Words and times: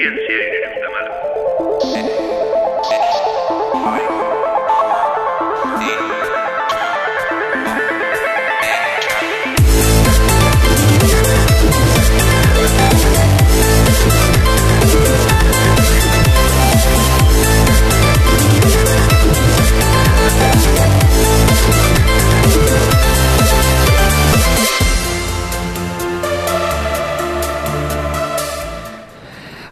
sí, 0.00 0.06
en 0.06 0.16
serio. 0.16 0.59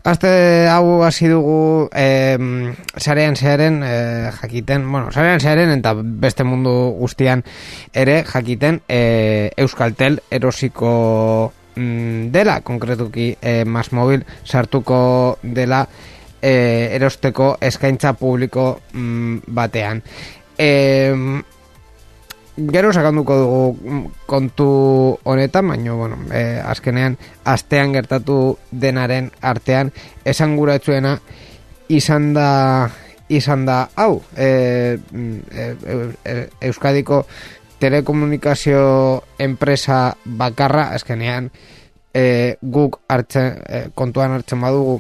Aste 0.08 0.64
hau 0.72 1.02
hasi 1.04 1.28
dugu 1.28 1.90
eh, 1.92 2.38
sarean 2.96 3.34
zearen 3.36 3.82
eh, 3.84 4.30
jakiten, 4.40 4.86
bueno, 4.90 5.10
sarean 5.12 5.40
zearen 5.40 5.68
eta 5.74 5.92
beste 6.00 6.46
mundu 6.48 6.72
guztian 6.96 7.42
ere 7.92 8.22
jakiten 8.24 8.80
eh, 8.88 9.50
Euskaltel 9.60 10.16
erosiko 10.32 11.52
mm, 11.74 12.30
dela, 12.32 12.62
konkretuki 12.64 13.34
eh, 13.42 13.66
Mas 13.66 13.92
Mobil 13.92 14.24
sartuko 14.48 15.02
dela 15.42 15.82
eh, 16.40 16.88
erosteko 16.96 17.58
eskaintza 17.60 18.14
publiko 18.16 18.78
mm, 18.94 19.52
batean. 19.60 20.00
Eh, 20.56 21.12
Gero 22.58 22.90
sakanduko 22.90 23.34
dugu 23.38 24.10
kontu 24.26 24.68
honetan, 25.22 25.68
baina, 25.70 25.92
bueno, 25.94 26.16
e, 26.34 26.58
azkenean, 26.58 27.14
astean 27.46 27.92
gertatu 27.94 28.58
denaren 28.72 29.30
artean, 29.40 29.92
esan 30.26 30.56
gura 30.58 30.74
etzuena, 30.80 31.20
izan 31.86 32.32
da, 32.34 32.90
izan 33.30 33.62
da, 33.68 33.76
hau, 33.94 34.24
e, 34.34 34.98
e, 35.14 35.68
e, 36.24 36.34
Euskadiko 36.66 37.20
telekomunikazio 37.78 39.22
enpresa 39.38 40.16
bakarra, 40.26 40.88
azkenean, 40.98 41.52
e, 42.10 42.56
guk 42.60 42.98
hartzen, 43.06 43.62
kontuan 43.94 44.34
hartzen 44.34 44.66
badugu, 44.66 44.98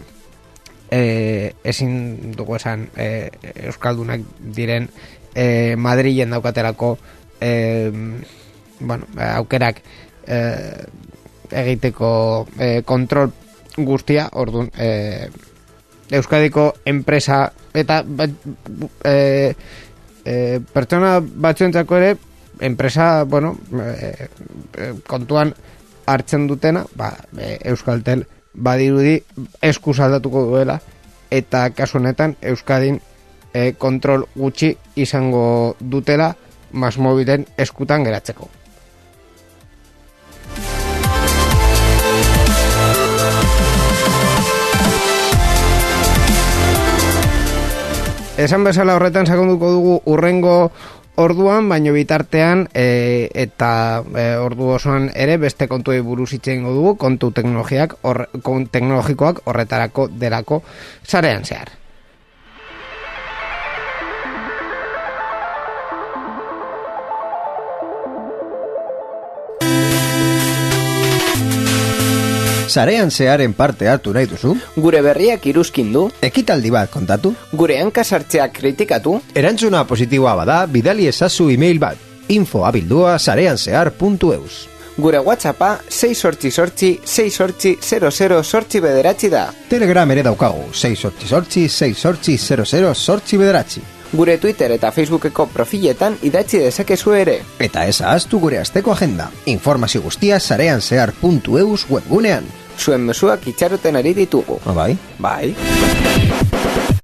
e, 0.94 1.54
ezin 1.64 2.34
dugu 2.36 2.54
esan 2.56 2.86
e, 2.96 3.30
Euskaldunak 3.66 4.22
diren 4.54 4.88
e, 5.34 5.76
Madrilen 5.76 6.30
daukaterako 6.30 6.96
e, 7.40 7.90
bueno, 8.80 9.06
aukerak 9.16 9.82
e, 10.26 10.38
egiteko 11.50 12.46
e, 12.58 12.82
kontrol 12.84 13.32
guztia, 13.76 14.28
orduan 14.32 14.70
e, 14.76 15.28
Euskadiko 16.10 16.72
enpresa 16.88 17.52
eta 17.76 18.00
e, 19.04 19.52
e, 20.24 20.60
pertsona 20.72 21.18
batzuentzako 21.20 21.96
ere 22.00 22.16
enpresa, 22.60 23.24
bueno, 23.24 23.56
e, 23.76 24.28
kontuan 25.06 25.52
hartzen 26.08 26.46
dutena, 26.48 26.84
ba, 26.96 27.12
e, 27.36 27.58
Euskaltel 27.70 28.24
badirudi 28.54 29.18
eskus 29.62 30.00
aldatuko 30.00 30.46
duela 30.48 30.80
eta 31.30 31.68
kasu 31.76 31.98
honetan 32.00 32.36
Euskadin 32.42 32.98
e, 33.52 33.72
kontrol 33.78 34.26
gutxi 34.34 34.72
izango 34.96 35.76
dutela 35.80 36.34
Mas 36.72 36.98
mobilen 36.98 37.46
eskutan 37.56 38.04
geratzeko. 38.04 38.48
Esan 48.38 48.62
bezala 48.62 48.94
horretan 48.94 49.26
sakonduko 49.26 49.70
dugu 49.74 49.94
urrengo 50.06 50.70
orduan, 51.18 51.66
baino 51.68 51.90
bitartean 51.96 52.68
e, 52.70 53.26
eta 53.34 53.70
e, 54.14 54.26
ordu 54.38 54.68
osoan 54.76 55.08
ere 55.10 55.34
beste 55.42 55.66
kontuei 55.66 55.98
buruz 56.06 56.30
itxein 56.36 56.62
dugu, 56.62 56.94
kontu 57.02 57.32
teknologiak, 57.34 57.96
or, 58.06 58.28
teknologikoak 58.70 59.42
horretarako 59.50 60.06
derako 60.22 60.62
sarean 61.02 61.42
zehar. 61.44 61.74
Sarean 72.78 73.10
zearen 73.10 73.54
parte 73.58 73.88
hartu 73.90 74.12
nahi 74.14 74.28
duzu? 74.30 74.52
Gure 74.78 75.00
berriak 75.02 75.46
iruzkin 75.50 75.88
du? 75.90 76.04
Ekitaldi 76.22 76.70
bat 76.70 76.92
kontatu? 76.92 77.32
Gure 77.50 77.80
hankasartzeak 77.80 78.52
kritikatu? 78.60 79.16
Erantzuna 79.34 79.80
positiboa 79.88 80.36
bada, 80.38 80.60
bidali 80.70 81.08
ezazu 81.10 81.48
e-mail 81.50 81.80
bat. 81.82 82.04
info 82.28 82.66
abildua 82.68 83.18
sareanzear.eus 83.18 84.68
Gure 84.98 85.18
whatsappa 85.18 85.78
6 85.88 86.14
sortzi 86.14 86.50
sortzi 86.50 86.90
6 87.04 87.34
sortzi 87.34 87.72
00 87.80 88.42
sortzi 88.44 88.80
bederatzi 88.80 89.30
da. 89.30 89.48
Telegram 89.70 90.10
ere 90.10 90.22
daukagu, 90.22 90.68
6 90.72 90.94
sortzi 91.00 91.26
sortzi 91.26 91.66
6 91.68 91.98
sortzi 91.98 92.36
00 92.36 92.94
sortzi 92.94 93.38
bederatzi. 93.38 93.82
Gure 94.12 94.38
Twitter 94.38 94.76
eta 94.76 94.92
Facebookeko 94.92 95.48
profiletan 95.54 96.18
idatzi 96.22 96.62
dezakezu 96.62 97.14
ere. 97.14 97.40
Eta 97.58 97.86
ez 97.86 98.00
ahaztu 98.00 98.38
gure 98.38 98.58
asteko 98.62 98.92
agenda. 98.92 99.30
Informazio 99.46 100.02
guztia 100.02 100.38
sareanzear.eus 100.38 101.86
webgunean. 101.90 102.46
Zuen 102.78 103.00
mesuak 103.10 103.46
itxaroten 103.50 103.98
ari 103.98 104.14
ditugu. 104.14 104.60
Ah, 104.64 104.74
bai? 104.74 104.92
Bai. 105.18 106.97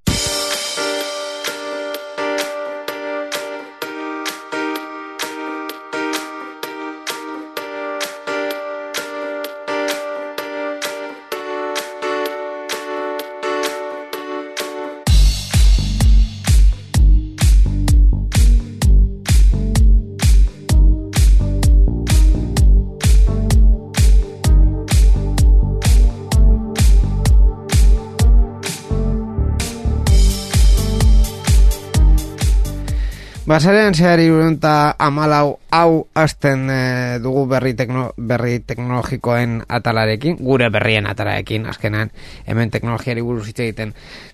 Basarean 33.54 33.94
zehar 33.94 34.18
irunta 34.18 34.96
amalau 34.98 35.60
hau 35.70 36.08
hasten 36.18 36.64
e, 36.74 36.78
dugu 37.22 37.44
berri, 37.46 37.76
tekno, 37.78 38.08
berri 38.18 38.56
teknologikoen 38.66 39.60
atalarekin, 39.70 40.40
gure 40.42 40.66
berrien 40.74 41.06
atalarekin, 41.06 41.68
azkenan 41.70 42.10
hemen 42.50 42.72
teknologiari 42.74 43.22
buruz 43.22 43.44
hitz 43.46 43.60
egiten 43.62 43.92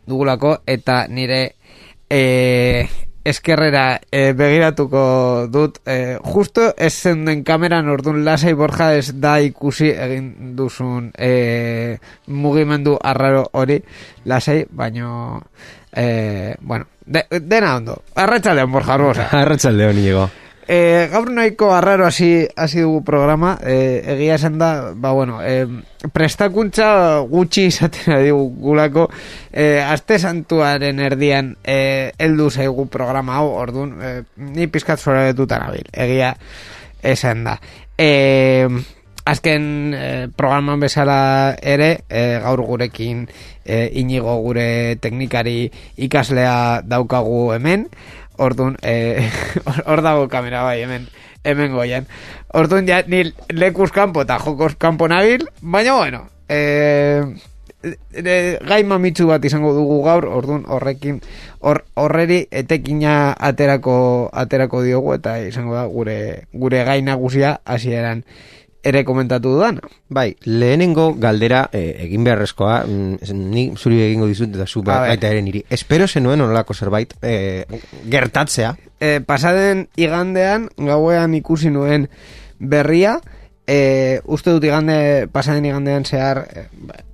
dugulako, 0.08 0.54
eta 0.64 1.02
nire 1.12 1.40
e, 2.08 2.22
eskerrera 3.20 3.98
e, 4.08 4.30
begiratuko 4.32 5.02
dut, 5.52 5.82
e, 5.84 6.16
justo 6.24 6.70
ez 6.72 6.94
zenden 6.94 7.42
kameran 7.44 7.92
orduan 7.92 8.22
lasai 8.24 8.54
borja 8.56 8.94
ez 8.96 9.10
da 9.20 9.34
ikusi 9.44 9.90
egin 9.92 10.54
duzun 10.56 11.10
e, 11.12 11.98
mugimendu 12.32 12.96
arraro 12.96 13.44
hori 13.52 13.82
lasai, 14.24 14.62
baino 14.70 15.42
e, 15.92 16.56
bueno, 16.62 16.88
de, 17.10 17.26
dena 17.42 17.74
ondo, 17.76 17.98
arratxaldean 18.14 18.70
borja 18.70 18.94
arbosa. 18.94 19.26
Arratxaldeon 19.42 19.98
nigo. 19.98 20.28
E, 20.70 21.08
gaur 21.10 21.32
nahiko 21.34 21.72
arraro 21.74 22.04
hasi 22.06 22.46
hasi 22.54 22.84
dugu 22.84 23.00
programa, 23.02 23.56
e, 23.58 24.04
egia 24.14 24.36
esan 24.38 24.60
da, 24.60 24.92
ba 24.94 25.10
bueno, 25.10 25.40
e, 25.42 25.66
prestakuntza 26.14 27.24
gutxi 27.26 27.64
izaten 27.72 28.14
adigu 28.14 28.44
gulako, 28.62 29.08
e, 29.50 29.80
aste 29.82 30.20
santuaren 30.22 31.02
erdian 31.02 31.56
e, 31.64 32.12
heldu 32.22 32.46
zaigu 32.54 32.86
programa 32.86 33.40
hau, 33.40 33.50
orduan, 33.58 33.96
e, 33.98 34.12
ni 34.54 34.70
pizkat 34.70 35.02
zora 35.02 35.26
betutan 35.32 35.66
abil, 35.66 35.90
egia 35.90 36.36
esan 37.02 37.42
da. 37.48 37.58
E, 37.98 38.68
azken 39.24 39.94
e, 39.94 40.28
programan 40.36 40.80
bezala 40.80 41.56
ere, 41.60 42.04
e, 42.08 42.40
gaur 42.42 42.62
gurekin 42.66 43.26
e, 43.64 43.90
inigo 44.00 44.36
gure 44.42 44.96
teknikari 45.00 45.70
ikaslea 45.96 46.82
daukagu 46.86 47.52
hemen, 47.54 47.88
Orduan, 48.40 48.78
eh, 48.80 49.28
hor 49.88 50.00
dago 50.00 50.24
kamera 50.32 50.62
bai, 50.64 50.80
hemen, 50.80 51.06
hemen 51.44 51.74
goian. 51.76 52.06
Orduan, 52.56 52.88
ja, 52.88 53.02
ni 53.04 53.26
lekuz 53.52 53.90
kanpo 53.92 54.24
eta 54.24 54.38
jokos 54.40 54.78
kanpo 54.80 55.08
nabil, 55.12 55.44
baina 55.60 55.96
bueno, 55.98 56.22
eh, 56.48 57.20
e, 57.84 58.56
gai 58.64 58.80
mamitzu 58.88 59.28
bat 59.28 59.44
izango 59.44 59.74
dugu 59.76 60.00
gaur, 60.06 60.24
orduan 60.40 60.64
horrekin, 60.72 61.20
hor, 61.60 61.82
horreri 62.00 62.46
etekina 62.62 63.34
aterako, 63.36 63.98
aterako 64.32 64.86
diogu, 64.88 65.12
eta 65.20 65.36
izango 65.44 65.76
da 65.76 65.84
gure, 65.92 66.16
gure 66.56 66.80
gai 66.88 67.02
nagusia 67.04 67.58
hasieran 67.68 68.24
ere 68.82 69.04
komentatu 69.04 69.54
dudana. 69.54 69.80
Bai, 70.08 70.36
lehenengo 70.44 71.12
galdera 71.20 71.66
eh, 71.72 72.04
egin 72.06 72.24
beharrezkoa, 72.24 72.84
mm, 72.86 73.34
ni 73.52 73.66
zuri 73.76 74.00
egingo 74.06 74.28
dizut 74.30 74.54
eta 74.54 74.66
zu 74.66 74.82
baita 74.86 75.28
ere 75.28 75.42
niri. 75.42 75.64
Espero 75.70 76.08
zenuen 76.08 76.40
onolako 76.40 76.74
zerbait 76.74 77.14
eh, 77.22 77.64
gertatzea. 78.10 78.74
E, 79.00 79.20
pasaden 79.24 79.86
igandean, 79.96 80.68
gauean 80.76 81.34
ikusi 81.34 81.70
nuen 81.72 82.08
berria, 82.58 83.18
e, 83.70 84.20
uste 84.26 84.50
dut 84.50 84.64
igande, 84.66 85.28
pasaden 85.30 85.66
igandean 85.68 86.04
zehar, 86.04 86.40
e, 86.50 86.64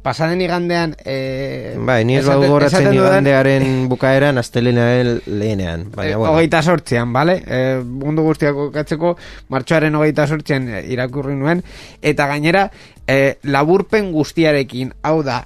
pasaden 0.02 0.40
igandean... 0.40 0.94
E, 1.04 1.74
Bai, 1.84 1.98
ni 2.08 2.16
ez 2.16 2.24
bau 2.24 2.38
goratzen 2.48 2.88
igandearen 2.94 3.66
bukaeran 3.92 4.40
astelenael 4.40 5.20
lehenean. 5.26 5.90
Baina, 5.92 6.14
Eh, 6.14 6.16
bueno. 6.16 6.32
hogeita 6.32 6.62
sortzean, 6.62 7.12
bale? 7.12 7.42
E, 7.44 7.60
mundu 7.84 8.24
guztiako 8.24 8.70
katzeko 8.72 9.16
martxoaren 9.52 9.94
hogeita 10.00 10.26
sortzean 10.26 10.70
eh, 10.72 10.82
irakurri 10.94 11.36
nuen, 11.36 11.60
eta 12.00 12.26
gainera 12.32 12.70
e, 13.06 13.36
laburpen 13.44 14.08
guztiarekin, 14.14 14.94
hau 15.02 15.20
da, 15.26 15.42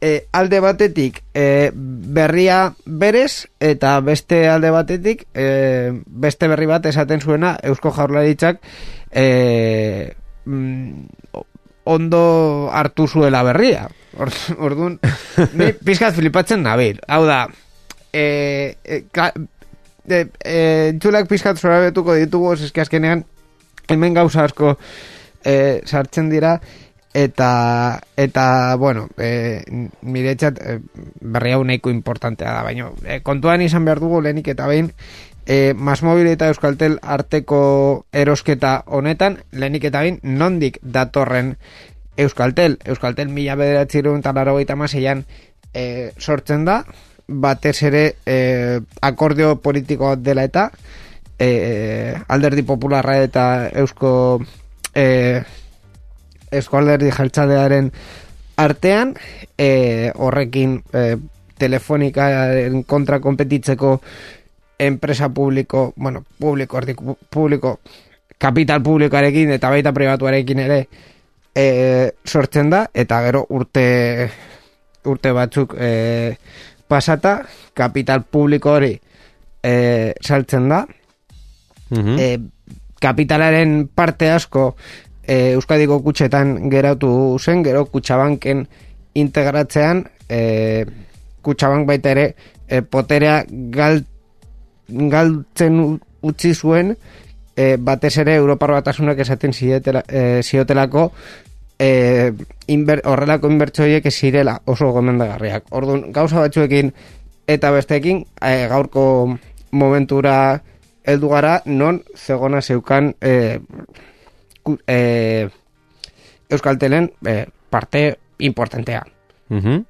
e, 0.00 0.28
alde 0.32 0.60
batetik 0.64 1.20
e, 1.34 1.70
berria 1.74 2.72
berez, 2.86 3.48
eta 3.60 3.98
beste 4.00 4.46
alde 4.48 4.70
batetik 4.72 5.26
e, 5.34 5.92
beste 6.06 6.48
berri 6.48 6.70
bat 6.70 6.86
esaten 6.88 7.20
zuena 7.20 7.58
Eusko 7.62 7.92
Jaurlaritzak 7.92 8.62
e, 9.12 10.14
mm, 10.48 11.44
ondo 11.88 12.22
hartu 12.72 13.06
zuela 13.08 13.44
berria. 13.46 13.88
Or, 14.18 14.32
orduan, 14.66 14.98
ni 15.54 15.72
pizkat 15.86 16.16
flipatzen 16.16 16.64
nabil. 16.66 17.00
Hau 17.08 17.22
da, 17.28 17.44
e, 18.12 18.24
e, 18.84 19.02
ka, 19.12 19.30
e, 20.08 20.24
e, 20.42 20.58
txulak 21.00 21.28
pizkat 21.30 21.60
zora 21.60 21.80
betuko 21.86 22.16
ditugu, 22.18 22.54
eske 22.56 22.84
azkenean 22.84 23.24
hemen 23.88 24.16
gauza 24.16 24.44
asko 24.44 24.74
e, 25.44 25.80
sartzen 25.86 26.28
dira, 26.32 26.58
eta, 27.14 28.00
eta 28.20 28.76
bueno, 28.76 29.08
e, 29.16 29.62
niretzat 30.02 30.60
e, 30.60 30.78
berri 31.20 31.54
hau 31.56 31.62
nahiko 31.64 31.90
importantea 31.90 32.52
da, 32.52 32.62
baina 32.66 32.90
e, 33.04 33.20
kontuan 33.24 33.64
izan 33.64 33.88
behar 33.88 34.02
dugu 34.04 34.20
lehenik 34.24 34.52
eta 34.52 34.68
behin, 34.70 34.92
e, 35.48 35.74
Masmobil 35.74 36.28
eta 36.28 36.50
Euskaltel 36.52 36.98
arteko 37.02 38.04
erosketa 38.12 38.82
honetan, 38.86 39.40
lehenik 39.50 39.88
eta 39.88 40.04
behin, 40.04 40.20
nondik 40.22 40.78
datorren 40.82 41.56
Euskaltel. 42.20 42.76
Euskaltel 42.84 43.32
mila 43.32 43.56
bederatzerun 43.56 44.20
eta 44.20 44.34
laro 44.36 44.58
maseian 44.76 45.24
e, 45.72 46.12
sortzen 46.18 46.64
da, 46.68 46.84
batez 47.28 47.82
ere 47.82 48.16
e, 48.26 48.80
akordio 49.00 49.56
politiko 49.56 50.16
dela 50.16 50.44
eta 50.44 50.70
e, 51.38 52.14
alderdi 52.28 52.62
popularra 52.62 53.18
eta 53.22 53.68
eusko 53.72 54.42
e, 54.94 55.42
eusko 56.50 56.78
alderdi 56.78 57.10
jeltzalearen 57.12 57.92
artean 58.56 59.14
e, 59.56 60.10
horrekin 60.16 60.80
e, 60.92 61.16
telefonikaren 61.58 62.82
kontra 62.84 63.20
konpetitzeko 63.20 64.00
enpresa 64.78 65.28
publiko, 65.28 65.92
bueno, 65.96 66.24
publiko, 66.38 66.78
erdi 66.78 66.94
publiko, 67.30 67.80
kapital 68.38 68.82
publikoarekin 68.82 69.50
eta 69.56 69.70
baita 69.70 69.92
pribatuarekin 69.92 70.58
ere 70.62 70.88
e, 71.54 72.12
sortzen 72.24 72.70
da, 72.70 72.84
eta 72.94 73.20
gero 73.26 73.46
urte 73.50 74.30
urte 75.08 75.32
batzuk 75.32 75.74
e, 75.78 76.36
pasata, 76.88 77.42
kapital 77.74 78.22
publiko 78.30 78.76
hori 78.78 78.94
e, 79.62 80.14
saltzen 80.20 80.68
da, 80.68 80.86
Mhm. 81.90 82.18
e, 82.18 82.38
kapitalaren 83.00 83.88
parte 83.94 84.30
asko 84.30 84.76
e, 85.24 85.52
Euskadiko 85.54 86.02
kutxetan 86.04 86.68
geratu 86.70 87.38
zen, 87.40 87.62
gero 87.64 87.86
kutxabanken 87.86 88.66
integratzean 89.14 90.04
e, 90.28 90.84
kutxabank 91.40 91.86
baita 91.88 92.10
ere 92.12 92.26
e, 92.68 92.82
poterea 92.82 93.44
gal, 93.48 94.02
galtzen 94.88 96.00
utzi 96.22 96.54
zuen 96.54 96.96
e, 97.56 97.76
batez 97.78 98.16
ere 98.22 98.34
Europar 98.36 98.72
batasunak 98.78 99.18
esaten 99.20 99.52
zietela, 99.52 100.02
e, 100.08 100.40
ziotelako 100.42 101.10
e, 101.78 102.32
inber, 102.66 103.02
horrelako 103.04 103.50
inbertsoiek 103.50 104.06
ez 104.06 104.14
zirela 104.14 104.58
oso 104.66 104.90
gomendagarriak. 104.92 105.70
Orduan, 105.70 106.08
gauza 106.12 106.40
batzuekin 106.40 106.92
eta 107.48 107.70
besteekin 107.74 108.24
e, 108.42 108.66
gaurko 108.70 109.04
momentura 109.70 110.60
heldu 111.08 111.30
gara 111.32 111.62
non 111.66 112.02
zegona 112.16 112.60
zeukan 112.62 113.14
e, 113.20 113.60
e, 114.86 115.48
Euskaltelen 116.48 117.10
e, 117.26 117.46
parte 117.70 118.18
importantea. 118.38 119.04
Mhm. 119.48 119.84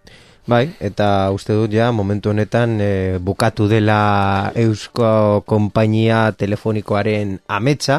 Bai, 0.48 0.70
eta 0.80 1.28
uste 1.36 1.52
dut 1.52 1.74
ja 1.76 1.90
momentu 1.92 2.30
honetan 2.32 2.78
e, 2.80 2.92
bukatu 3.20 3.66
dela 3.68 4.50
Eusko 4.56 5.42
Konpainia 5.44 6.30
Telefonikoaren 6.32 7.34
ametsa. 7.52 7.98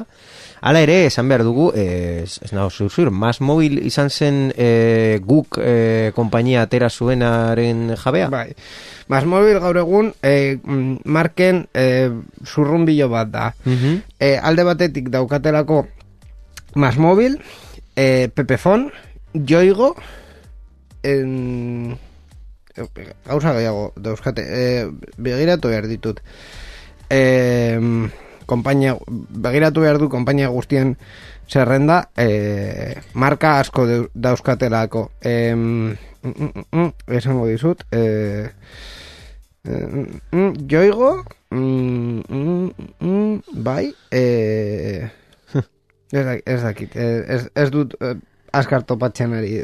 Hala 0.60 0.81
ere, 0.81 1.06
esan 1.07 1.30
behar 1.30 1.46
dugu, 1.46 1.69
e, 1.78 2.25
ez 2.25 2.50
nago 2.51 2.72
zuzur, 2.74 3.13
Mas 3.13 3.38
Mobil 3.40 3.78
izan 3.86 4.10
zen 4.10 4.50
e, 4.57 5.19
guk 5.22 5.60
e, 5.62 6.10
konpainia 6.18 6.66
atera 6.66 6.90
zuenaren 6.90 7.94
jabea? 7.94 8.34
Bai. 8.34 8.50
Masmobil 9.13 9.62
gaur 9.62 9.78
egun 9.80 10.12
e, 10.25 10.57
mm, 10.57 11.06
marken 11.06 11.63
e, 11.74 12.10
zurrunbilo 12.50 13.13
bat 13.13 13.30
da. 13.30 13.48
Mhm. 13.63 14.02
E, 14.18 14.36
alde 14.42 14.66
batetik 14.66 15.13
daukatelako 15.13 15.86
Masmobil, 16.75 17.38
e, 17.95 18.28
Pepefon, 18.34 18.90
Joigo, 19.34 19.95
en, 21.04 21.98
gauza 23.26 23.54
gehiago 23.54 23.94
dauzkate, 23.98 24.42
e, 24.44 24.92
begiratu 25.18 25.68
behar 25.70 25.88
ditut. 25.88 26.22
E, 27.10 27.80
kompainia, 28.46 28.96
begiratu 29.08 29.81
behar 29.81 29.98
du 30.02 30.10
kompainia 30.10 30.50
guztien 30.50 30.96
zerrenda, 31.50 32.10
e, 32.18 32.96
marka 33.14 33.60
asko 33.60 33.86
deu- 33.90 34.10
dauzkatelako. 34.14 35.12
E, 35.22 35.54
mm, 35.56 35.96
mm, 36.24 36.66
mm, 36.72 36.92
esango 37.18 37.48
dizut, 37.48 37.84
e, 37.92 38.50
mm, 39.66 40.22
mm, 40.31 40.54
joigo, 40.70 41.24
mm, 41.52 42.72
mm, 43.00 43.42
bai, 43.66 43.94
e, 44.12 45.10
ez 46.12 46.62
dakit, 46.64 46.96
e, 46.96 47.08
ez, 47.28 47.44
ez 47.56 47.70
dut 47.74 47.94
e, 48.02 48.16
askar 48.54 48.84
topatzen 48.84 49.34
ari, 49.34 49.56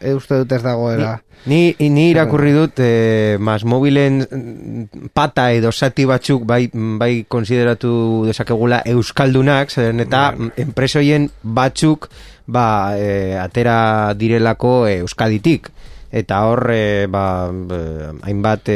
e, 0.00 0.14
uste 0.14 0.38
dut 0.42 0.52
ez 0.52 0.62
dagoela. 0.62 1.22
Ni, 1.46 1.74
ni 1.78 2.10
irakurri 2.10 2.52
dut 2.56 2.78
eh, 2.80 3.36
mas 3.40 3.64
mobilen 3.68 4.22
mm, 4.24 5.10
pata 5.12 5.50
edo 5.52 5.72
zati 5.72 6.04
batzuk 6.08 6.44
bai, 6.48 6.70
bai 6.72 7.24
konsideratu 7.28 8.24
dezakegula 8.26 8.82
euskaldunak, 8.88 9.70
zeren 9.70 10.00
eta 10.00 10.30
Bai. 10.38 10.50
enpresoien 10.64 11.30
batzuk 11.42 12.08
ba, 12.46 12.94
eh, 12.96 13.36
atera 13.40 14.14
direlako 14.14 14.86
eh, 14.88 14.98
euskaditik. 15.04 15.68
Eta 16.14 16.44
hor, 16.46 16.68
eh, 16.72 17.06
ba, 17.10 17.50
hainbat 18.22 18.68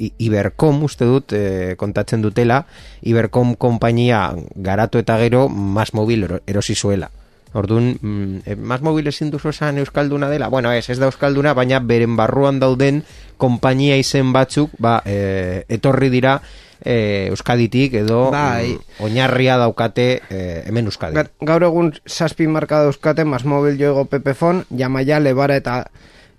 I- 0.00 0.12
Ibercom 0.18 0.82
uste 0.86 1.04
dut 1.04 1.32
eh, 1.36 1.74
kontatzen 1.76 2.22
dutela, 2.24 2.64
Ibercom 3.04 3.54
konpainia 3.60 4.30
garatu 4.56 4.98
eta 4.98 5.18
gero 5.20 5.48
mas 5.48 5.92
mobil 5.94 6.24
ero- 6.24 6.40
erosi 6.46 6.74
zuela. 6.74 7.10
Orduan, 7.52 7.96
mm, 8.00 8.36
e, 8.46 8.54
mas 8.56 8.80
mobil 8.80 9.06
ezin 9.10 9.30
duzu 9.30 9.48
esan 9.50 9.78
euskalduna 9.82 10.28
dela? 10.30 10.48
Bueno, 10.48 10.70
ez, 10.72 10.88
ez 10.88 10.98
da 11.00 11.06
euskalduna, 11.10 11.52
baina 11.54 11.80
beren 11.82 12.14
barruan 12.16 12.60
dauden 12.62 13.02
konpainia 13.36 13.96
izen 13.98 14.32
batzuk, 14.32 14.70
ba, 14.78 15.00
e, 15.04 15.64
etorri 15.68 16.10
dira 16.12 16.36
e, 16.84 17.26
euskaditik 17.32 17.94
edo 18.04 18.30
Bai. 18.30 18.76
mm, 18.76 19.02
oinarria 19.04 19.56
daukate 19.58 20.06
e, 20.30 20.62
hemen 20.68 20.86
euskadi. 20.92 21.16
Ga- 21.18 21.26
Gaur 21.40 21.66
egun 21.66 21.90
zazpi 22.06 22.46
marka 22.46 22.84
dauzkate, 22.86 23.24
Masmobil 23.24 23.76
joego 23.80 24.04
Pepefon, 24.06 24.64
Jamaia, 24.70 25.18
Lebara 25.20 25.56
eta 25.58 25.80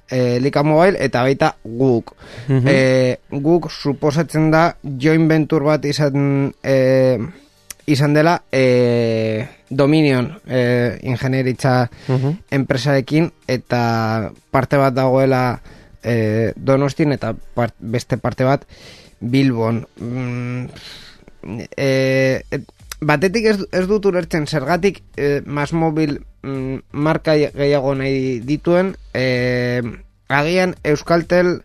e, 0.09 0.39
Lika 0.39 0.63
Mobile, 0.63 0.95
eta 1.03 1.21
baita 1.27 1.55
guk. 1.65 2.15
Mhm. 2.47 2.67
e, 2.67 3.19
guk 3.31 3.67
suposatzen 3.71 4.49
da 4.51 4.77
joint 4.97 5.27
venture 5.29 5.65
bat 5.65 5.85
izan 5.85 6.53
e, 6.63 7.17
izan 7.85 8.13
dela 8.13 8.43
e, 8.51 9.47
Dominion 9.69 10.39
e, 10.47 10.99
ingenieritza 11.03 11.89
Mhm. 12.07 12.37
enpresarekin 12.51 13.31
eta 13.47 14.31
parte 14.51 14.77
bat 14.77 14.93
dagoela 14.93 15.61
e, 16.03 16.53
Donostin 16.55 17.11
eta 17.11 17.33
part, 17.53 17.73
beste 17.79 18.17
parte 18.17 18.43
bat 18.43 18.65
Bilbon. 19.19 19.87
Mm, 19.97 20.65
e, 21.77 22.43
e, 22.51 22.59
batetik 23.01 23.45
ez, 23.45 23.57
ez 23.71 23.87
dut 23.87 24.05
ulertzen 24.05 24.47
zergatik 24.47 25.01
e, 25.17 25.41
Masmobil 25.45 26.21
mm, 26.43 26.91
marka 26.91 27.35
gehiago 27.35 27.95
nahi 27.95 28.39
dituen 28.45 28.95
e, 29.13 29.81
agian 30.29 30.75
Euskaltel 30.83 31.63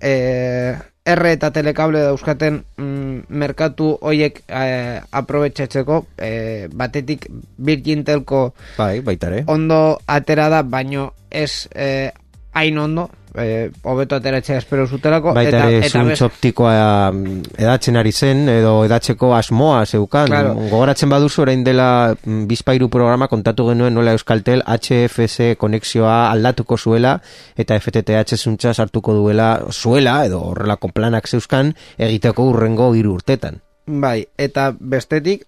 e, 0.00 0.76
R 1.02 1.26
eta 1.26 1.50
telekable 1.50 1.98
dauzkaten 2.06 2.60
mm, 2.78 3.24
merkatu 3.34 3.88
hoiek 4.06 4.42
eh, 4.46 5.02
aprobetxatzeko 5.10 5.96
eh, 6.22 6.68
batetik 6.70 7.26
Virgin 7.58 8.04
Telco 8.06 8.52
Bai, 8.76 9.00
baita 9.02 9.32
ere. 9.32 9.42
ondo 9.50 9.98
atera 10.06 10.48
da, 10.52 10.62
baino 10.62 11.10
ez 11.30 11.66
eh, 11.74 12.12
hain 12.54 12.78
ondo, 12.78 13.08
eh, 13.38 13.70
hobeto 13.82 14.16
ateratzea 14.16 14.58
espero 14.58 14.86
zutelako, 14.86 15.32
Baita 15.34 15.48
eta, 15.50 15.68
ere 15.70 15.86
eta 15.86 16.02
best- 16.04 16.24
optikoa 16.26 17.12
mm, 17.12 17.54
edatzen 17.58 17.96
ari 17.96 18.12
zen, 18.12 18.48
edo 18.48 18.84
edatzeko 18.84 19.34
asmoa 19.36 19.84
zeukan. 19.86 20.26
Claro. 20.26 20.54
Gogoratzen 20.54 21.08
baduzu 21.10 21.42
orain 21.42 21.64
dela 21.64 22.14
mm, 22.14 22.44
bizpairu 22.50 22.88
programa 22.92 23.28
kontatu 23.28 23.68
genuen 23.70 23.94
nola 23.94 24.12
Euskaltel 24.16 24.62
HFS 24.66 25.56
konexioa 25.58 26.30
aldatuko 26.30 26.76
zuela 26.76 27.16
eta 27.56 27.78
FTTH 27.80 28.36
zuntza 28.36 28.74
sartuko 28.74 29.14
duela 29.14 29.62
zuela, 29.72 30.24
edo 30.26 30.40
horrelako 30.52 30.88
planak 30.92 31.28
zeuzkan, 31.28 31.74
egiteko 31.98 32.50
urrengo 32.52 32.92
hiru 32.94 33.14
urtetan. 33.18 33.60
Bai, 33.86 34.26
eta 34.38 34.70
bestetik, 34.78 35.42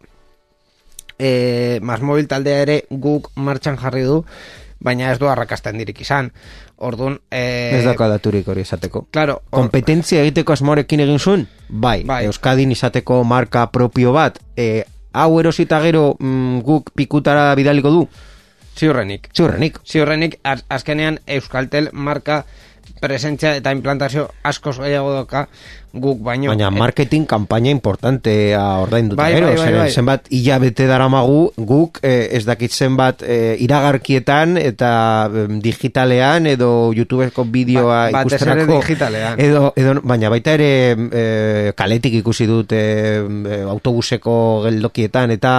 e, 1.19 1.79
Masmobil 1.83 2.26
taldea 2.29 2.62
ere 2.64 2.81
guk 2.91 3.31
martxan 3.37 3.76
jarri 3.79 4.03
du, 4.03 4.25
baina 4.85 5.11
ez 5.12 5.19
du 5.19 5.26
arrakasten 5.31 5.79
dirik 5.81 6.00
izan. 6.05 6.31
Orduan, 6.76 7.19
e, 7.31 7.79
Ez 7.79 7.85
dauka 7.87 8.09
daturik 8.12 8.49
hori 8.49 8.61
esateko. 8.67 9.07
Claro, 9.11 9.38
or- 9.50 9.62
Kompetentzia 9.62 10.21
egiteko 10.23 10.53
asmorekin 10.53 11.00
egin 11.00 11.19
zuen? 11.19 11.47
Bai. 11.69 12.03
Bai. 12.05 12.25
Euskadin 12.29 12.73
izateko 12.75 13.23
marka 13.25 13.71
propio 13.73 14.12
bat, 14.12 14.38
e, 14.57 14.85
hau 15.12 15.41
erosita 15.41 15.81
gero 15.81 16.17
mm, 16.19 16.61
guk 16.67 16.91
pikutara 16.95 17.55
bidaliko 17.55 17.91
du? 17.91 18.09
ziurrenik. 18.76 19.29
Ziurrenik. 19.33 19.79
Ziurrenik, 19.87 20.38
az, 20.43 20.64
azkenean 20.69 21.21
Euskaltel 21.26 21.91
marka 21.93 22.45
presentzia 23.00 23.55
eta 23.57 23.71
implantazio 23.73 24.29
askoz 24.43 24.79
gehiago 24.81 25.12
doka 25.14 25.49
guk 25.95 26.19
baino. 26.27 26.51
Baina 26.51 26.69
Et- 26.69 26.79
marketing 26.79 27.25
kampaina 27.27 27.71
importantea 27.71 28.61
ordainduta 28.83 29.23
Bai, 29.23 29.35
gero, 29.35 29.47
bai, 29.47 29.57
bai, 29.57 29.73
bai. 29.79 29.91
zenbat 29.91 30.27
hilabete 30.31 30.87
daramagu 30.91 31.53
guk 31.57 32.01
eh, 32.03 32.29
ez 32.35 32.45
dakit 32.45 32.73
zenbat 32.75 33.23
eh, 33.23 33.55
iragarkietan 33.63 34.57
eta 34.59 35.31
digitalean 35.63 36.47
edo 36.51 36.93
YouTubeko 36.93 37.45
bideoa 37.45 38.11
Ba- 38.11 38.23
ikusterako 38.25 38.81
edo, 39.39 39.73
edo 39.77 39.95
baina 40.03 40.31
baita 40.31 40.55
ere 40.59 40.71
eh, 40.93 41.73
kaletik 41.77 42.15
ikusi 42.21 42.47
dut 42.51 42.73
eh, 42.73 43.23
eh, 43.23 43.63
autobuseko 43.69 44.63
geldokietan 44.67 45.31
eta 45.35 45.55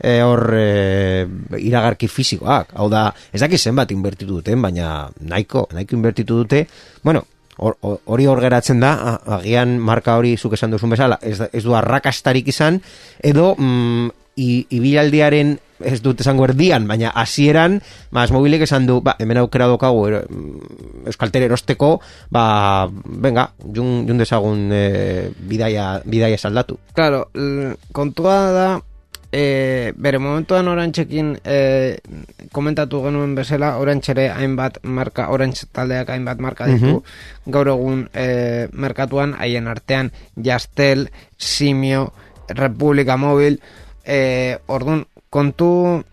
eh, 0.00 0.20
hor 0.24 0.42
eh, 0.58 1.26
iragarki 1.60 2.08
fisikoak. 2.08 2.72
Hau 2.74 2.88
da, 2.90 3.06
ez 3.32 3.40
dakit 3.40 3.60
zenbat 3.60 3.92
inbertitu 3.94 4.40
duten, 4.40 4.60
baina 4.62 5.08
nahiko, 5.20 5.68
nahiko 5.72 5.96
inbertitu 5.96 6.40
dute. 6.42 6.64
Bueno, 7.02 7.22
hor- 7.58 7.76
hor- 7.82 8.00
hori 8.04 8.26
hor 8.26 8.40
geratzen 8.40 8.80
da, 8.80 9.20
agian 9.38 9.78
marka 9.78 10.16
hori 10.18 10.36
zuk 10.36 10.54
esan 10.58 10.70
duzun 10.74 10.90
bezala, 10.90 11.18
ez, 11.22 11.40
ez 11.52 11.62
du 11.64 11.74
arrakastarik 11.76 12.48
izan, 12.48 12.80
edo 13.22 13.54
mm, 13.58 14.08
i- 14.36 14.66
ibilaldiaren 14.74 15.58
ez 15.84 15.98
dut 16.02 16.20
esango 16.22 16.44
erdian, 16.46 16.86
baina 16.88 17.10
hasieran 17.18 17.80
mas 18.14 18.30
mobilek 18.32 18.62
esan 18.64 18.86
du, 18.86 19.00
ba, 19.04 19.16
hemen 19.18 19.38
aukera 19.42 19.66
dokagu 19.68 20.06
ero, 20.08 20.22
mm, 20.30 21.06
Euskaltel 21.10 21.42
erosteko, 21.44 22.00
ba, 22.32 22.88
venga, 23.04 23.50
jun, 23.74 24.06
jun 24.08 24.18
dezagun 24.18 24.70
e, 24.72 25.30
bidaia, 25.38 26.00
bidaia 26.06 26.38
saldatu. 26.38 26.78
Claro, 26.94 27.26
kontua 27.92 28.38
da 28.54 28.68
e, 29.34 29.92
bere 29.98 30.20
momentuan 30.22 30.68
orantxekin 30.70 31.32
e, 31.42 31.58
komentatu 32.54 33.00
genuen 33.02 33.34
bezala 33.34 33.72
orantxere 33.82 34.28
hainbat 34.30 34.78
marka, 34.86 35.26
orantx 35.34 35.66
taldeak 35.74 36.12
hainbat 36.14 36.38
marka 36.38 36.68
ditu. 36.70 37.00
Gaur 37.50 37.72
egun 37.72 38.04
e, 38.14 38.68
merkatuan 38.72 39.34
haien 39.40 39.66
artean 39.66 40.12
Jastel, 40.38 41.08
Simio, 41.36 42.12
República 42.48 43.16
Móvil 43.18 43.58
e, 44.06 44.58
orduan 44.70 45.04
kontu 45.34 46.04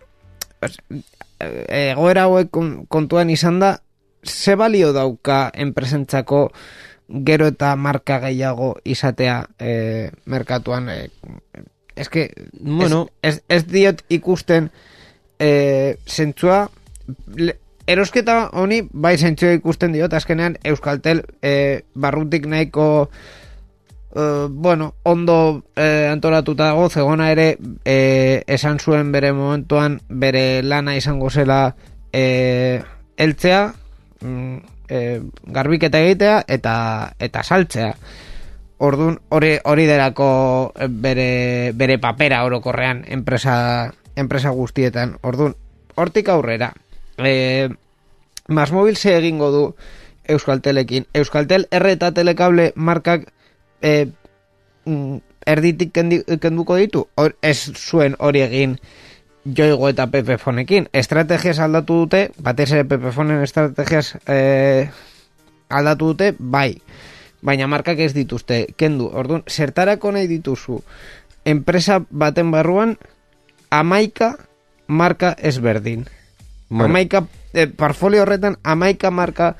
egoera 1.42 2.26
hauek 2.26 2.50
kon- 2.50 2.86
kontuan 2.88 3.30
izan 3.30 3.60
da 3.62 3.76
ze 4.24 4.54
balio 4.56 4.92
dauka 4.94 5.50
enpresentzako 5.54 6.48
gero 7.26 7.46
eta 7.50 7.74
marka 7.76 8.20
gehiago 8.22 8.76
izatea 8.84 9.42
e, 9.58 10.10
merkatuan 10.26 10.88
e, 10.88 11.10
es 11.96 12.08
que 12.08 12.32
Bueno. 12.60 13.08
ez, 13.22 13.36
ez, 13.36 13.44
ez 13.48 13.66
diot 13.66 14.02
ikusten 14.08 14.70
e, 15.38 15.96
zentzua 16.06 16.70
le- 17.34 17.58
erosketa 17.86 18.50
honi 18.52 18.82
bai 18.92 19.16
zentzua 19.18 19.52
ikusten 19.52 19.92
diot. 19.92 20.12
Azkenean 20.14 20.56
Euskaltel 20.64 21.24
e, 21.42 21.82
barrutik 21.94 22.46
nahiko 22.46 23.10
e, 24.14 24.46
bueno, 24.50 24.94
ondo 25.02 25.64
e, 25.76 26.06
antolatuta 26.08 26.70
dago, 26.70 26.88
zegona 26.90 27.30
ere 27.32 27.56
e, 27.84 28.44
esan 28.46 28.78
zuen 28.78 29.12
bere 29.12 29.32
momentuan 29.32 30.00
bere 30.08 30.62
lana 30.62 30.96
izango 30.96 31.30
zela 31.30 31.74
e, 32.12 32.82
eltzea 33.16 33.72
mm, 34.20 34.56
e, 34.88 35.20
garbiketa 35.46 36.00
egitea 36.00 36.44
eta 36.48 36.74
eta 37.18 37.42
saltzea 37.42 37.96
Ordun 38.82 39.20
hori 39.30 39.56
hori 39.62 39.86
derako 39.86 40.28
bere, 40.90 41.70
bere 41.78 41.98
papera 42.02 42.42
orokorrean 42.42 43.04
enpresa 43.06 43.92
enpresa 44.16 44.50
guztietan. 44.50 45.16
Ordun 45.22 45.54
hortik 45.94 46.28
aurrera. 46.28 46.72
E, 47.18 47.68
Masmobil 48.48 48.96
ze 48.96 49.16
egingo 49.16 49.50
du 49.50 49.62
Euskaltelekin. 50.26 51.06
Euskaltel 51.14 51.68
R 51.70 51.86
eta 51.92 52.10
Telekable 52.12 52.72
markak 52.74 53.28
e, 53.82 54.08
mm, 54.84 55.16
erditik 55.46 55.92
kenduko 55.92 56.76
ditu. 56.76 57.06
Hor, 57.14 57.36
ez 57.42 57.70
zuen 57.76 58.16
hori 58.18 58.42
egin 58.42 58.76
joigo 59.44 59.88
eta 59.88 60.08
pepefonekin. 60.10 60.88
Estrategias 60.92 61.58
aldatu 61.58 62.02
dute, 62.04 62.30
batez 62.38 62.70
ere 62.72 62.84
pepefonen 62.84 63.42
estrategias 63.42 64.16
e, 64.26 64.88
aldatu 65.68 66.12
dute, 66.12 66.34
bai. 66.38 66.80
Baina 67.42 67.66
markak 67.66 67.98
ez 67.98 68.12
dituzte, 68.14 68.66
kendu. 68.78 69.10
Orduan, 69.12 69.42
zertarako 69.50 70.12
nahi 70.14 70.28
dituzu 70.30 70.78
enpresa 71.44 72.00
baten 72.10 72.50
barruan 72.50 72.96
amaika 73.70 74.36
marka 74.86 75.34
ezberdin. 75.38 76.06
Bueno. 76.68 76.84
Amaika, 76.84 77.26
eh, 77.52 77.66
portfolio 77.66 78.22
horretan 78.22 78.56
amaika 78.62 79.10
marka 79.10 79.56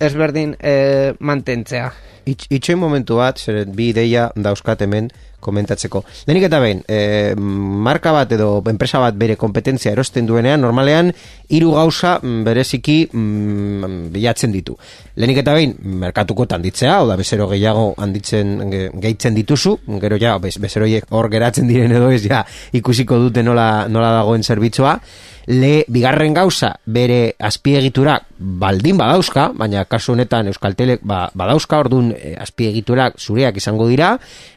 ezberdin 0.00 0.56
eh, 0.60 1.14
mantentzea. 1.20 1.92
Itx, 2.26 2.48
itxoin 2.50 2.78
momentu 2.78 3.20
bat, 3.20 3.38
zeren 3.38 3.70
bi 3.76 3.92
ideia 3.92 4.30
dauzkat 4.34 4.82
hemen 4.82 5.12
komentatzeko. 5.46 6.00
Lehenik 6.26 6.48
eta 6.48 6.58
behin, 6.58 6.80
e, 6.90 7.34
marka 7.38 8.10
bat 8.10 8.32
edo 8.34 8.48
enpresa 8.66 8.98
bat 8.98 9.14
bere 9.14 9.36
kompetentzia 9.38 9.92
erosten 9.94 10.26
duenean, 10.26 10.58
normalean, 10.64 11.12
hiru 11.54 11.70
gauza 11.76 12.16
mm, 12.18 12.40
bereziki 12.48 12.96
mm, 13.12 14.08
bilatzen 14.16 14.50
ditu. 14.56 14.74
Lehenik 15.14 15.38
eta 15.44 15.54
behin, 15.54 15.76
merkatuko 16.02 16.48
handitzea, 16.56 16.96
oda 17.04 17.14
bezero 17.20 17.46
gehiago 17.52 17.92
handitzen 18.02 18.56
ge- 18.72 18.90
gehitzen 19.06 19.38
dituzu, 19.38 19.76
gero 20.02 20.18
ja, 20.18 20.34
bez, 20.42 20.56
bezeroiek 20.58 21.06
hor 21.14 21.30
geratzen 21.30 21.68
diren 21.70 21.94
edo 21.94 22.10
ez, 22.10 22.24
ja, 22.26 22.42
ikusiko 22.72 23.20
dute 23.28 23.46
nola, 23.46 23.86
nola 23.88 24.10
dagoen 24.18 24.42
zerbitzua, 24.42 24.98
le 25.46 25.84
bigarren 25.88 26.34
gauza 26.34 26.72
bere 26.86 27.36
azpiegiturak 27.38 28.24
baldin 28.38 28.96
badauzka, 28.98 29.52
baina 29.54 29.84
kasu 29.86 30.12
honetan 30.12 30.48
Euskaltelek 30.50 31.00
ba, 31.06 31.30
badauzka 31.34 31.78
ordun 31.78 32.10
e, 32.12 32.34
azpiegiturak 32.40 33.14
zureak 33.22 33.56
izango 33.56 33.86
dira 33.88 34.16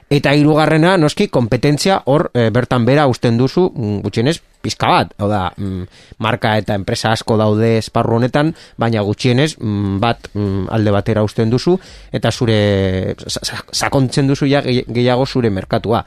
eta 0.10 0.34
hirugarrena 0.34 0.96
noski 0.98 1.27
kompetentzia 1.29 2.00
hor 2.10 2.31
e, 2.34 2.50
bertan 2.50 2.86
bera 2.89 3.05
usten 3.08 3.38
duzu 3.38 3.67
mm, 3.69 4.00
gutxienez 4.01 4.39
pizka 4.62 4.89
bat, 4.89 5.13
hau 5.22 5.29
da 5.29 5.51
mm, 5.55 5.84
marka 6.25 6.55
eta 6.58 6.74
enpresa 6.75 7.13
asko 7.13 7.38
daude 7.38 7.77
esparru 7.77 8.17
honetan, 8.17 8.50
baina 8.77 9.05
gutxienez 9.05 9.53
mm, 9.62 10.00
bat 10.01 10.27
mm, 10.34 10.65
alde 10.74 10.91
batera 10.91 11.24
usten 11.24 11.50
duzu 11.53 11.77
eta 12.12 12.31
zure 12.31 13.15
sa- 13.27 13.46
sa- 13.46 13.63
sakontzen 13.72 14.27
duzu 14.27 14.50
ja 14.50 14.63
gehi- 14.65 14.88
gehiago 14.89 15.25
zure 15.29 15.50
merkatua. 15.53 16.01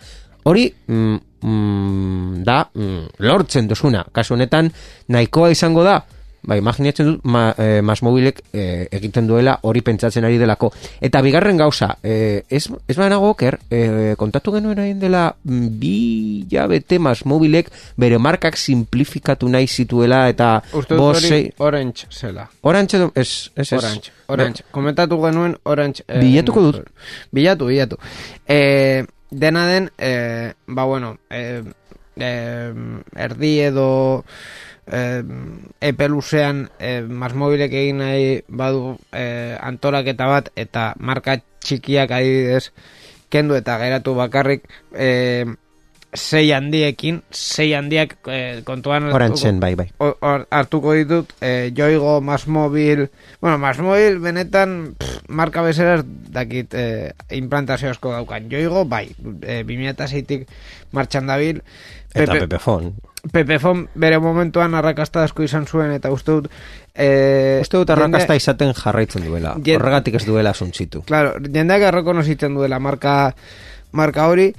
Hori 0.45 0.67
mm, 0.89 1.17
mm, 1.43 2.43
da 2.45 2.65
mm, 2.75 3.07
lortzen 3.19 3.69
duzuna. 3.69 4.05
Kasu 4.13 4.35
honetan 4.35 4.73
nahikoa 5.09 5.51
izango 5.51 5.85
da. 5.85 6.01
Ba, 6.43 6.57
imaginatzen 6.59 7.07
dut 7.07 7.21
ma, 7.31 7.53
e, 7.55 7.79
Masmobilek 7.87 8.41
e, 8.51 8.89
egiten 8.91 9.29
duela 9.29 9.53
hori 9.63 9.79
pentsatzen 9.87 10.25
ari 10.27 10.41
delako. 10.41 10.73
Eta 10.99 11.21
bigarren 11.23 11.57
gauza, 11.57 11.93
e, 12.03 12.43
ez, 12.51 12.65
ez 12.91 12.97
banago 12.99 13.29
oker, 13.31 13.61
e, 13.71 14.17
kontatu 14.19 14.51
genuen 14.57 14.81
hain 14.83 14.99
dela 14.99 15.29
mm, 15.45 15.69
bi 15.79 15.93
jabete 16.51 16.99
Masmobilek 16.99 17.71
bere 17.95 18.19
markak 18.19 18.59
simplifikatu 18.59 19.47
nahi 19.55 19.69
zituela 19.71 20.25
eta 20.35 20.57
Uste 20.75 20.99
dut. 20.99 21.55
Orange 21.63 22.11
zela. 22.11 22.49
Orantxe, 22.63 22.99
du- 22.99 23.13
ez, 23.15 23.53
ez, 23.55 23.69
ez. 23.73 23.79
Orange, 23.79 24.11
Orange. 24.27 24.65
Komentatu 24.73 25.23
genuen 25.23 25.55
Orange. 25.63 26.03
eh, 26.09 26.19
Bilatuko 26.27 26.61
dut. 26.73 26.83
Bilatu, 27.31 27.67
bilatu. 27.71 27.99
Eh, 28.49 29.05
dena 29.33 29.67
den, 29.67 29.91
eh, 29.99 30.53
ba 30.67 30.85
bueno, 30.85 31.19
eh, 31.31 31.65
eh, 32.17 32.75
erdi 33.17 33.61
edo 33.61 34.25
eh, 34.87 35.23
epe 35.81 36.09
luzean 36.09 36.69
eh, 36.79 37.01
masmobilek 37.03 37.73
egin 37.73 38.03
nahi 38.05 38.43
badu 38.49 38.99
eh, 39.12 39.57
antolaketa 39.61 40.29
bat 40.29 40.53
eta 40.55 40.93
marka 41.01 41.39
txikiak 41.65 42.12
adibidez 42.12 42.71
kendu 43.33 43.57
eta 43.57 43.79
geratu 43.81 44.15
bakarrik 44.19 44.69
eh, 44.93 45.47
sei 46.12 46.50
handiekin, 46.52 47.23
sei 47.31 47.73
handiak 47.75 48.19
eh, 48.28 48.61
kontuan 48.64 49.07
Orantzen, 49.12 49.61
bai, 49.61 49.75
bai. 49.75 49.87
o- 49.99 50.16
or- 50.21 50.47
hartuko 50.50 50.92
ditut 50.92 51.33
eh, 51.40 51.71
joigo, 51.75 52.21
masmobil 52.21 53.07
bueno, 53.40 53.57
masmobil 53.59 54.19
benetan 54.21 54.95
pff, 54.99 55.23
marka 55.28 55.62
bezeraz 55.64 56.04
dakit 56.04 56.75
eh, 56.75 57.12
implantazio 57.31 57.88
asko 57.90 58.12
daukan 58.12 58.50
joigo, 58.52 58.85
bai, 58.85 59.09
eh, 59.42 59.62
2006tik 59.64 60.45
martxan 60.92 61.26
dabil 61.26 61.62
Eta 62.14 62.26
Pepe- 62.35 62.40
Pepefon. 62.45 62.90
Pepefon 63.33 63.87
bere 63.95 64.19
momentuan 64.21 64.75
arrakasta 64.75 65.23
asko 65.25 65.45
izan 65.47 65.64
zuen 65.64 65.92
eta 65.95 66.11
uste 66.12 66.33
dut 66.35 66.50
eh, 66.95 67.61
Uste 67.62 67.78
dut 67.81 67.88
arrakasta 67.95 68.35
izaten 68.37 68.75
jarraitzen 68.76 69.25
duela. 69.25 69.54
Jen- 69.64 69.81
Horregatik 69.81 70.19
ez 70.21 70.26
duela 70.26 70.52
suntzitu. 70.52 71.00
Claro, 71.09 71.38
jendeak 71.40 71.87
errekonozitzen 71.88 72.52
duela 72.54 72.78
marka, 72.78 73.33
marka 73.92 74.26
hori 74.28 74.50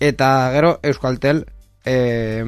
eta 0.00 0.50
gero 0.54 0.78
Euskaltel 0.82 1.46
eh, 1.84 2.44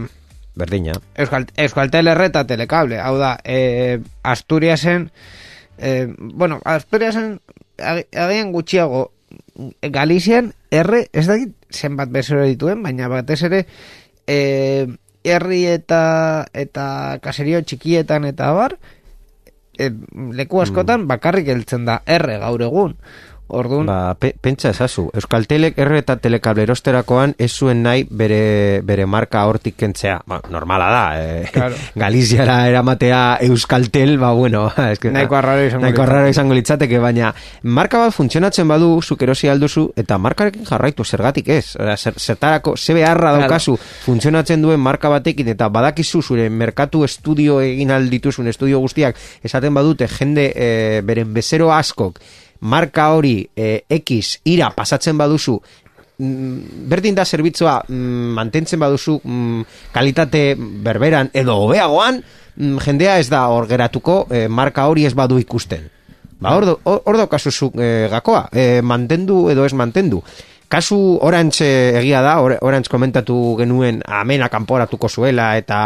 Berdina. 0.54 0.92
Euskal, 1.16 1.46
Euskaltel 1.56 2.10
erre 2.10 2.26
eta 2.28 2.44
telekable. 2.46 2.98
Hau 3.00 3.16
da, 3.18 3.36
e, 3.44 4.00
Asturiasen, 4.22 5.10
e, 5.78 6.08
bueno, 6.18 6.60
Asturiasen 6.64 7.40
ag- 7.78 8.06
agian 8.12 8.52
gutxiago 8.52 9.12
Galizian 9.80 10.52
erre, 10.70 11.06
ez 11.12 11.26
dakit 11.28 11.54
zenbat 11.70 12.10
bezero 12.10 12.42
dituen, 12.44 12.82
baina 12.82 13.08
batez 13.08 13.42
ere 13.46 13.66
e, 14.26 14.88
herri 15.24 15.64
eta 15.70 16.46
eta 16.52 17.18
kaserio 17.22 17.60
txikietan 17.62 18.24
eta 18.24 18.50
bar 18.56 18.78
e, 19.78 19.90
leku 20.34 20.62
askotan 20.64 21.06
bakarrik 21.08 21.48
heltzen 21.52 21.86
da 21.88 22.00
erre 22.06 22.38
gaur 22.42 22.62
egun. 22.66 22.96
Orduan, 23.52 23.86
Ba, 23.86 24.14
pe, 24.14 24.34
pentsa 24.40 24.70
ezazu. 24.70 25.08
Euskaltelek 25.14 25.78
erre 25.78 25.98
eta 25.98 26.16
telekable 26.16 26.62
erosterakoan 26.62 27.34
ez 27.38 27.50
zuen 27.52 27.82
nahi 27.82 28.06
bere, 28.10 28.80
bere 28.86 29.06
marka 29.06 29.44
hortik 29.48 29.76
kentzea. 29.76 30.20
Ba, 30.26 30.40
normala 30.50 30.90
da. 30.90 31.04
Eh, 31.20 31.48
Claro. 31.52 31.74
Galiziara 31.94 32.68
eramatea 32.68 33.38
Euskaltel, 33.42 34.18
ba, 34.18 34.32
bueno. 34.32 34.70
Es 34.90 34.98
que, 34.98 35.10
Nahiko 35.10 35.36
arraro 35.36 35.64
izango 35.66 35.84
nahiko 35.84 36.02
arraro 36.02 36.28
izango 36.28 36.54
litzateke, 36.54 36.98
baina 36.98 37.34
marka 37.62 37.98
bat 37.98 38.12
funtzionatzen 38.14 38.68
badu, 38.68 39.00
zuk 39.02 39.22
erosi 39.22 39.48
alduzu, 39.48 39.90
eta 39.96 40.18
markarekin 40.18 40.64
jarraitu, 40.66 41.04
zergatik 41.04 41.48
ez. 41.48 41.76
Zer, 41.96 42.14
zertarako, 42.18 42.76
ze 42.76 42.94
beharra 42.94 43.30
Claro. 43.30 43.40
daukazu 43.42 43.76
funtzionatzen 44.04 44.62
duen 44.62 44.80
marka 44.80 45.08
batekin, 45.08 45.48
eta 45.48 45.68
badakizu 45.68 46.22
zure 46.22 46.48
merkatu 46.50 47.04
estudio 47.04 47.60
egin 47.60 47.90
aldituzun 47.90 48.48
estudio 48.48 48.78
guztiak, 48.80 49.16
esaten 49.42 49.74
badute 49.74 50.08
jende 50.08 50.52
eh, 50.54 51.00
beren 51.04 51.32
bezero 51.34 51.72
askok, 51.72 52.18
marka 52.60 53.10
hori 53.14 53.48
eh, 53.56 53.84
X 53.88 54.40
ira 54.44 54.70
pasatzen 54.76 55.18
baduzu 55.18 55.56
mm, 56.18 56.88
berdin 56.90 57.14
da 57.14 57.24
zerbitzua 57.24 57.80
mm, 57.88 58.34
mantentzen 58.36 58.80
baduzu 58.80 59.20
mm, 59.24 59.64
kalitate 59.92 60.54
berberan 60.58 61.30
edo 61.32 61.56
hobeagoan 61.64 62.22
jendea 62.84 63.18
ez 63.18 63.28
da 63.30 63.46
hor 63.48 63.66
geratuko 63.68 64.26
eh, 64.30 64.48
marka 64.48 64.86
hori 64.90 65.06
ez 65.06 65.14
badu 65.14 65.38
ikusten. 65.38 65.88
Ba 66.40 66.54
hor, 66.56 66.78
hor 66.84 67.16
daukazu 67.16 67.50
zu 67.50 67.70
eh, 67.76 68.08
gakoa 68.10 68.48
eh, 68.52 68.80
mantendu 68.82 69.48
edo 69.52 69.64
ez 69.64 69.74
mantendu 69.76 70.22
Kasu 70.70 71.18
Orange 71.26 71.66
eh, 71.66 71.98
egia 71.98 72.20
da, 72.22 72.36
Or- 72.40 72.58
Orange 72.62 72.86
komentatu 72.92 73.56
genuen 73.58 74.04
amena 74.06 74.46
kanporatuko 74.48 75.08
zuela 75.10 75.48
eta 75.58 75.80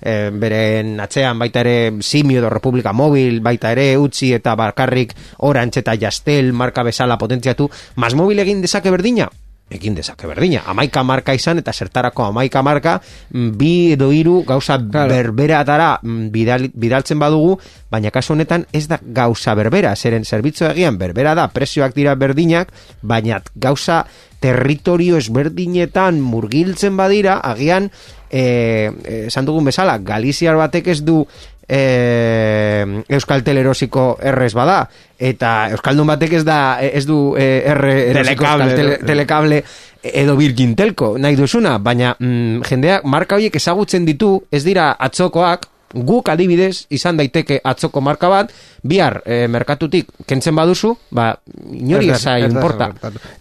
eh, 0.00 0.30
beren 0.32 0.94
atzean 1.04 1.36
baita 1.38 1.60
ere 1.60 2.00
Simio 2.00 2.40
edo 2.40 2.48
Republika 2.48 2.94
Mobil 2.96 3.42
baita 3.44 3.74
ere 3.76 3.98
utzi 4.00 4.32
eta 4.32 4.56
bakarrik 4.56 5.12
Orange 5.44 5.84
eta 5.84 5.92
Jastel 6.00 6.54
marka 6.56 6.82
bezala 6.88 7.20
potentziatu, 7.20 7.68
mas 7.96 8.16
mobil 8.16 8.40
egin 8.40 8.64
dezake 8.64 8.88
berdina? 8.90 9.28
Egin 9.70 9.94
dezake 9.94 10.26
berdina. 10.26 10.64
Amaika 10.66 11.02
marka 11.06 11.34
izan 11.34 11.60
eta 11.62 11.72
zertarako 11.72 12.24
amaika 12.26 12.62
marka 12.66 12.96
mm, 13.30 13.50
bi 13.58 13.92
edo 13.94 14.10
hiru 14.12 14.40
gauza 14.46 14.78
Claro. 14.80 15.12
berberatara 15.12 16.00
mm, 16.02 16.30
bidal, 16.34 16.68
bidaltzen 16.74 17.18
badugu, 17.18 17.58
baina 17.90 18.10
kasu 18.10 18.34
honetan 18.34 18.66
ez 18.72 18.88
da 18.90 18.98
gauza 19.02 19.54
berbera, 19.54 19.94
zeren 19.96 20.24
zerbitzu 20.24 20.66
egian 20.72 20.98
berbera 20.98 21.36
da, 21.38 21.46
prezioak 21.54 21.94
dira 21.94 22.16
berdinak, 22.18 22.72
baina 23.02 23.42
gauza 23.54 24.04
territorio 24.40 25.18
ezberdinetan 25.20 26.20
murgiltzen 26.24 26.96
badira, 26.96 27.38
agian 27.44 27.90
eh, 28.30 28.90
eh, 29.04 29.26
esan 29.28 29.46
dugun 29.46 29.68
bezala, 29.68 29.98
Galiziar 29.98 30.56
batek 30.56 30.88
ez 30.94 31.00
du 31.04 31.26
eh, 31.70 32.84
Euskaltel 33.08 33.58
erosiko 33.62 34.16
errez 34.22 34.52
bada. 34.56 34.82
Eta 35.20 35.68
Euskaldun 35.74 36.08
batek 36.10 36.32
ez 36.40 36.44
da 36.48 36.58
ez 36.82 37.04
du 37.06 37.34
eh, 37.38 37.62
erre 37.70 37.94
erosiko 38.10 38.44
Telekable, 38.44 38.70
edo- 38.74 39.06
telekable 39.06 39.62
edo 40.02 40.36
Virgin 40.38 40.74
Telco 40.76 41.14
nahi 41.20 41.36
duzuna, 41.36 41.76
baina 41.78 42.14
mm, 42.18 42.62
jendeak 42.68 43.04
marka 43.04 43.36
horiek 43.36 43.56
ezagutzen 43.60 44.06
ditu, 44.08 44.38
ez 44.50 44.62
dira 44.64 44.92
atzokoak, 44.98 45.66
guk 46.06 46.28
adibidez 46.32 46.86
izan 46.94 47.18
daiteke 47.18 47.60
atzoko 47.66 48.00
marka 48.00 48.28
bat, 48.32 48.52
bihar 48.86 49.20
eh, 49.26 49.46
merkatutik 49.50 50.08
kentzen 50.26 50.54
baduzu, 50.56 50.94
ba, 51.10 51.34
inori 51.74 52.10
eza 52.14 52.38
importa. 52.40 52.92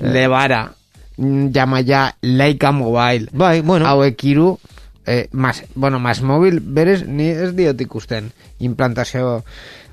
Lebara, 0.01 0.65
mm, 1.17 1.51
Yamaya, 1.55 2.07
Leica 2.21 2.71
Mobile, 2.71 3.29
Bai, 3.31 3.61
bueno, 3.61 3.85
hauek 3.87 4.23
hiru 4.25 4.57
eh, 5.05 5.27
mas, 5.31 5.63
bueno, 5.75 5.99
mas 5.99 6.21
mobil 6.21 6.59
berez 6.61 7.05
ni 7.07 7.29
ez 7.29 7.53
diot 7.55 7.81
ikusten 7.81 8.31
implantazio 8.59 9.43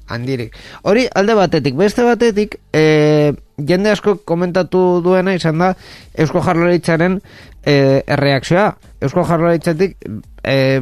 handirik. 0.09 0.55
Hori 0.83 1.07
alde 1.15 1.35
batetik, 1.35 1.75
beste 1.77 2.05
batetik 2.07 2.59
eh, 2.73 3.33
jende 3.59 3.91
asko 3.91 4.19
komentatu 4.25 5.03
duena 5.03 5.35
izan 5.35 5.59
da 5.59 5.73
Eusko 6.15 6.43
Jarlaritzaren 6.45 7.21
eh, 7.67 8.03
erreakzioa. 8.07 8.69
Eusko 9.03 9.25
Jarlaritzatik 9.27 9.97
eh, 10.45 10.81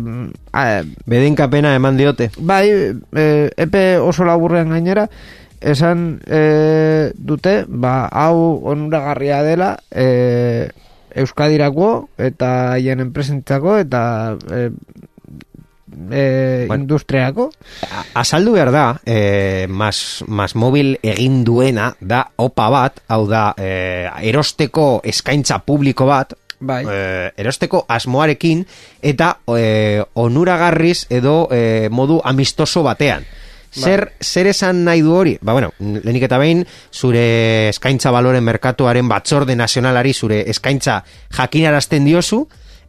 a, 0.53 0.65
bedenkapena 1.07 1.75
eman 1.79 1.97
diote. 1.97 2.31
Bai, 2.39 2.69
e, 2.71 3.25
epe 3.57 3.85
oso 3.99 4.27
laburrean 4.29 4.71
gainera, 4.75 5.09
esan 5.65 6.21
e, 6.29 7.11
dute, 7.17 7.65
ba, 7.69 8.05
hau 8.13 8.61
onuragarria 8.69 9.41
dela 9.43 9.71
e, 9.91 10.69
Euskadirako 11.15 12.09
eta 12.19 12.73
haien 12.75 13.01
enpresentzako 13.01 13.79
eta 13.79 14.37
e, 14.51 14.71
e, 16.11 16.65
Bueno. 16.67 16.83
industriako. 16.83 17.51
Azaldu 18.15 18.53
behar 18.53 18.71
da, 18.73 19.01
eh, 19.07 19.67
mas, 19.69 20.25
mas 20.27 20.55
mobil 20.57 20.99
egin 21.03 21.45
duena 21.45 21.95
da 22.01 22.25
opa 22.37 22.69
bat, 22.71 23.01
hau 23.09 23.27
da, 23.31 23.55
eh, 23.59 24.09
erosteko 24.23 25.01
eskaintza 25.05 25.61
publiko 25.61 26.07
bat, 26.07 26.35
Bai. 26.59 26.85
eh, 26.89 27.31
erosteko 27.37 27.85
asmoarekin, 27.89 28.67
eta 29.03 29.39
eh, 29.57 30.03
onuragarriz 30.15 31.07
edo 31.11 31.49
eh, 31.53 31.89
modu 31.91 32.21
amistoso 32.25 32.83
batean. 32.83 33.25
Zer, 33.75 34.13
zer 34.23 34.47
esan 34.47 34.85
nahi 34.87 35.03
du 35.03 35.15
hori? 35.15 35.35
Ba, 35.43 35.53
bueno, 35.53 35.73
lehenik 35.79 36.29
eta 36.29 36.39
behin, 36.39 36.65
zure 36.93 37.69
eskaintza 37.71 38.13
baloren 38.15 38.45
merkatuaren 38.47 39.09
batzorde 39.11 39.57
nazionalari 39.59 40.15
zure 40.15 40.45
eskaintza 40.51 41.01
jakinarazten 41.35 42.07
diozu, 42.07 42.45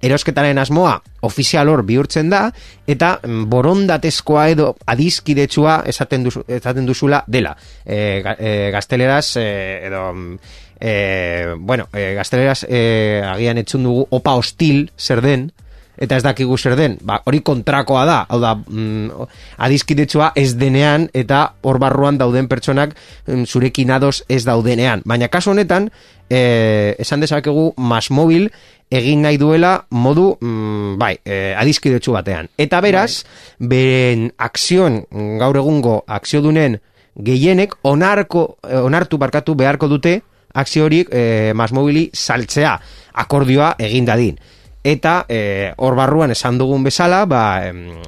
erosketaren 0.06 0.60
asmoa 0.62 1.00
ofizial 1.26 1.70
hor 1.72 1.84
bihurtzen 1.88 2.30
da, 2.30 2.44
eta 2.88 3.16
mm, 3.24 3.48
borondatezkoa 3.50 4.48
edo 4.54 4.70
adizkidetsua 4.92 5.80
esaten, 5.90 6.28
duzu, 6.28 6.46
esaten 6.48 6.86
duzula 6.86 7.24
dela. 7.28 7.56
E, 7.86 8.22
e, 8.38 8.54
gazteleraz, 8.76 9.38
e, 9.42 9.48
edo, 9.88 10.06
mm, 10.14 10.38
e, 10.80 11.56
bueno, 11.58 11.90
e, 11.94 12.12
gazteleraz 12.20 12.66
e, 12.70 13.24
agian 13.26 13.62
etxun 13.64 13.88
dugu 13.88 14.08
opa 14.20 14.36
hostil 14.38 14.90
zer 14.98 15.24
den, 15.26 15.50
eta 15.98 16.18
ez 16.18 16.24
dakigu 16.26 16.58
zer 16.58 16.76
den, 16.76 16.98
ba, 17.02 17.20
hori 17.26 17.42
kontrakoa 17.46 18.06
da, 18.06 18.20
hau 18.30 18.40
da, 18.42 18.56
mm, 18.56 19.28
adizkidetsua 19.68 20.32
ez 20.36 20.56
denean, 20.60 21.10
eta 21.14 21.56
hor 21.64 21.80
barruan 21.80 22.18
dauden 22.18 22.50
pertsonak 22.52 22.96
mm, 23.28 23.46
zurekin 23.46 23.92
ados 23.92 24.24
ez 24.30 24.44
daudenean. 24.46 25.04
Baina 25.06 25.30
kasu 25.32 25.52
honetan, 25.52 25.90
eh, 26.30 26.96
esan 27.00 27.22
dezakegu 27.24 27.74
mas 27.78 28.10
mobil 28.10 28.50
egin 28.92 29.22
nahi 29.26 29.38
duela 29.38 29.86
modu, 29.90 30.36
mm, 30.42 30.98
bai, 31.02 31.16
eh, 31.26 31.56
adizkidetsu 31.58 32.14
batean. 32.14 32.50
Eta 32.58 32.82
beraz, 32.82 33.24
beren 33.60 34.32
akzion, 34.38 35.04
gaur 35.40 35.58
egungo 35.58 36.04
akziodunen 36.08 36.80
gehienek 37.16 37.76
onarko, 37.84 38.58
eh, 38.68 38.80
onartu 38.82 39.18
barkatu 39.18 39.56
beharko 39.56 39.88
dute 39.88 40.22
akzio 40.54 40.86
horiek 40.86 41.10
eh, 41.12 41.52
mas 41.56 41.72
mobili 41.72 42.10
saltzea 42.14 42.80
akordioa 43.14 43.76
egin 43.80 44.06
dadin. 44.06 44.40
Eta 44.86 45.26
eh, 45.28 45.74
hor 45.82 45.96
barruan 45.98 46.30
esan 46.30 46.60
dugun 46.62 46.84
bezala, 46.86 47.24
ba, 47.26 47.66
em, 47.66 48.04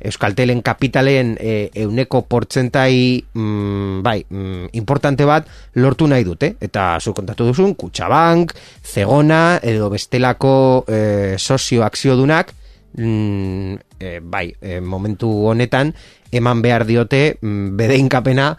Euskaltelen 0.00 0.62
kapitalen 0.64 1.34
e, 1.36 1.68
euneko 1.82 2.22
portzentai 2.24 3.20
mm, 3.34 3.98
bai, 4.00 4.22
mm, 4.24 4.70
importante 4.80 5.26
bat 5.28 5.48
lortu 5.76 6.06
nahi 6.08 6.24
dute. 6.24 6.54
Eta 6.60 6.94
zu 7.00 7.12
kontatu 7.12 7.50
duzun, 7.50 7.74
Kutxabank, 7.76 8.54
Zegona, 8.80 9.58
edo 9.60 9.90
bestelako 9.92 10.86
e, 10.88 11.36
sozio 11.36 11.84
akziodunak 11.84 12.54
mm, 12.96 13.74
e, 14.00 14.14
bai, 14.22 14.46
e, 14.60 14.80
momentu 14.80 15.28
honetan 15.50 15.92
eman 16.32 16.62
behar 16.64 16.86
diote 16.88 17.36
mm, 17.42 17.76
bedeinkapena 17.76 18.54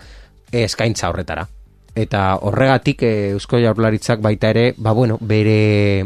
eskaintza 0.51 1.09
horretara. 1.09 1.47
Eta 1.95 2.35
horregatik 2.45 3.01
e, 3.03 3.15
Eusko 3.31 3.57
Jaurlaritzak 3.63 4.21
baita 4.21 4.53
ere, 4.53 4.75
ba 4.77 4.93
bueno, 4.93 5.17
bere 5.19 6.05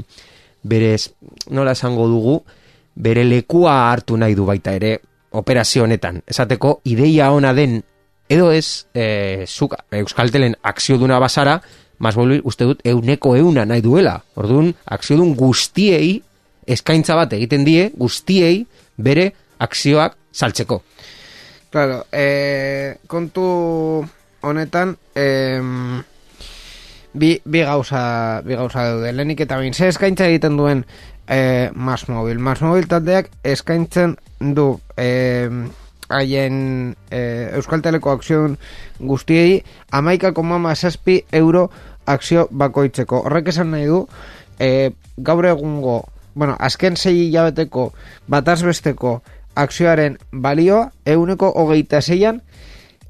berez, 0.66 1.14
nola 1.54 1.76
esango 1.78 2.08
dugu, 2.10 2.40
bere 2.96 3.24
lekua 3.28 3.92
hartu 3.92 4.18
nahi 4.18 4.36
du 4.36 4.46
baita 4.48 4.74
ere 4.74 4.98
operazio 5.36 5.84
honetan. 5.86 6.22
Esateko, 6.28 6.80
ideia 6.90 7.32
ona 7.32 7.54
den, 7.54 7.82
edo 8.30 8.52
ez, 8.52 8.88
e, 8.94 9.46
zuk 9.46 9.76
Euskaltelen 9.94 10.56
akzio 10.64 10.98
duna 10.98 11.20
basara, 11.20 11.60
Masmobil 12.00 12.42
uste 12.44 12.66
dut 12.68 12.82
euneko 12.84 13.38
euna 13.40 13.64
nahi 13.64 13.84
duela. 13.84 14.18
Orduan, 14.36 14.74
akzio 14.92 15.16
dun 15.16 15.32
guztiei 15.40 16.18
eskaintza 16.68 17.16
bat 17.16 17.34
egiten 17.38 17.64
die, 17.64 17.90
guztiei 17.96 18.66
bere 18.98 19.30
akzioak 19.64 20.18
saltzeko. 20.36 20.82
Claro, 21.72 22.02
eh, 22.12 22.98
kontu 23.08 23.46
honetan, 24.42 24.96
eh, 25.16 25.62
bi, 27.16 27.40
bi 27.46 27.64
gauza, 27.64 28.42
bi 28.46 28.56
gauza 28.56 28.84
daude. 28.92 29.14
Lehenik 29.16 29.42
eta 29.46 29.58
bain, 29.58 29.74
ze 29.74 29.88
eskaintza 29.88 30.28
egiten 30.28 30.58
duen 30.60 30.86
eh, 31.28 31.72
Mas 31.74 32.08
Mobil. 32.10 32.40
Mas 32.40 32.62
Mobil 32.62 32.88
taldeak 32.92 33.32
eskaintzen 33.44 34.18
du 34.40 34.76
eh, 34.98 35.50
haien 36.10 36.96
eh, 37.10 37.52
Euskalteleko 37.56 38.12
akzion 38.14 38.58
guztiei 39.00 39.64
amaika 39.92 40.34
koma 40.34 40.76
zazpi 40.76 41.24
euro 41.32 41.70
akzio 42.06 42.48
bakoitzeko. 42.52 43.24
Horrek 43.26 43.48
esan 43.54 43.72
nahi 43.72 43.88
du, 43.90 44.06
eh, 44.60 44.92
gaur 45.18 45.46
egungo, 45.46 46.04
bueno, 46.36 46.56
azken 46.60 46.98
sei 46.98 47.30
hilabeteko 47.30 47.94
batazbesteko 48.28 49.22
akzioaren 49.56 50.18
balioa 50.32 50.92
euneko 51.06 51.52
hogeita 51.56 52.02
zeian 52.02 52.42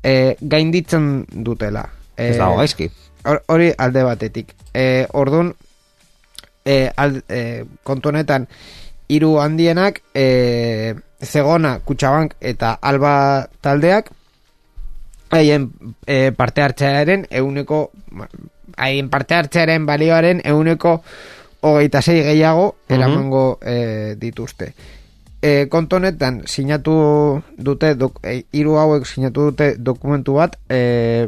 eh, 0.04 0.38
gainditzen 0.41 1.26
dutela. 1.34 1.89
Ez 2.15 2.38
dago 2.38 2.62
gaizki. 2.62 2.91
Hor- 3.26 3.44
Hori 3.48 3.72
alde 3.78 4.04
batetik. 4.04 4.54
E, 4.74 5.08
ordun 5.14 5.54
e, 6.66 6.92
al, 6.96 7.24
e, 7.30 7.66
kontu 7.84 8.10
honetan 8.10 8.48
hiru 9.10 9.36
handienak 9.42 10.02
e, 10.14 10.96
Zegona, 11.22 11.80
Kutxabank 11.86 12.36
eta 12.42 12.74
Alba 12.82 13.48
taldeak 13.62 14.10
haien 15.32 15.70
e, 16.08 16.32
parte 16.38 16.62
hartzearen 16.62 17.26
euneko 17.30 17.92
haien 18.78 19.10
parte 19.10 19.34
hartzearen 19.36 19.86
balioaren 19.86 20.42
euneko 20.46 21.00
hogeita 21.66 22.02
sei 22.02 22.22
gehiago 22.24 22.76
eramango 22.90 23.58
e, 23.66 24.16
dituzte. 24.22 24.74
E, 25.42 25.68
kontu 25.70 25.98
honetan 25.98 26.44
sinatu 26.50 27.42
dute 27.58 27.96
e, 28.24 28.36
hiru 28.52 28.78
hauek 28.82 29.06
sinatu 29.10 29.50
dute 29.52 29.76
dokumentu 29.78 30.38
bat 30.38 30.58
e, 30.70 31.28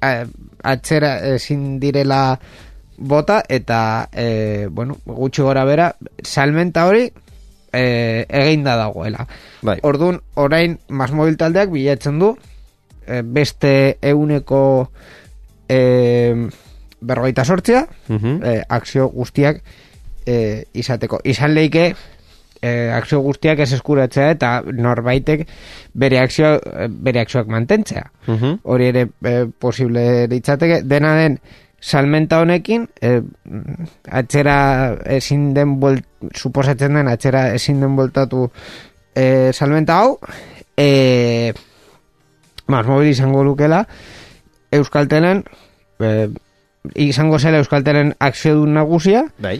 a- 0.00 0.24
atzera 0.62 1.18
ezin 1.34 1.78
direla 1.80 2.38
bota 2.98 3.42
eta 3.48 4.08
e, 4.12 4.68
bueno, 4.70 4.98
gutxi 5.06 5.42
gora 5.42 5.64
bera 5.64 5.94
salmenta 6.22 6.86
hori 6.86 7.06
e, 7.72 8.26
eginda 8.28 8.76
dagoela. 8.76 9.26
Bai. 9.62 9.78
Ordun 9.82 10.20
orain 10.34 10.78
Masmobil 10.88 11.36
taldeak 11.40 11.70
bilatzen 11.72 12.18
du 12.20 12.34
e, 13.06 13.22
beste 13.24 13.98
euneko 14.02 14.90
e, 15.68 16.48
berrogeita 17.00 17.44
sortzea 17.44 17.86
Mhm. 18.08 18.40
e, 18.44 18.62
akzio 18.68 19.08
guztiak 19.08 19.62
e, 20.26 20.64
izateko. 20.74 21.20
Izan 21.24 21.54
leike 21.54 21.94
e, 22.62 22.90
akzio 22.92 23.20
guztiak 23.24 23.62
ez 23.64 23.72
eskuratzea 23.72 24.30
eta 24.36 24.52
norbaitek 24.66 25.46
bere 25.94 26.20
akzio, 26.20 26.58
bere 26.90 27.24
akzioak 27.24 27.48
mantentzea. 27.48 28.04
Mhm. 28.26 28.60
Hori 28.62 28.92
ere 28.92 29.08
e, 29.24 29.34
posible 29.58 30.26
litzateke. 30.30 30.82
Dena 30.84 31.16
den 31.18 31.40
salmenta 31.80 32.40
honekin 32.40 32.86
e, 33.00 33.20
atzera 34.12 34.96
ezin 35.16 35.54
den 35.56 35.78
buelt, 35.80 36.04
suposatzen 36.36 36.94
den 36.94 37.08
atzera 37.08 37.48
ezin 37.54 37.80
den 37.80 37.96
voltatu 37.96 38.50
e, 39.16 39.50
salmenta 39.52 39.98
hau 40.02 40.18
e, 40.76 41.52
Mas 42.70 42.86
mobil 42.86 43.10
izango 43.10 43.42
lukela 43.42 43.86
Euskaltelen 44.70 45.42
e, 45.98 46.28
izango 46.94 47.40
zela 47.40 47.58
Euskaltelen 47.58 48.14
akziodun 48.20 48.76
nagusia 48.76 49.24
Bai. 49.38 49.58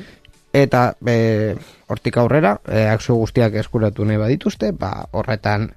eta 0.53 0.93
e, 1.07 1.57
hortik 1.91 2.17
aurrera 2.23 2.57
e, 2.71 2.87
akzio 2.87 3.17
guztiak 3.19 3.55
eskuratu 3.61 4.05
nahi 4.07 4.17
badituzte 4.21 4.71
ba, 4.73 4.93
horretan 5.11 5.73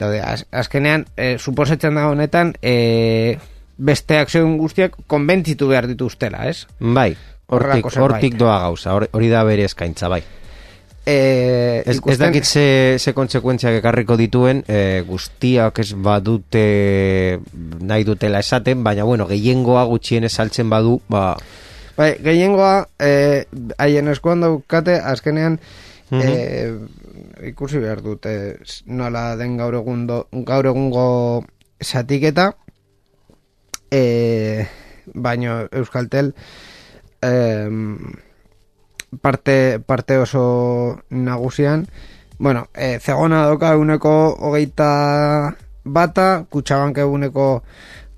daude, 0.00 0.22
az, 0.24 0.46
azkenean 0.50 1.04
e, 1.16 1.34
suposatzen 1.38 1.94
da 2.00 2.06
honetan 2.08 2.54
e, 2.64 3.36
beste 3.76 4.16
akzio 4.20 4.46
guztiak 4.56 4.96
konbentzitu 5.06 5.68
behar 5.68 5.86
dituztela, 5.90 6.46
ez? 6.48 6.66
Bai. 6.80 7.12
Hortik, 7.50 7.86
hortik 7.98 8.36
doa 8.38 8.58
gauza, 8.62 8.92
hor- 8.94 9.08
hori 9.12 9.28
da 9.32 9.40
bere 9.44 9.64
eskaintza, 9.66 10.08
bai. 10.12 10.20
E, 11.04 11.80
Ez, 11.80 11.86
ez 11.88 11.96
ikusten- 11.98 12.20
dakit 12.26 12.44
ze, 12.44 12.96
ze 13.00 13.12
kontsekuentziak 13.16 13.78
ekarriko 13.80 14.16
dituen, 14.20 14.60
e, 14.68 15.00
guztiak 15.08 15.78
ez 15.82 15.94
badute 15.96 17.40
nahi 17.80 18.04
dutela 18.04 18.38
esaten, 18.44 18.84
baina 18.84 19.04
bueno, 19.08 19.26
gehiengoa 19.26 19.84
gutxien 19.90 20.28
saltzen 20.28 20.70
badu, 20.70 21.00
ba, 21.08 21.36
Bai, 22.00 22.14
gehiengoa 22.24 22.86
eh, 22.98 23.44
haien 23.76 24.08
eskuan 24.08 24.40
daukate 24.40 24.94
azkenean 25.04 25.58
Mhm. 26.10 26.20
eh, 26.26 26.72
ikusi 27.52 27.78
behar 27.78 28.00
dute 28.02 28.32
nola 28.86 29.36
den 29.36 29.58
gaur 29.60 29.74
egundo, 29.78 30.26
gaur 30.32 30.66
egungo 30.66 31.44
satiketa 31.80 32.54
eh, 33.92 34.66
baino 35.14 35.68
Euskaltel 35.70 36.32
eh, 37.22 37.68
parte, 39.20 39.78
parte 39.86 40.16
oso 40.18 40.98
nagusian 41.10 41.86
bueno, 42.38 42.68
eh, 42.74 42.98
zegona 42.98 43.44
doka 43.46 43.74
eguneko 43.74 44.34
hogeita 44.40 45.54
bata, 45.84 46.46
kutsabank 46.50 46.96
eguneko 46.98 47.62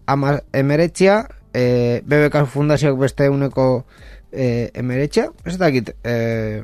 ama 0.06 0.40
emeretxia, 0.52 1.26
eh, 1.54 2.02
BBK 2.04 2.46
fundazioak 2.48 2.98
beste 2.98 3.26
eguneko 3.28 3.84
eh, 4.32 4.70
emeretxia, 4.74 5.28
ez 5.44 5.56
dakit 5.60 5.92
eh, 6.04 6.62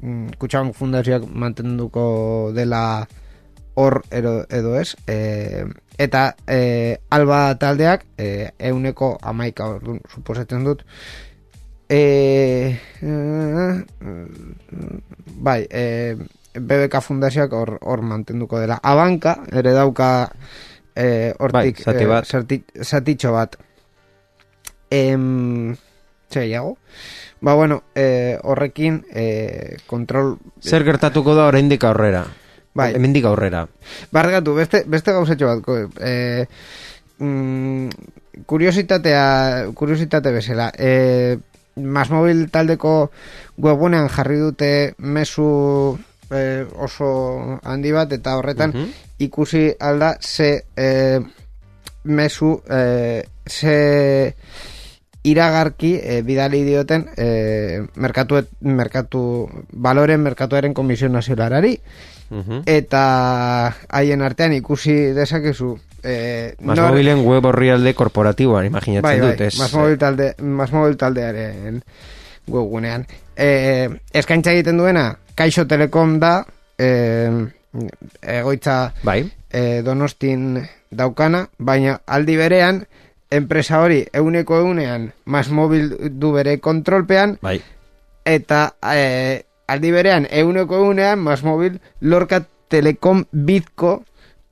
mm, 0.00 0.38
kutsabank 0.38 0.74
fundazioak 0.74 1.26
mantenduko 1.28 2.52
dela 2.56 3.06
hor 3.78 4.02
edo, 4.10 4.42
edo 4.50 4.74
ez. 4.80 4.96
Eh, 5.06 5.64
eta 5.98 6.34
eh, 6.46 6.98
alba 7.10 7.54
taldeak 7.58 8.04
eh, 8.18 8.50
euneko 8.58 9.18
amaika 9.22 9.68
orduan, 9.76 10.00
suposatzen 10.10 10.64
dut. 10.66 10.82
Eh, 11.88 12.74
eh, 13.00 13.84
bai 15.40 15.62
eh, 15.70 16.16
BBK 16.58 17.00
fundazioak 17.00 17.52
hor, 17.54 17.78
hor 17.80 18.02
mantenduko 18.02 18.58
dela. 18.60 18.80
Abanka 18.82 19.38
ere 19.52 19.72
dauka 19.76 20.10
eh, 20.94 21.32
hortik 21.38 21.80
Bai, 21.80 21.86
zati 21.86 22.04
bat. 22.10 22.24
eh, 22.26 22.28
zati, 22.34 22.62
zatitxo 22.82 23.32
bat 23.32 23.56
em, 24.90 25.76
gehiago 26.30 26.76
ba 27.40 27.54
bueno 27.54 27.82
eh, 27.94 28.38
horrekin 28.42 29.04
eh, 29.14 29.76
kontrol 29.86 30.38
zer 30.60 30.84
gertatuko 30.84 31.34
da 31.34 31.46
oraindik 31.46 31.84
aurrera. 31.84 32.26
Bai. 32.74 32.92
Hemendik 32.94 33.24
aurrera. 33.24 33.66
Bargatu, 34.12 34.54
beste, 34.54 34.84
beste 34.86 35.10
gauzetxo 35.12 35.46
bat. 35.46 35.94
E, 35.98 36.46
mm, 37.18 37.88
kuriositatea, 38.46 39.72
kuriositate 39.74 40.30
bezala. 40.30 40.68
E, 40.78 41.38
Masmobil 41.78 42.48
taldeko 42.50 43.10
webunean 43.62 44.08
jarri 44.10 44.38
dute 44.42 44.70
mezu 44.98 45.98
e, 46.30 46.66
oso 46.78 47.58
handi 47.62 47.92
bat 47.94 48.12
eta 48.12 48.36
horretan 48.38 48.72
Mhm. 48.74 48.88
ikusi 49.26 49.74
alda 49.78 50.16
ze 50.20 50.64
e, 50.76 51.20
mezu 52.04 52.62
e, 52.70 53.24
ze 53.46 54.34
iragarki 55.30 55.94
e, 56.02 56.22
bidali 56.22 56.62
dioten 56.64 57.06
e, 57.16 57.82
merkatu, 57.96 58.40
merkatu 58.60 59.22
baloren 59.72 60.20
merkatuaren 60.20 60.74
komisio 60.74 61.08
nazionalari 61.08 61.78
Mhm. 62.30 62.62
eta 62.68 63.72
haien 63.88 64.20
artean 64.20 64.52
ikusi 64.52 64.92
dezakezu 65.16 65.78
eh, 66.02 66.54
Mas 66.60 66.76
nor- 66.78 66.90
mobilen 66.90 67.24
web 67.26 67.44
orrialde 67.48 67.94
korporatiboan, 67.94 68.66
imaginatzen 68.66 69.02
bai, 69.02 69.18
bai, 69.20 69.30
dut, 69.32 69.40
ez? 69.40 69.56
Mas 69.58 69.72
mobil 69.74 69.96
talde, 69.98 70.34
mas 70.38 70.70
mobil 70.72 70.96
taldearen 71.00 71.80
webgunean. 72.46 73.06
Eh, 73.34 73.88
eskaintza 74.12 74.52
egiten 74.52 74.76
duena, 74.78 75.18
Kaixo 75.34 75.66
Telekom 75.66 76.18
da, 76.20 76.44
eh, 76.78 77.32
egoitza 78.22 78.92
Bai, 79.02 79.24
eh, 79.50 79.82
donostin 79.84 80.60
daukana, 80.90 81.48
baina 81.58 82.00
aldi 82.06 82.36
berean, 82.36 82.84
enpresa 83.30 83.80
hori 83.82 84.06
euneko 84.12 84.60
eunean 84.62 85.12
mas 85.24 85.50
mobil 85.50 85.96
du 86.18 86.32
bere 86.32 86.58
kontrolpean, 86.60 87.38
bai. 87.42 87.60
eta 88.24 88.76
eh, 88.92 89.44
aldi 89.68 89.92
berean 89.92 90.26
euneko 90.30 90.84
eunean 90.84 91.18
mas 91.18 91.44
mobil 91.44 91.80
lorkat, 92.00 92.48
Telekom 92.68 93.24
Bizko 93.32 94.02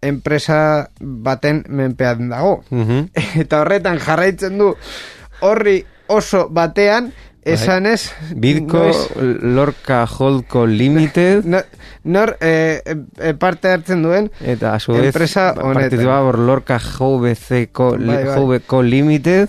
enpresa 0.01 0.89
baten 1.01 1.65
menpean 1.69 2.31
dago. 2.31 2.65
Mhm. 2.71 3.11
Eta 3.43 3.61
horretan 3.61 4.01
jarraitzen 4.01 4.59
du 4.59 4.73
horri 5.45 5.83
oso 6.09 6.47
batean 6.49 7.13
esanez 7.53 8.13
Bidko 8.35 8.79
noiz- 8.87 9.43
Lorca 9.43 10.07
Holdco 10.07 10.67
Limited. 10.67 11.45
No- 11.45 11.63
nor 12.05 12.37
eh, 12.41 12.83
eh, 13.19 13.35
parte 13.35 13.69
hartzen 13.71 14.03
duen 14.03 14.31
eta 14.45 14.75
a 14.75 14.81
su 14.81 14.93
vez 14.93 15.13
participa 15.15 16.21
por 16.23 16.39
Lorca 16.39 16.79
JVCco 16.79 17.97
Bai, 17.99 18.25
bai. 18.25 18.35
JVCo 18.39 18.83
Limited. 18.83 19.49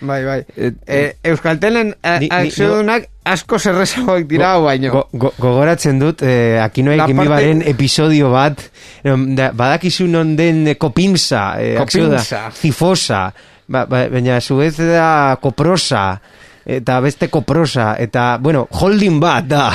Bai, 0.00 0.22
bai. 0.24 0.44
Eh, 0.56 0.72
Eh, 0.86 1.16
Euskaltelen 1.22 1.94
a- 2.02 2.18
ni- 2.18 2.28
ni- 2.28 2.36
akziodunak 2.36 3.08
asko 3.24 3.58
zerrezagoak 3.58 4.26
dira 4.28 4.50
hau 4.52 4.64
baino. 4.64 4.90
Go, 4.92 5.08
go, 5.12 5.32
gogoratzen 5.38 5.98
dut, 5.98 6.20
eh, 6.22 6.60
Akinoa 6.60 6.96
Ikimibaren 7.06 7.58
parte- 7.62 7.70
episodio 7.70 8.30
bat, 8.30 8.60
da, 9.02 9.50
badakizu 9.52 10.04
non 10.06 10.36
den 10.36 10.66
eh, 10.68 10.76
kopinsa, 10.76 11.54
eh, 11.58 11.78
akzio 11.80 12.08
da, 12.10 12.20
zifosa, 12.52 13.32
ba, 13.66 13.86
ba, 13.86 14.08
baina 14.12 14.40
zu 14.42 14.60
ez 14.60 14.76
da 14.76 15.38
koprosa, 15.40 16.20
eta 16.64 17.00
beste 17.04 17.28
koprosa, 17.28 17.94
eta, 17.98 18.38
bueno, 18.40 18.66
holding 18.80 19.20
bat 19.20 19.48
da, 19.48 19.68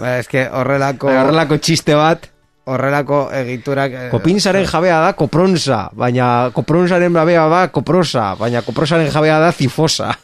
Ba, 0.00 0.16
eske 0.20 0.46
horrelako 0.48 1.10
horrelako 1.12 1.58
txiste 1.60 1.96
bat, 1.98 2.24
horrelako 2.70 3.20
egiturak 3.36 3.96
eh, 3.96 4.08
kopinsaren 4.12 4.64
jabea 4.68 5.00
da 5.04 5.12
kopronsa, 5.18 5.82
baina 5.96 6.50
kopronsaren 6.56 7.12
jabea 7.20 7.46
da 7.52 7.60
koprosa, 7.74 8.30
baina 8.40 8.64
koprosaren 8.64 9.10
jabea 9.12 9.38
da 9.42 9.52
zifosa. 9.52 10.14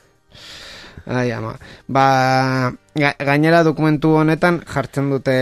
Ai, 1.07 1.29
ama. 1.31 1.52
Ba, 1.87 2.07
ga, 2.98 3.12
gainera 3.29 3.62
dokumentu 3.66 4.16
honetan 4.22 4.62
jartzen 4.66 5.12
dute 5.12 5.37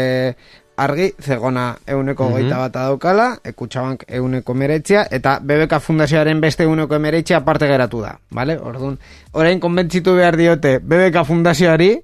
argi, 0.77 1.13
zegona 1.23 1.77
euneko 1.87 2.25
Mhm. 2.25 2.33
goita 2.33 2.59
bat 2.59 2.73
daukala, 2.73 3.39
ekutsabank 3.45 4.05
euneko 4.09 4.55
meretzia, 4.55 5.07
eta 5.11 5.39
BBK 5.41 5.81
Fundazioaren 5.81 6.41
beste 6.41 6.65
euneko 6.65 6.99
meretzia 6.99 7.37
aparte 7.39 7.67
geratu 7.67 8.01
da, 8.01 8.19
vale? 8.31 8.59
Orduan, 8.59 8.99
orain 9.33 9.61
konbentzitu 9.61 10.15
behar 10.17 10.37
diote 10.37 10.79
BBK 10.79 11.25
Fundazioari, 11.25 12.01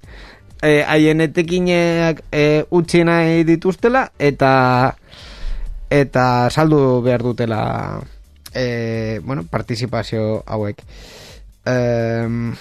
eh, 0.63 0.85
haien 0.87 1.21
etekineak 1.21 2.23
eh, 2.33 2.65
utzi 2.71 3.05
nahi 3.05 3.45
dituztela, 3.45 4.13
eta 4.19 4.97
eta 5.91 6.49
saldu 6.51 7.03
behar 7.03 7.23
dutela 7.23 8.01
eh, 8.55 9.21
bueno, 9.25 9.45
participazio 9.51 10.43
hauek. 10.47 10.83
Ehm, 11.67 12.55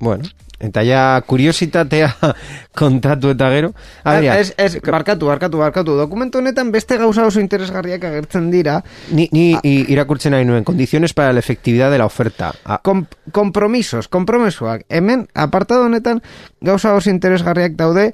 Bueno, 0.00 0.24
eta 0.60 0.82
ja 0.84 1.22
kuriositatea 1.26 2.10
kontatu 2.80 3.30
eta 3.32 3.48
gero. 3.50 3.72
A 4.04 4.12
ber, 4.14 4.24
ja, 4.24 4.38
Ez, 4.38 4.52
ez, 4.58 4.76
barkatu, 4.84 5.26
barkatu, 5.26 5.58
barkatu. 5.58 5.96
Dokumentu 5.96 6.38
honetan 6.38 6.70
beste 6.72 6.98
gauza 7.00 7.24
oso 7.26 7.40
interesgarriak 7.40 8.04
agertzen 8.04 8.50
dira. 8.52 8.82
Ni, 9.10 9.28
ni 9.32 9.54
i- 9.62 9.86
irakurtzen 9.92 10.32
nahi 10.36 10.44
nuen, 10.44 10.64
condiciones 10.64 11.14
para 11.14 11.32
la 11.32 11.38
efectividad 11.40 11.90
de 11.90 11.98
la 11.98 12.06
oferta. 12.06 12.52
Ah, 12.64 12.78
Kom 12.82 13.06
kompromisos, 13.32 14.08
kompromesuak. 14.08 14.84
Hemen, 14.88 15.28
apartado 15.34 15.84
honetan, 15.84 16.22
gauza 16.60 16.94
oso 16.94 17.10
interesgarriak 17.10 17.72
daude, 17.80 18.12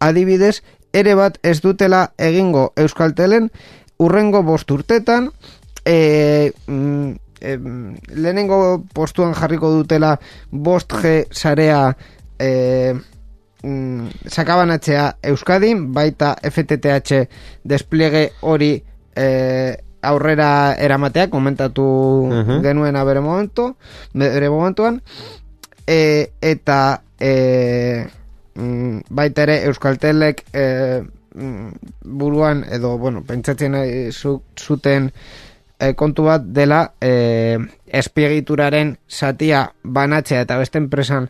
adibidez, 0.00 0.62
ere 0.92 1.14
bat 1.14 1.38
ez 1.42 1.60
dutela 1.60 2.12
egingo 2.18 2.72
Euskaltelen, 2.76 3.50
urrengo 3.98 4.42
bost 4.42 4.70
urtetan, 4.70 5.30
e, 5.84 6.52
mm, 6.66 7.12
em, 7.42 7.96
lehenengo 8.14 8.84
postuan 8.94 9.34
jarriko 9.34 9.70
dutela 9.74 10.18
bost 10.50 10.92
G 11.02 11.26
sarea 11.30 11.96
e, 12.38 12.94
mm, 13.62 14.06
sakabanatzea 14.26 15.16
Euskadin, 15.22 15.92
baita 15.92 16.36
FTTH 16.42 17.26
despliege 17.64 18.30
hori 18.40 18.76
e, 19.16 19.76
aurrera 20.02 20.74
eramatea, 20.78 21.28
komentatu 21.30 21.84
Mhm. 22.30 22.62
genuena 22.62 23.04
bere 23.04 23.20
momentu, 23.20 23.76
bere 24.14 24.48
momentuan, 24.50 25.02
e, 25.86 26.32
eta 26.40 27.02
e, 27.20 28.06
mm, 28.54 28.98
baita 29.10 29.42
ere 29.42 29.62
Euskaltelek 29.66 30.44
e, 30.52 31.02
buruan 32.04 32.64
edo, 32.68 32.98
bueno, 32.98 33.22
pentsatzen 33.24 33.74
zuten 34.12 35.12
e, 35.82 35.94
kontu 35.98 36.28
bat 36.30 36.44
dela 36.54 36.82
e, 37.02 37.58
espiegituraren 37.86 38.94
satia 39.08 39.66
banatzea 39.82 40.44
eta 40.46 40.58
beste 40.60 40.78
enpresan 40.78 41.26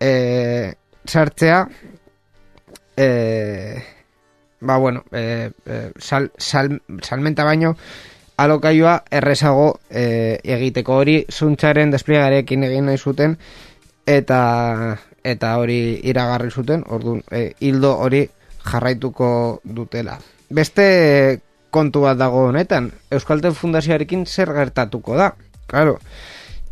e, 0.00 0.74
sartzea 1.06 1.62
e, 2.96 3.08
ba 4.60 4.76
bueno 4.78 5.04
e, 5.12 5.52
sal, 5.98 6.32
sal, 6.36 6.80
salmenta 7.02 7.44
baino 7.44 7.76
alokaioa 8.36 9.04
errezago 9.10 9.80
e, 9.90 10.40
egiteko. 10.44 11.00
Hori 11.02 11.16
zuntzaren 11.32 11.92
despliegarekin 11.94 12.66
egin 12.68 12.90
nahi 12.90 12.98
zuten 12.98 13.36
eta 14.06 14.40
eta 15.24 15.56
hori 15.58 16.00
iragarri 16.04 16.50
zuten. 16.50 16.84
Orduan 16.88 17.22
e, 17.30 17.52
hildo 17.60 17.96
hori 17.96 18.26
jarraituko 18.66 19.60
dutela. 19.64 20.18
Beste 20.50 20.86
kontu 21.70 22.00
bat 22.06 22.16
dago 22.18 22.46
honetan 22.48 22.90
Euskaltel 23.10 23.54
Fundazioarekin 23.54 24.24
zer 24.26 24.52
gertatuko 24.54 25.16
da 25.18 25.32
claro 25.66 25.98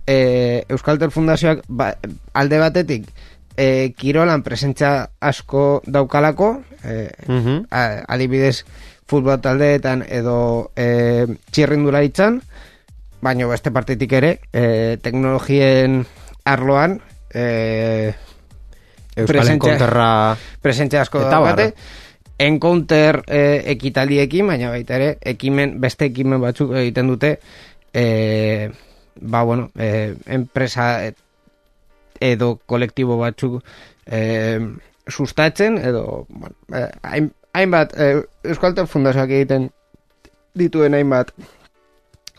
e, 0.07 0.64
Euskaltel 0.68 1.11
Fundazioak 1.11 1.62
ba, 1.68 1.94
alde 2.33 2.59
batetik 2.62 3.09
e, 3.57 3.92
kirolan 3.98 4.42
presentza 4.42 5.11
asko 5.20 5.83
daukalako 5.87 6.62
e, 6.85 7.11
mhm. 7.26 7.66
a- 7.70 8.04
adibidez 8.09 8.64
futbol 9.07 9.40
taldeetan 9.44 10.04
edo 10.09 10.70
e, 10.76 11.26
txirrindularitzan 11.52 12.40
baino 13.24 13.48
beste 13.48 13.70
partetik 13.72 14.12
ere 14.12 14.38
e, 14.52 14.96
teknologien 15.02 16.02
arloan 16.44 17.00
e, 17.33 18.12
Euskal 19.14 19.28
Presentzia- 19.30 19.54
Enkonterra... 19.54 20.37
presentzia 20.61 21.00
asko 21.04 21.20
daukate 21.30 21.68
bar. 21.70 21.74
Encounter 22.38 23.23
e, 23.29 23.62
ekitaldiekin 23.75 24.47
baina 24.51 24.70
baita 24.73 24.97
ere 24.99 25.11
ekimen 25.35 25.79
beste 25.81 26.09
ekimen 26.11 26.40
batzuk 26.42 26.75
egiten 26.81 27.12
dute 27.12 27.37
e, 27.94 28.70
ba 29.20 29.44
bueno 29.44 29.70
e, 29.79 30.14
enpresa 30.27 30.88
edo 32.20 32.57
kolektibo 32.66 33.18
batzuk 33.18 33.62
e, 34.07 34.61
sustatzen 35.09 35.79
edo 35.79 36.27
bueno, 36.29 36.57
hain, 37.03 37.31
hainbat 37.55 37.94
e, 37.99 38.25
Euskaltel 38.44 38.87
Fundazioak 38.90 39.31
egiten 39.31 39.70
dituen 40.59 40.94
hainbat 40.94 41.31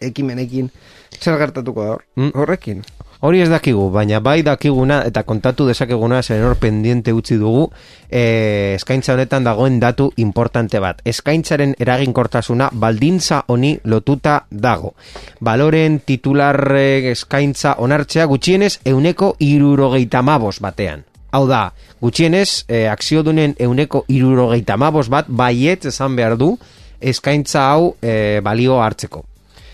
ekimenekin 0.02 0.72
zer 1.20 1.38
gertatuko 1.40 1.84
da 1.84 1.96
hor, 1.96 2.04
Mm. 2.16 2.32
horrekin 2.36 2.84
Hori 3.20 3.40
ez 3.42 3.50
dakigu, 3.50 3.88
baina 3.94 4.20
bai 4.20 4.42
dakiguna 4.44 5.00
eta 5.08 5.24
kontatu 5.24 5.66
dezakeguna 5.70 6.22
zen 6.24 6.44
hor 6.44 6.58
pendiente 6.60 7.14
utzi 7.16 7.38
dugu 7.40 7.70
e, 8.10 8.76
eskaintza 8.76 9.14
honetan 9.14 9.46
dagoen 9.48 9.80
datu 9.80 10.10
importante 10.20 10.82
bat. 10.84 11.00
Eskaintzaren 11.06 11.76
eraginkortasuna 11.80 12.70
baldintza 12.74 13.44
honi 13.48 13.78
lotuta 13.84 14.42
dago. 14.52 14.94
Baloren 15.40 16.02
titular 16.06 16.60
eh, 16.76 17.12
eskaintza 17.12 17.78
onartzea 17.80 18.26
gutxienez 18.26 18.80
euneko 18.86 19.36
irurogeita 19.40 20.22
mabos 20.22 20.60
batean. 20.60 21.06
Hau 21.32 21.46
da, 21.48 21.70
gutxienez, 22.02 22.66
e, 22.68 22.88
akziodunen 22.92 23.56
euneko 23.60 24.04
irurogeita 24.08 24.78
mabos 24.78 25.08
bat 25.10 25.28
baiet 25.28 25.88
esan 25.92 26.16
behar 26.16 26.36
du 26.40 26.58
eskaintza 27.00 27.70
hau 27.72 27.96
e, 28.02 28.42
balio 28.44 28.82
hartzeko. 28.84 29.24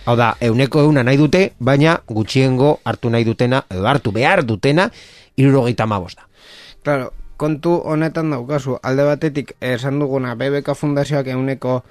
Hau 0.06 0.16
da, 0.18 0.36
euneko 0.42 0.82
euna 0.82 1.04
nahi 1.06 1.18
dute, 1.20 1.42
baina 1.60 2.00
gutxiengo 2.10 2.80
hartu 2.86 3.12
nahi 3.14 3.26
dutena, 3.26 3.62
edo 3.70 3.86
hartu 3.86 4.12
behar 4.12 4.42
dutena, 4.46 4.90
irurogeita 5.38 5.86
mabos 5.86 6.16
da. 6.18 6.26
Claro, 6.82 7.12
kontu 7.38 7.76
honetan 7.86 8.34
daukazu, 8.34 8.80
alde 8.82 9.06
batetik 9.06 9.54
esan 9.62 10.00
duguna 10.02 10.34
BBK 10.36 10.74
Fundazioak 10.78 11.30
euneko 11.34 11.84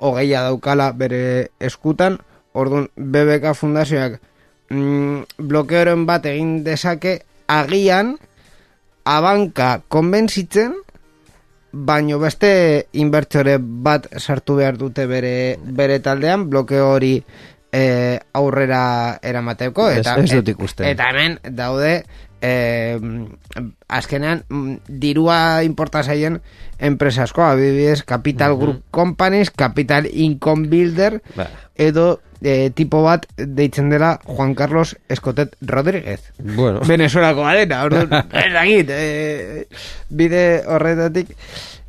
hogeia 0.00 0.42
daukala 0.48 0.92
bere 0.96 1.50
eskutan, 1.60 2.16
orduan 2.54 2.88
BBK 2.96 3.52
Fundazioak 3.56 4.16
mm, 4.72 5.36
blokeoren 5.36 6.06
bat 6.08 6.24
egin 6.28 6.62
dezake 6.64 7.18
agian 7.52 8.16
abanka 9.04 9.82
konbentzitzen 9.92 10.78
baino 11.72 12.18
beste 12.20 12.86
inbertsore 12.92 13.56
bat 13.58 14.06
sartu 14.20 14.56
behar 14.56 14.76
dute 14.76 15.06
bere, 15.06 15.58
bere 15.62 15.98
taldean 16.04 16.48
blokeo 16.50 16.90
hori 16.94 17.14
e, 17.72 18.18
aurrera 18.36 19.18
eramateko 19.22 19.88
Ez- 19.90 19.98
eta, 20.02 20.16
ez 20.20 20.30
dut 20.34 20.48
ikusten. 20.52 20.86
eta 20.86 21.08
hemen 21.10 21.38
daude 21.56 22.04
e, 22.42 22.98
azkenean 23.88 24.42
mm, 24.48 24.74
dirua 24.88 25.62
importa 25.64 26.02
zaien 26.02 26.40
enpresa 26.78 27.22
asko, 27.24 27.44
adibidez 27.46 28.02
Capital 28.02 28.56
Group 28.58 28.82
Companies, 28.90 29.50
Capital 29.50 30.10
Income 30.10 30.68
Builder 30.68 31.22
Ba. 31.36 31.48
edo 31.78 32.20
e, 32.42 32.70
tipo 32.74 33.02
bat 33.06 33.24
deitzen 33.38 33.88
dela 33.88 34.18
Juan 34.26 34.54
Carlos 34.54 34.96
Escotet 35.08 35.54
Rodríguez. 35.62 36.32
Bueno, 36.42 36.80
Venezuelako 36.86 37.46
garena, 37.46 37.84
orduan, 37.86 38.10
ez 38.44 38.52
dakit, 38.52 38.90
e, 38.90 39.66
bide 40.10 40.44
horretatik, 40.66 41.30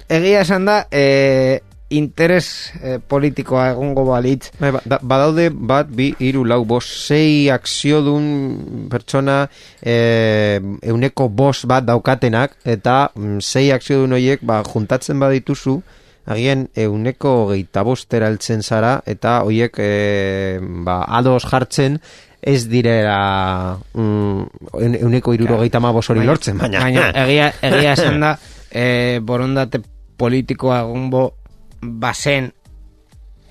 egia 0.08 0.46
esan 0.46 0.70
da, 0.70 0.84
e, 0.92 1.64
interes 1.98 2.72
eh, 2.82 2.98
politikoa 3.00 3.70
egongo 3.74 4.04
balitz, 4.08 4.52
Bai, 4.60 4.72
ba, 4.76 4.82
da- 4.86 5.00
badaude 5.02 5.50
bat, 5.54 5.88
bi, 5.90 6.12
hiru, 6.20 6.44
lau, 6.46 6.64
bost, 6.66 6.90
sei 7.08 7.50
akziodun 7.54 8.88
pertsona 8.92 9.44
e, 9.82 10.60
euneko 10.84 11.30
bost 11.30 11.66
bat 11.70 11.86
daukatenak, 11.88 12.58
eta 12.66 13.12
mm, 13.16 13.40
sei 13.42 13.72
akziodun 13.76 14.14
horiek 14.18 14.44
ba, 14.46 14.62
juntatzen 14.68 15.20
badituzu, 15.22 15.78
agian 16.26 16.68
euneko 16.80 17.50
geita 17.52 17.84
bostera 17.84 18.30
altzen 18.32 18.62
zara, 18.64 18.98
eta 19.06 19.42
horiek 19.44 19.80
e, 19.84 20.60
ba, 20.86 21.02
ados 21.20 21.44
jartzen, 21.50 22.00
ez 22.44 22.66
direra 22.68 23.78
mm, 23.94 24.42
eun- 24.76 24.98
euneko 25.00 25.34
iruro 25.34 25.62
geita 25.62 25.80
hori 25.80 26.26
lortzen, 26.28 26.58
baina, 26.60 26.82
baina 26.84 27.10
egia, 27.24 27.54
egia 27.62 27.94
esan 27.94 28.20
da 28.20 28.34
eh, 28.72 29.20
borondate 29.24 29.80
politikoa 30.18 30.82
egongo 30.84 31.34
bazen 31.84 32.52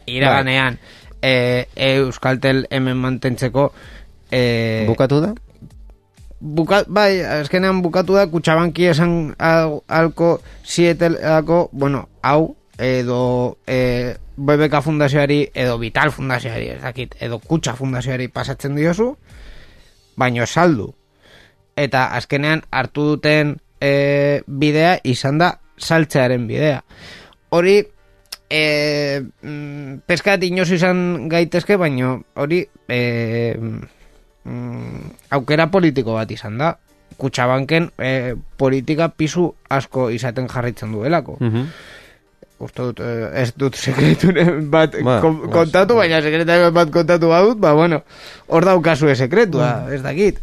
iraganean 0.07 0.79
eh, 1.23 1.69
Euskaltel 1.77 2.67
hemen 2.71 2.97
mantentzeko 2.99 3.71
eh, 4.31 4.85
bukatu 4.89 5.21
da? 5.23 5.35
buka, 6.43 6.83
bai, 6.89 7.23
azkenean 7.23 7.81
bukatu 7.83 8.19
da 8.19 8.27
kutsabanki 8.27 8.89
esan 8.91 9.35
al, 9.39 9.79
alko 9.89 10.41
zietelako, 10.67 11.69
bueno, 11.73 12.09
hau 12.23 12.57
edo 12.83 13.59
e, 13.67 14.17
BBK 14.37 14.83
fundazioari 14.83 15.45
edo 15.55 15.79
Vital 15.79 16.11
fundazioari, 16.11 16.73
ez 16.75 16.83
dakit, 16.83 17.15
edo 17.23 17.39
Kutsa 17.39 17.77
fundazioari 17.79 18.29
pasatzen 18.29 18.75
diozu, 18.77 19.13
baino 20.19 20.47
saldu. 20.47 20.91
Eta 21.79 22.09
azkenean 22.19 22.65
hartu 22.71 23.07
duten 23.15 23.57
e, 23.81 24.43
bidea 24.47 24.99
izan 25.09 25.39
da 25.39 25.55
saltzearen 25.79 26.47
bidea. 26.51 26.83
Hori 27.55 27.79
e, 28.53 29.23
mm, 29.43 30.03
peskat 30.07 30.43
inoz 30.45 30.69
izan 30.77 31.29
gaitezke, 31.33 31.79
baino 31.81 32.19
hori 32.37 32.61
e, 32.89 33.01
mm, 34.45 35.33
aukera 35.39 35.71
politiko 35.73 36.19
bat 36.19 36.31
izan 36.35 36.59
da. 36.61 36.75
Kutsabanken 37.17 37.91
e, 38.01 38.35
politika 38.59 39.09
pisu 39.17 39.49
asko 39.71 40.11
izaten 40.11 40.49
jarritzen 40.53 40.93
duelako. 40.93 41.39
Mhm. 41.41 41.67
Uste 42.63 42.79
dut, 42.87 43.01
eh, 43.03 43.43
ez 43.43 43.49
dut 43.59 43.75
sekreturen 43.75 44.69
bat 44.71 44.93
Ba, 45.03 45.17
kon- 45.21 45.41
ba, 45.49 45.51
kontatu, 45.51 45.97
baina 45.99 46.21
sekreturen 46.23 46.71
bat 46.77 46.93
kontatu 46.95 47.27
badut, 47.33 47.59
ba, 47.59 47.73
bueno, 47.75 48.05
hor 48.47 48.65
daukazue 48.69 49.17
sekretua, 49.19 49.89
ez 49.91 49.99
dakit. 50.05 50.39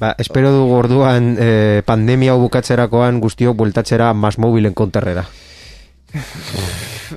Ba, 0.00 0.14
espero 0.18 0.50
dugu 0.54 0.72
orduan 0.78 1.34
eh, 1.38 1.82
pandemia 1.84 2.32
bukatzerakoan 2.40 3.20
guztiok 3.20 3.56
bueltatzera 3.60 4.14
mas 4.16 4.38
mobilen 4.40 4.72
konterrera. 4.72 5.26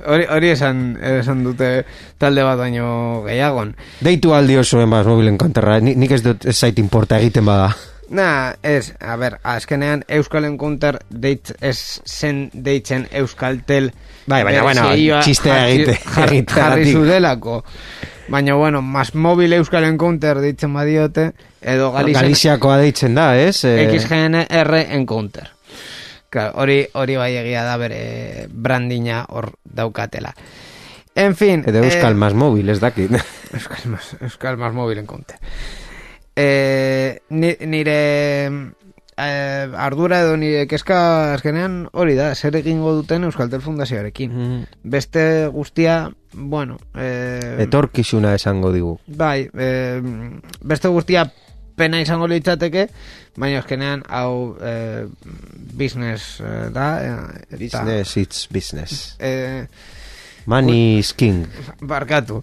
Hori, 0.06 0.26
hori 0.30 0.50
esan, 0.52 0.96
esan 1.02 1.42
dute 1.46 1.84
talde 2.20 2.42
bat 2.46 2.58
baino 2.60 3.22
gehiagon. 3.26 3.74
Deitu 4.04 4.34
aldi 4.36 4.58
osoen 4.60 4.88
mas 4.88 5.06
mobilen 5.06 5.38
konterra, 5.38 5.78
Ni, 5.80 5.94
nik 5.98 6.12
ez 6.12 6.22
dut 6.22 6.44
ez 6.46 6.56
zait 6.58 6.78
importa 6.78 7.18
egiten 7.18 7.46
bada. 7.48 7.72
Na, 8.08 8.54
ez, 8.64 8.94
a 9.04 9.16
ber, 9.20 9.34
azkenean 9.44 10.02
Euskal 10.08 10.46
Encounter 10.48 10.96
deit, 11.10 11.50
ez 11.60 12.00
zen 12.08 12.46
deitzen 12.54 13.04
Euskaltel 13.12 13.90
Bai, 14.28 14.42
baina, 14.44 14.62
bueno, 14.62 14.86
txistea 15.24 15.58
egite- 15.68 15.98
jarri, 16.14 16.40
jarri 16.48 16.92
zudelako. 16.92 17.62
Baina, 18.28 18.54
bueno, 18.56 18.80
mas 18.82 19.14
mobil 19.14 19.52
Euskal 19.52 19.84
Encounter 19.84 20.40
deitzen 20.40 20.72
badiote, 20.72 21.32
edo 21.60 21.92
Galiziakoa 21.92 22.78
deitzen 22.80 23.14
da, 23.16 23.34
ez? 23.36 23.64
Eh, 23.64 23.90
XGNR 24.00 24.74
Encounter. 24.96 25.50
Claro, 26.30 26.58
hori, 26.60 26.82
hori 26.92 27.16
bai 27.16 27.32
egia 27.40 27.64
da 27.64 27.76
bere 27.80 28.46
brandina 28.52 29.24
hor 29.28 29.54
daukatela. 29.64 30.34
En 31.18 31.34
fin. 31.34 31.64
Edo 31.66 31.82
Euskal 31.82 32.12
eh, 32.12 32.20
mas 32.20 32.34
mobil, 32.34 32.68
ez 32.68 32.80
dakit. 32.80 33.10
Euskal 33.56 33.86
mas, 33.90 34.12
Euskal 34.20 34.58
mas 34.60 34.74
mobil 34.76 35.00
Encounter. 35.00 35.40
Eh, 36.36 37.18
ni, 37.30 37.56
nire 37.66 37.96
eh, 39.18 39.66
ardura 39.74 40.20
edo 40.22 40.36
nire 40.38 40.68
kezka 40.70 41.32
azkenean 41.34 41.88
hori 41.90 42.14
da, 42.14 42.30
zer 42.36 42.60
egingo 42.60 42.92
duten 43.00 43.24
Euskaltel 43.26 43.64
Fundazioarekin. 43.64 44.30
Mhm. 44.30 44.62
Beste 44.84 45.24
guztia, 45.48 46.10
bueno... 46.32 46.78
Eh, 46.94 47.56
Etorkizuna 47.64 48.36
esango 48.38 48.70
digu. 48.72 48.98
Bai, 49.08 49.48
eh, 49.58 50.00
beste 50.60 50.92
guztia 50.92 51.26
pena 51.78 52.00
izango 52.02 52.26
litzateke, 52.30 52.88
baina 53.38 53.62
azkenean 53.62 54.02
hau 54.10 54.56
eh, 54.60 55.06
business 55.78 56.40
eh, 56.42 56.68
da. 56.74 56.88
eh, 57.00 57.12
eta, 57.46 57.56
Business, 57.58 58.16
it's 58.20 58.46
business. 58.50 59.16
Eh, 59.18 59.64
Money 60.46 60.98
is 60.98 61.12
king. 61.14 61.46
barkatu. 61.80 62.42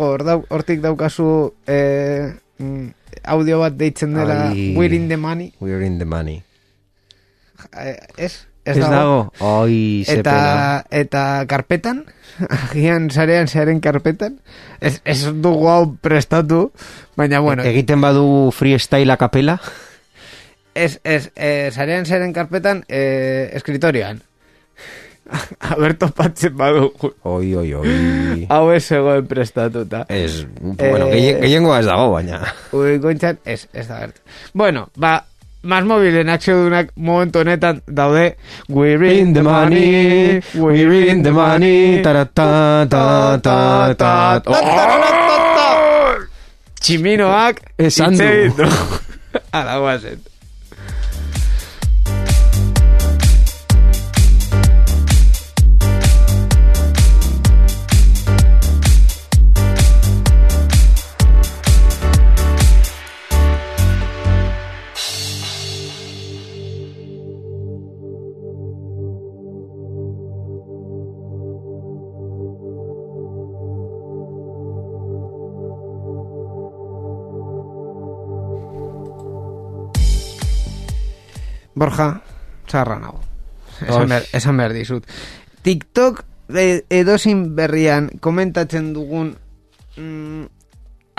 Hor 0.00 0.24
dau, 0.26 0.38
hortik 0.50 0.80
daukazu 0.84 1.54
mm, 1.68 2.86
audio 3.24 3.60
bat 3.60 3.76
deitzen 3.76 4.14
dela. 4.16 4.50
We're 4.52 4.94
in 4.96 5.08
the 5.08 5.16
money. 5.16 5.52
We're 5.60 5.84
in 5.84 5.98
the 5.98 6.04
money. 6.08 6.42
Eh, 7.76 7.96
ez? 8.64 8.76
Ez 8.76 8.84
dago? 8.88 9.32
Oi, 9.40 10.04
ze 10.06 10.18
eta, 10.20 10.84
eta 10.90 11.44
karpetan, 11.48 12.04
agian 12.70 13.10
sarean 13.10 13.48
zearen 13.48 13.80
karpetan, 13.80 14.38
ez, 14.80 15.00
ez 15.04 15.22
dugu 15.42 15.68
hau 15.68 15.94
prestatu, 16.00 16.70
baina 17.16 17.40
bueno, 17.40 17.62
Egiten 17.64 18.00
badu 18.00 18.50
freestyle 18.52 19.16
kapela? 19.20 19.58
ez, 20.74 21.00
ez, 21.04 21.30
eh, 21.36 21.70
sarean 21.74 22.06
zearen 22.06 22.32
karpetan, 22.32 22.84
eh, 22.88 23.50
escritorioan. 23.58 24.22
Aber 25.70 25.92
topatzen 25.94 26.56
badugu. 26.58 27.12
Oi, 27.22 27.54
oi, 27.54 27.68
oi. 27.74 28.46
Hau 28.50 28.70
ez 28.74 28.82
zegoen 28.88 29.26
prestatuta. 29.30 30.04
Ez, 30.08 30.44
bueno, 30.60 31.06
Eh, 31.06 31.12
gehien- 31.14 31.40
gehiengoa 31.42 31.80
ez 31.80 31.86
dago, 31.86 32.08
baina. 32.12 32.40
Ui, 32.74 32.96
gointzan, 32.98 33.38
ez, 33.44 33.68
ez 33.72 33.86
da 33.86 33.98
gertu. 34.00 34.20
Bueno, 34.54 34.88
ba, 34.96 35.24
Mas 35.62 35.84
mobilen 35.84 36.28
akziodunak 36.28 36.90
momentu 36.96 37.38
honetan 37.38 37.82
daude 37.86 38.36
We're 38.68 39.04
in 39.04 39.34
the 39.34 39.42
money, 39.42 40.40
we're 40.54 41.08
in 41.10 41.22
the 41.22 41.32
money 41.32 42.00
tarata, 42.02 42.86
ta, 42.88 43.38
ta, 43.42 43.94
ta, 43.94 44.42
ta. 44.42 44.52
Tximinoak 46.80 47.60
Esan 47.78 48.16
du. 48.16 48.64
Ala 49.52 49.78
guazen. 49.78 50.29
Borja, 81.80 82.12
txarra 82.68 82.98
nago. 83.00 83.22
Esan 83.80 84.08
behar, 84.10 84.24
esan 84.36 84.58
behar 84.60 84.76
dizut. 84.76 85.06
TikTok 85.64 86.24
e, 86.52 86.64
edozin 86.92 87.44
berrian 87.56 88.10
komentatzen 88.20 88.90
dugun 88.92 89.32
mm, 89.96 90.44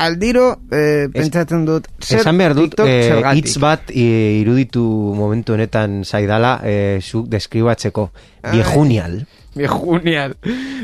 aldiro 0.01 0.45
eh, 0.73 1.07
pentsatzen 1.13 1.65
dut 1.65 1.87
zer 2.01 2.21
Esan 2.21 2.37
behar 2.37 2.55
dut, 2.57 2.77
eh, 2.85 3.21
hitz 3.37 3.55
bat 3.61 3.89
eh, 3.93 4.39
iruditu 4.41 4.83
momentu 5.17 5.55
honetan 5.57 6.01
zaidala, 6.05 6.59
eh, 6.63 6.97
zuk 7.01 7.29
deskribatzeko. 7.31 8.09
Viejunial. 8.51 9.21
Viejunial. 9.57 10.35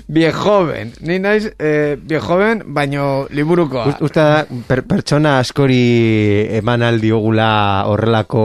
Viejoven. 0.07 0.91
Ni 1.07 1.19
naiz 1.23 1.45
eh, 1.59 1.95
viejoven, 2.01 2.63
baino 2.75 3.27
liburukoa. 3.31 3.85
Ust- 3.93 4.01
Uste 4.03 4.19
da, 4.19 4.41
per, 4.67 4.83
pertsona 4.83 5.37
askori 5.39 6.47
eman 6.59 6.83
aldiogula 6.83 7.85
horrelako 7.87 8.43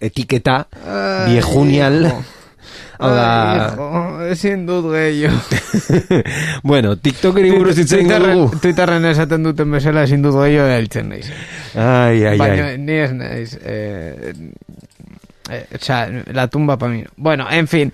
etiketa, 0.00 0.64
viejunial. 1.28 2.04
hijo. 2.10 2.20
Hau 3.00 3.08
da, 3.16 4.26
ezin 4.28 4.66
dut 4.68 4.90
gehiago. 4.92 5.38
bueno, 6.68 6.96
TikTokeri 7.00 7.48
buruz 7.54 7.78
hitz 7.80 7.94
egingo 7.96 8.12
Twitterren, 8.12 8.36
dugu. 8.42 8.58
Twitterren 8.60 9.06
esaten 9.08 9.46
duten 9.46 9.70
bezala 9.72 10.02
ezin 10.04 10.20
dut 10.26 10.36
gehiago 10.36 10.68
heltzen 10.74 11.08
naiz. 11.08 11.30
Ai, 11.80 12.18
ai, 12.28 12.34
Baina 12.36 12.66
ai. 12.74 12.78
ni 12.82 12.98
ez 13.00 13.14
naiz. 13.16 13.54
Eh, 13.62 14.34
eh, 15.48 15.62
o 15.74 15.80
sea, 15.80 16.02
la 16.34 16.48
tumba 16.52 16.76
pa 16.76 16.88
mí. 16.92 17.00
no. 17.06 17.10
Bueno, 17.16 17.46
en 17.50 17.68
fin. 17.72 17.92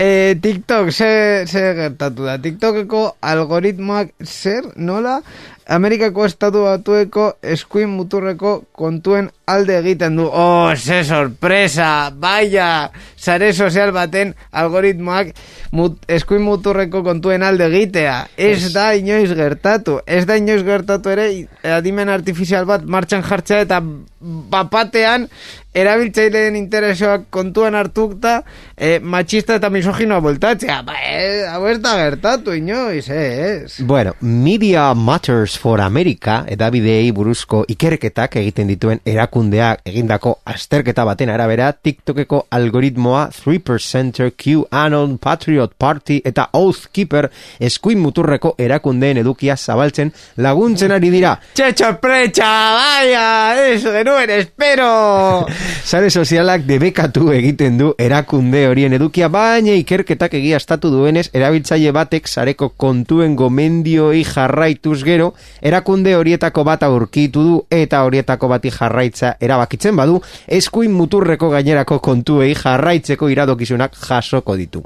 E, 0.00 0.36
TikTok, 0.40 0.90
ze, 0.90 1.44
ze 1.46 1.62
gertatu 1.76 2.24
da? 2.24 2.38
TikTokeko 2.40 3.02
algoritmoak 3.20 4.14
zer, 4.24 4.72
nola? 4.76 5.20
Amerikako 5.70 6.24
estatu 6.26 6.64
batueko 6.64 7.24
eskuin 7.46 7.92
muturreko 7.94 8.56
kontuen 8.74 9.28
alde 9.46 9.76
egiten 9.78 10.16
du. 10.18 10.24
Oh, 10.26 10.72
ze 10.74 11.04
sorpresa! 11.06 12.10
Baia! 12.10 12.90
Sare 13.14 13.52
sozial 13.52 13.92
baten 13.94 14.32
algoritmoak 14.50 15.30
mut, 15.78 16.00
eskuin 16.10 16.42
muturreko 16.42 17.04
kontuen 17.06 17.44
alde 17.46 17.68
egitea. 17.70 18.16
Ez 18.34 18.72
da 18.74 18.88
inoiz 18.98 19.30
gertatu. 19.38 20.00
Ez 20.06 20.24
da 20.26 20.40
inoiz 20.40 20.64
gertatu 20.66 21.12
ere 21.14 21.28
adimen 21.76 22.10
artifizial 22.10 22.66
bat 22.66 22.82
martxan 22.82 23.22
jartzea 23.28 23.62
eta 23.68 23.78
bapatean 24.50 25.28
erabiltzaileen 25.74 26.56
interesoak 26.58 27.28
kontuan 27.30 27.76
hartukta 27.78 28.40
e, 28.74 28.98
machista 28.98 29.54
eta 29.60 29.70
misoginoa 29.70 30.18
voltatzea. 30.24 30.80
Ba, 30.86 30.96
e, 30.98 31.44
hau 31.46 31.62
ez 31.70 31.78
da 31.82 31.94
gertatu 32.00 32.54
inoiz, 32.56 33.06
eh, 33.08 33.62
ez. 33.64 33.78
Bueno, 33.86 34.14
Media 34.20 34.92
Matters 34.94 35.56
for 35.58 35.80
America 35.80 36.40
edabideei 36.50 37.12
buruzko 37.14 37.62
ikerketak 37.70 38.36
egiten 38.42 38.70
dituen 38.72 39.02
erakundeak 39.06 39.84
egindako 39.86 40.40
azterketa 40.44 41.04
baten 41.06 41.30
arabera 41.30 41.70
TikTokeko 41.72 42.46
algoritmoa 42.50 43.28
3%er 43.30 44.34
QAnon 44.34 45.18
Patriot 45.18 45.76
Party 45.78 46.20
eta 46.24 46.48
Oathkeeper 46.58 47.30
eskuin 47.60 48.02
muturreko 48.02 48.56
erakundeen 48.58 49.22
edukia 49.22 49.56
zabaltzen 49.56 50.10
laguntzen 50.42 50.90
ari 50.98 51.14
dira. 51.14 51.36
Txetxo 51.54 51.94
pretxa, 52.02 52.50
baia, 52.74 53.24
ez 53.70 53.82
genuen, 53.84 54.34
espero. 54.40 54.90
Sare 55.84 56.10
sozialak 56.10 56.62
debekatu 56.68 57.32
egiten 57.34 57.78
du 57.80 57.88
erakunde 57.98 58.60
horien 58.68 58.92
edukia, 58.94 59.26
baina 59.32 59.72
ikerketak 59.80 60.36
egiaztatu 60.38 60.90
duenez, 60.92 61.24
erabiltzaile 61.34 61.90
batek 61.96 62.28
sareko 62.28 62.68
kontuen 62.78 63.34
gomendioi 63.34 64.22
jarraituz 64.28 65.00
gero, 65.08 65.32
erakunde 65.62 66.14
horietako 66.14 66.64
bat 66.68 66.86
aurkitu 66.86 67.42
du 67.48 67.58
eta 67.74 68.04
horietako 68.06 68.52
bati 68.54 68.70
jarraitza 68.76 69.34
erabakitzen 69.40 69.96
badu, 69.96 70.20
eskuin 70.46 70.94
muturreko 70.94 71.50
gainerako 71.50 71.98
kontuei 71.98 72.54
jarraitzeko 72.54 73.32
iradokizunak 73.34 73.96
jasoko 74.06 74.56
ditu. 74.60 74.84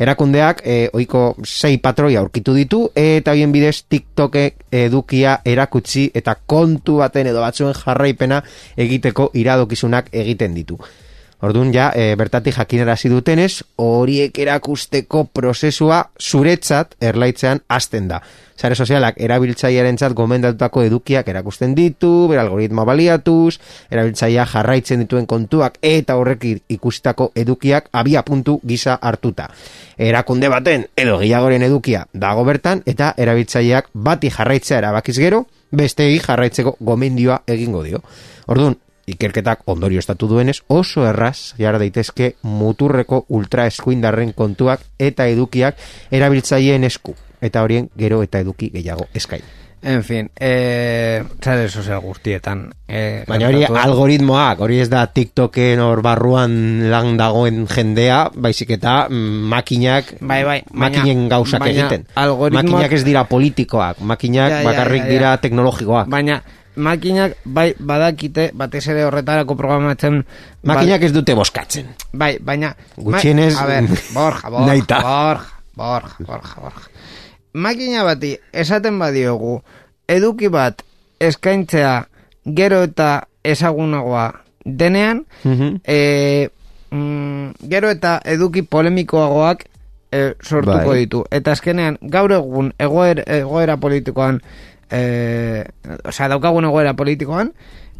Erakundeak 0.00 0.62
e, 0.64 0.88
oiko 0.96 1.34
sei 1.44 1.76
patroi 1.82 2.14
aurkitu 2.16 2.54
ditu 2.56 2.80
eta 2.96 3.34
hoien 3.36 3.52
bidez 3.52 3.82
TikTokek 3.84 4.64
edukia 4.72 5.36
erakutsi 5.44 6.06
eta 6.16 6.38
kontu 6.46 6.96
baten 7.02 7.28
edo 7.28 7.42
batzuen 7.44 7.76
jarraipena 7.76 8.40
egiteko 8.80 9.30
iradokizunak 9.36 10.08
egiten 10.24 10.56
ditu. 10.56 10.80
Orduan 11.40 11.72
ja, 11.72 11.88
e, 11.96 12.14
bertatik 12.20 12.52
jakinarazi 12.52 13.08
dutenez, 13.08 13.62
horiek 13.80 14.36
erakusteko 14.44 15.24
prozesua 15.32 16.02
zuretzat 16.20 16.98
erlaitzean 17.00 17.62
hasten 17.68 18.10
da. 18.10 18.20
Sare 18.60 18.76
sozialak 18.76 19.16
erabiltzailearen 19.16 19.96
txat 19.96 20.12
gomendatutako 20.12 20.82
edukiak 20.84 21.30
erakusten 21.32 21.72
ditu, 21.78 22.10
ber 22.28 22.42
algoritma 22.42 22.84
baliatuz, 22.84 23.54
erabiltzailea 23.88 24.44
jarraitzen 24.50 25.00
dituen 25.00 25.24
kontuak 25.30 25.78
eta 25.80 26.18
horrek 26.20 26.44
ikustako 26.76 27.30
edukiak 27.40 27.88
abia 27.96 28.20
puntu 28.26 28.58
gisa 28.60 28.98
hartuta. 29.00 29.48
Erakunde 29.96 30.52
baten 30.52 30.84
edo 30.92 31.16
gehiagoren 31.24 31.64
edukia 31.64 32.04
dago 32.12 32.44
bertan 32.44 32.84
eta 32.84 33.14
erabiltzaileak 33.16 33.88
bati 33.94 34.28
jarraitzea 34.36 34.82
erabakiz 34.84 35.16
gero, 35.16 35.46
bestegi 35.72 36.20
jarraitzeko 36.20 36.76
gomendioa 36.84 37.40
egingo 37.48 37.82
dio. 37.86 38.04
Orduan, 38.50 38.76
ikerketak 39.14 39.62
ondorio 39.66 39.98
estatu 39.98 40.28
duenez 40.28 40.60
oso 40.68 41.06
erraz 41.06 41.54
jara 41.58 41.78
daitezke 41.78 42.34
muturreko 42.42 43.24
ultra 43.28 43.66
eskuindarren 43.70 44.32
kontuak 44.32 44.80
eta 44.98 45.26
edukiak 45.26 45.76
erabiltzaileen 46.10 46.84
esku 46.84 47.14
eta 47.40 47.62
horien 47.64 47.88
gero 47.96 48.22
eta 48.22 48.38
eduki 48.44 48.70
gehiago 48.74 49.06
eskain. 49.14 49.42
En 49.82 50.02
fin, 50.04 50.26
eh, 50.36 51.22
sare 51.40 51.70
sozial 51.72 52.02
guztietan. 52.04 52.66
Eh, 52.86 53.24
Baina 53.26 53.46
hori 53.48 53.62
algoritmoak, 53.64 54.60
hori 54.60 54.76
ez 54.82 54.90
da 54.92 55.06
TikToken 55.08 55.80
hor 55.80 56.02
barruan 56.04 56.52
lan 56.92 57.14
dagoen 57.16 57.62
jendea, 57.66 58.26
baizik 58.36 58.74
eta 58.76 59.06
mm, 59.08 59.48
makinak, 59.54 60.12
Bai, 60.20 60.42
bai, 60.44 60.58
baina- 60.68 60.82
makinen 60.84 61.28
gauzak 61.32 61.64
baina 61.64 61.86
egiten. 61.86 62.04
algoritmoak- 62.14 62.68
Makinak 62.74 62.92
ez 62.92 63.04
dira 63.08 63.24
politikoak, 63.24 64.00
makinak 64.04 64.50
Ja, 64.52 64.58
ja, 64.60 64.64
bakarrik 64.68 65.02
ja. 65.06 65.08
dira 65.14 65.36
teknologikoak. 65.40 66.08
Baina, 66.12 66.42
makinak 66.76 67.36
bai 67.44 67.74
badakite, 67.78 68.50
batez 68.54 68.86
ere 68.88 69.04
horretarako 69.04 69.56
programatzen... 69.56 70.20
Makinak 70.64 71.02
ez 71.02 71.12
dute 71.12 71.34
boskatzen. 71.34 71.88
Bai, 72.12 72.36
baina... 72.40 72.74
Gutxienez- 72.96 73.54
Ma, 73.56 73.62
a 73.62 73.66
ver, 73.66 73.88
Borja, 74.16 74.50
Borja, 74.50 74.66
Nahita. 74.66 75.00
Borja, 75.02 75.48
Borja, 75.76 76.14
Borja, 76.26 76.54
Borja. 76.62 76.86
Makina 77.54 78.04
bati, 78.06 78.36
esaten 78.52 78.98
badiogu, 78.98 79.56
eduki 80.08 80.48
bat 80.48 80.84
eskaintzea 81.20 81.96
gero 82.56 82.84
eta 82.86 83.24
ezagunagoa 83.44 84.28
denean, 84.64 85.24
e, 85.84 86.48
mm, 86.90 87.66
gero 87.72 87.90
eta 87.90 88.20
eduki 88.24 88.62
polemikoagoak 88.62 89.64
e, 90.12 90.34
sortuko 90.42 90.92
Bai. 90.92 90.98
ditu. 91.04 91.24
Eta 91.30 91.52
azkenean, 91.56 91.98
gaur 92.02 92.32
egun 92.38 92.70
egoer, 92.78 93.24
egoera 93.26 93.76
politikoan, 93.82 94.40
e, 94.90 95.64
osea, 96.04 96.28
daukagun 96.28 96.64
egoera 96.68 96.94
politikoan, 96.98 97.52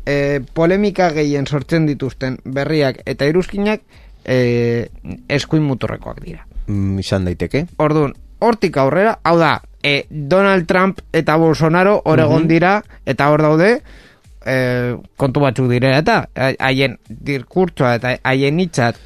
e, 0.07 0.41
polemika 0.55 1.11
gehien 1.15 1.47
sortzen 1.47 1.87
dituzten 1.87 2.39
berriak 2.45 3.03
eta 3.07 3.27
iruzkinak 3.31 3.83
e, 4.25 4.89
eskuin 5.29 5.63
muturrekoak 5.63 6.21
dira. 6.25 6.47
Mm, 6.67 6.99
izan 7.03 7.25
daiteke. 7.29 7.67
Orduan, 7.79 8.15
hortik 8.41 8.77
aurrera, 8.81 9.19
hau 9.25 9.37
da, 9.39 9.61
e, 9.83 10.05
Donald 10.11 10.67
Trump 10.67 11.01
eta 11.13 11.37
Bolsonaro 11.37 12.01
hor 12.05 12.21
egon 12.21 12.49
dira, 12.49 12.81
eta 13.07 13.31
hor 13.31 13.43
daude, 13.43 13.71
e, 14.47 14.97
kontu 15.17 15.41
batzuk 15.41 15.69
direla 15.71 15.99
eta 16.01 16.23
ha- 16.35 16.55
haien 16.71 16.99
diskurtsoa 17.09 17.95
eta 17.99 18.17
haien 18.25 18.61
hitzak 18.61 18.97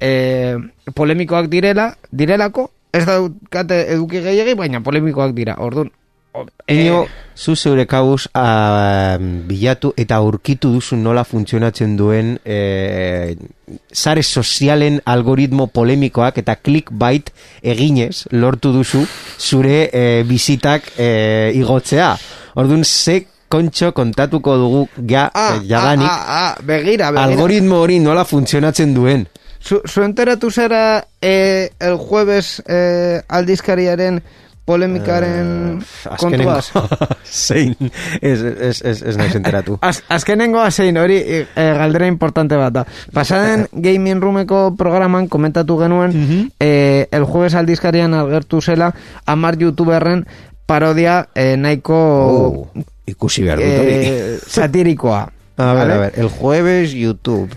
e, 0.00 0.56
polemikoak 0.94 1.48
direla, 1.52 1.94
direlako, 2.10 2.70
ez 2.94 3.04
daukate 3.08 3.80
eduki 3.94 4.20
gehiagi, 4.22 4.54
baina 4.54 4.80
polemikoak 4.84 5.32
dira. 5.34 5.56
Orduan, 5.58 5.90
o- 6.34 6.46
Eno, 6.66 7.06
zu 7.36 7.54
zeure 7.56 7.84
kabuz 7.86 8.26
ah, 8.34 9.16
bilatu 9.20 9.92
eta 9.96 10.16
aurkitu 10.16 10.70
duzu 10.74 10.96
nola 10.96 11.22
funtzionatzen 11.24 11.96
duen 11.96 12.38
eh, 12.44 13.36
sare 13.92 14.22
sozialen 14.22 15.00
algoritmo 15.04 15.66
polemikoak 15.68 16.38
eta 16.42 16.56
clickbait 16.56 17.30
eginez 17.62 18.26
lortu 18.32 18.72
duzu 18.72 19.04
zure 19.38 19.88
eh, 19.92 20.24
bizitak 20.26 20.90
eh, 20.98 21.52
igotzea. 21.54 22.16
Orduan, 22.56 22.84
ze 22.84 23.26
kontxo 23.48 23.92
kontatuko 23.94 24.56
dugu 24.58 24.88
ja, 25.08 25.28
Ah, 25.34 25.56
eh, 25.56 25.66
jadanik 25.68 26.08
ah, 26.08 26.24
ah, 26.26 26.38
ah, 26.50 26.54
begira, 26.62 27.10
begira. 27.12 27.24
algoritmo 27.28 27.80
hori 27.84 27.98
nola 28.00 28.24
funtzionatzen 28.24 28.94
duen. 28.94 29.26
Zu, 29.64 29.80
zu 29.88 30.02
enteratu 30.02 30.50
zara 30.50 31.04
eh, 31.22 31.70
el 31.80 31.96
jueves 31.96 32.60
eh, 32.66 33.22
aldizkariaren 33.28 34.18
polemikaren 34.64 35.78
Eh, 35.80 36.12
azkenengo 36.12 36.54
kontuaz? 36.54 36.72
zein 37.48 37.74
ez, 38.20 38.42
ez, 38.42 38.82
ez, 38.82 39.02
ez 39.02 39.16
naiz 39.16 39.34
enteratu. 39.36 39.78
Az, 39.88 40.02
azkenengo 40.08 40.62
zein 40.70 40.96
hori 40.96 41.18
eh, 41.20 41.46
galdera 41.54 42.06
importante 42.06 42.56
bat 42.56 42.72
da. 42.72 42.84
Pasaden 43.12 43.66
Gaming 43.72 44.22
Roomeko 44.22 44.74
programan 44.76 45.28
komentatu 45.28 45.76
genuen 45.78 46.50
eh, 46.60 47.06
el 47.10 47.24
jueves 47.24 47.54
aldizkarian 47.54 48.14
agertu 48.14 48.60
zela 48.62 48.92
amar 49.26 49.58
youtuberren 49.60 50.24
parodia 50.66 51.28
eh, 51.34 51.56
nahiko 51.60 51.94
Oh, 51.94 52.68
ikusi 53.06 53.42
behar 53.44 53.58
dut 53.60 53.78
hori. 53.78 53.94
eh, 53.94 54.38
satirikoa. 54.46 55.30
A 55.56 55.72
ver, 55.72 55.90
a 55.90 55.98
ver, 55.98 56.12
el 56.18 56.28
jueves 56.28 56.92
YouTube. 56.94 57.54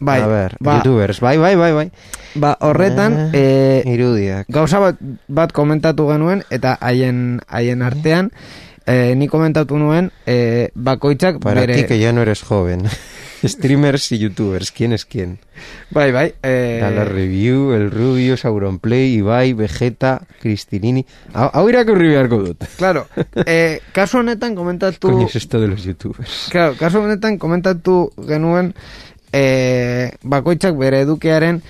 Bai, 0.00 0.20
a 0.22 0.26
ver, 0.26 0.56
ba, 0.60 0.76
youtubers, 0.76 1.20
bai, 1.20 1.38
bai, 1.38 1.56
bai, 1.56 1.72
bai. 1.72 1.90
ba, 2.34 2.56
horretan 2.60 3.30
eh, 3.32 3.82
Irudiak. 3.86 4.46
gauza 4.48 4.78
bat, 4.78 4.96
bat 5.26 5.52
komentatu 5.52 6.06
genuen 6.08 6.44
eta 6.50 6.76
haien 6.80 7.40
haien 7.48 7.82
artean 7.82 8.30
eh, 8.86 9.14
ni 9.16 9.26
komentatu 9.28 9.76
nuen 9.78 10.12
eh, 10.26 10.70
bakoitzak 10.74 11.40
Para 11.42 11.60
bere 11.60 11.74
ti 11.74 11.84
que 11.84 11.98
ya 11.98 12.12
no 12.12 12.22
eres 12.22 12.42
joven. 12.42 12.86
Streamers 13.44 14.10
y 14.10 14.18
youtubers, 14.18 14.72
¿quién 14.72 14.92
es 14.92 15.04
quién? 15.04 15.38
bai 15.90 16.10
bai 16.10 16.34
eh, 16.42 16.82
A 16.82 16.90
la 16.90 17.04
review, 17.04 17.72
el 17.72 17.90
Rubio, 17.90 18.36
Sauronplay, 18.36 19.14
Ibai, 19.14 19.52
Vegeta, 19.52 20.22
Cristinini. 20.40 21.04
Hau 21.34 21.48
hau 21.52 21.68
irakurri 21.68 22.08
beharko 22.08 22.38
dut. 22.42 22.64
claro 22.76 23.06
eh, 23.46 23.80
kasu 23.92 24.18
honetan 24.18 24.54
komentatu 24.56 25.06
Coño 25.10 25.26
es 25.26 25.36
esto 25.36 25.60
de 25.60 25.68
los 25.68 25.84
youtubers. 25.84 26.48
claro, 26.50 26.74
kasu 26.78 26.98
honetan 26.98 27.38
komentatu 27.38 28.10
genuen 28.26 28.74
eh, 29.32 30.12
bakoitzak 30.22 30.76
bere 30.78 31.02
edukearen 31.06 31.62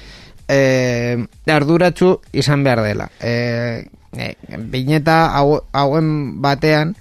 eh, 0.49 1.19
arduratsu 1.47 2.19
izan 2.33 2.65
behar 2.65 2.83
dela 2.83 3.09
eh, 3.21 3.87
eh, 4.17 4.35
bineta 4.59 5.27
hau, 5.37 5.63
hauen 5.73 6.41
batean 6.43 6.95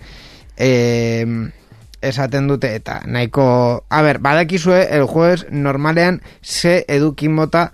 eh, 0.57 1.25
esaten 2.01 2.47
dute 2.47 2.73
eta 2.75 3.01
nahiko 3.05 3.83
a 3.89 4.01
ber, 4.01 4.19
badakizue 4.19 4.87
el 4.93 5.05
jueves 5.07 5.45
normalean 5.51 6.21
ze 6.41 6.83
eduki 6.87 7.29
mota 7.29 7.71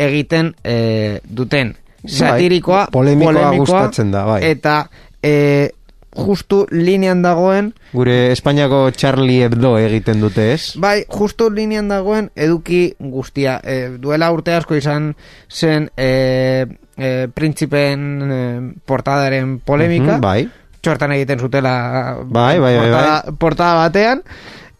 egiten 0.00 0.54
e, 0.64 1.20
duten. 1.24 1.76
Satirikoa, 2.06 2.86
polemikoa 2.92 3.52
gustatzen 3.58 4.10
da, 4.14 4.24
bai. 4.24 4.40
Eta 4.48 4.88
e, 5.22 5.70
justu 6.16 6.64
linean 6.70 7.22
dagoen, 7.22 7.72
Gure 7.92 8.32
Espainiako 8.32 8.90
Charlie 8.90 9.44
Hebdo 9.44 9.76
egiten 9.78 10.20
dute, 10.20 10.52
ez? 10.54 10.74
bai, 10.80 11.04
justu 11.08 11.50
linean 11.50 11.88
dagoen 11.90 12.30
eduki 12.34 12.94
guztia. 12.98 13.60
E, 13.62 13.96
duela 14.02 14.30
urte 14.34 14.54
asko 14.54 14.74
izan 14.78 15.12
zen 15.50 15.90
e, 15.96 16.66
e, 16.96 17.28
printzipen 17.34 18.08
e, 18.22 18.40
portadaren 18.86 19.58
polemika. 19.60 20.16
Mhm, 20.16 20.20
bai. 20.20 20.48
txortan 20.80 21.12
egiten 21.12 21.38
zutela 21.38 22.16
Bai, 22.24 22.58
bai, 22.58 22.72
bai, 22.76 22.86
portada, 22.88 23.32
portada 23.36 23.74
batean 23.82 24.22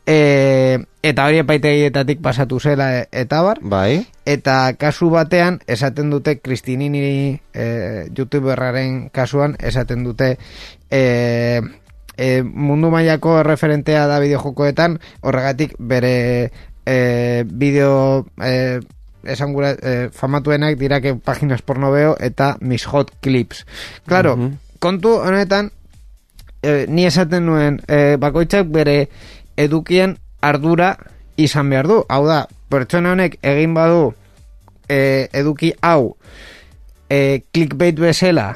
e, 0.06 0.78
eta 1.02 1.26
hori 1.26 1.38
epaitegietatik 1.42 2.20
pasatu 2.22 2.60
zela 2.60 2.88
e, 3.00 3.08
eta 3.12 3.42
bar 3.42 3.58
Bai. 3.62 4.06
eta 4.26 4.72
kasu 4.78 5.10
batean 5.10 5.60
esaten 5.66 6.10
dute 6.10 6.38
Kristinini 6.40 7.40
e, 7.54 7.66
youtuberraren 8.16 9.08
kasuan 9.12 9.56
esaten 9.58 10.04
dute 10.04 10.36
e, 10.90 11.60
e, 12.16 12.42
mundu 12.42 12.90
mailako 12.90 13.42
referentea 13.42 14.06
da 14.06 14.20
bideojokoetan 14.20 14.98
horregatik 15.22 15.76
bere 15.78 16.50
e, 16.86 17.44
bideo 17.46 18.26
e, 18.42 18.80
esan 19.24 19.52
gura, 19.52 19.74
e, 19.76 20.08
famatuenak 20.12 20.78
dirake 20.80 21.14
paginas 21.14 21.60
porno 21.62 21.90
beo 21.92 22.16
eta 22.20 22.56
mis 22.60 22.86
hot 22.88 23.12
clips 23.20 23.66
claro, 24.06 24.36
Mhm. 24.36 24.56
kontu 24.80 25.10
honetan 25.20 25.70
e, 26.62 26.86
ni 26.88 27.04
esaten 27.06 27.44
nuen 27.46 27.80
e, 27.88 28.16
bakoitzak 28.16 28.66
bere 28.72 29.08
edukien 29.56 30.16
ardura 30.40 30.96
izan 31.36 31.70
behar 31.70 31.88
du. 31.88 32.00
Hau 32.08 32.24
da, 32.28 32.44
pertsona 32.70 33.14
honek 33.14 33.38
egin 33.42 33.74
badu 33.74 34.12
e, 34.88 35.28
eduki 35.32 35.72
hau 35.82 36.16
e, 37.08 37.42
clickbait 37.52 37.98
bezala 37.98 38.54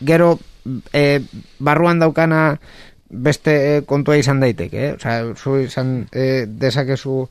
gero 0.00 0.36
e, 0.92 1.20
barruan 1.58 2.00
daukana 2.00 2.58
beste 3.08 3.54
e, 3.54 3.82
kontua 3.86 4.16
izan 4.18 4.40
daiteke, 4.42 4.88
eh? 4.88 4.94
Osea, 4.96 5.34
zu 5.36 5.60
izan 5.62 5.92
e, 6.12 6.46
dezakezu 6.46 7.26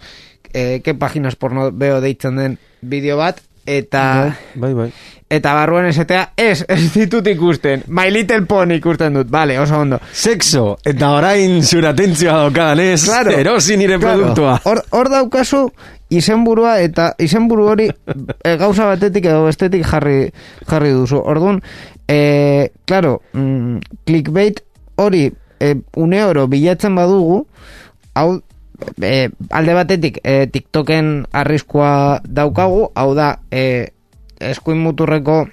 e, 0.53 0.79
ke 0.85 0.95
paginas 0.97 1.35
porno 1.35 1.69
beo 1.71 1.99
deitzen 2.01 2.39
den 2.39 2.57
bideo 2.81 3.17
bat 3.19 3.41
eta 3.65 4.35
Bai, 4.55 4.73
bai. 4.77 4.91
eta 5.29 5.53
barruan 5.57 5.87
esatea 5.89 6.33
ez, 6.37 6.63
ez 6.69 6.91
ditut 6.93 7.25
ikusten 7.27 7.83
My 7.87 8.11
Little 8.13 8.45
Pony 8.45 8.75
ikusten 8.77 9.13
dut, 9.17 9.29
vale, 9.31 9.57
oso 9.59 9.79
ondo 9.81 9.99
Sexo, 10.13 10.77
eta 10.85 11.11
orain 11.17 11.63
zure 11.65 11.89
atentzioa 11.89 12.37
daukadan, 12.45 12.79
ez? 12.79 13.03
Claro. 13.05 13.31
Erosi 13.31 13.77
nire 13.77 13.97
Claro. 13.99 14.19
produktua. 14.21 14.59
Hor, 14.63 14.83
hor 14.91 15.09
daukazu 15.09 15.63
izenburua 16.13 16.77
eta 16.85 17.15
izenburu 17.19 17.65
hori 17.71 17.89
e, 17.89 18.55
gauza 18.61 18.85
batetik 18.85 19.25
edo 19.25 19.45
bestetik 19.47 19.85
jarri, 19.89 20.29
jarri 20.69 20.91
duzu. 20.93 21.17
Orduan, 21.17 21.61
e, 22.07 22.69
claro, 22.85 23.21
mm, 23.33 23.77
clickbait 24.05 24.61
hori 25.01 25.31
e, 25.59 25.73
une 25.97 26.21
oro 26.23 26.45
bilatzen 26.47 26.93
badugu, 26.95 27.47
hau 28.13 28.41
e, 29.01 29.29
alde 29.51 29.75
batetik 29.77 30.19
e, 30.23 30.47
TikToken 30.51 31.27
arriskua 31.33 32.21
daukagu, 32.25 32.89
hau 32.95 33.13
da 33.17 33.39
e, 33.51 33.91
eskuin 34.39 34.81
muturreko 34.83 35.45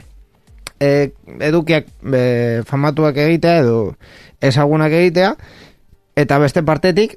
e, 0.81 1.13
edukiak 1.41 1.89
e, 2.03 2.25
famatuak 2.69 3.17
egitea 3.17 3.63
edo 3.63 3.79
ezagunak 4.43 4.93
egitea, 4.99 5.35
eta 6.19 6.39
beste 6.43 6.63
partetik 6.67 7.17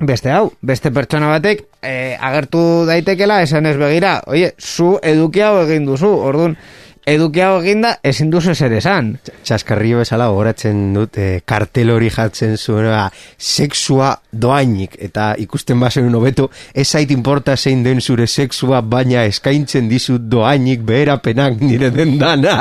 beste 0.00 0.32
hau, 0.32 0.50
beste 0.64 0.90
pertsona 0.90 1.28
batek 1.28 1.66
e, 1.84 2.16
agertu 2.16 2.86
daitekela 2.88 3.42
esan 3.44 3.68
ez 3.68 3.76
begira, 3.78 4.20
oie, 4.26 4.54
zu 4.58 4.94
eduki 5.04 5.44
hau 5.44 5.60
egin 5.66 5.84
duzu, 5.88 6.08
orduan, 6.08 6.56
eduki 7.06 7.40
hau 7.40 7.60
egin 7.60 7.82
da 7.84 7.94
ezin 8.04 8.30
duzu 8.30 8.54
zer 8.54 8.72
esan. 8.76 9.12
Txaskarrio 9.44 10.00
bezala 10.02 10.28
goratzen 10.32 10.92
dut 10.94 11.18
eh, 11.18 11.40
kartel 11.46 11.90
hori 11.94 12.10
jartzen 12.12 12.56
zuena 12.56 13.08
sexua 13.38 14.12
doainik 14.32 14.96
eta 15.00 15.32
ikusten 15.40 15.80
bazen 15.80 16.14
hobeto 16.14 16.50
ez 16.74 16.86
zait 16.88 17.10
importa 17.10 17.56
zein 17.56 17.82
den 17.84 18.00
zure 18.00 18.26
sexua 18.26 18.80
baina 18.82 19.24
eskaintzen 19.24 19.88
dizut 19.88 20.28
doainik 20.30 20.84
beherapenak 20.86 21.60
nire 21.60 21.90
dendana 21.90 22.56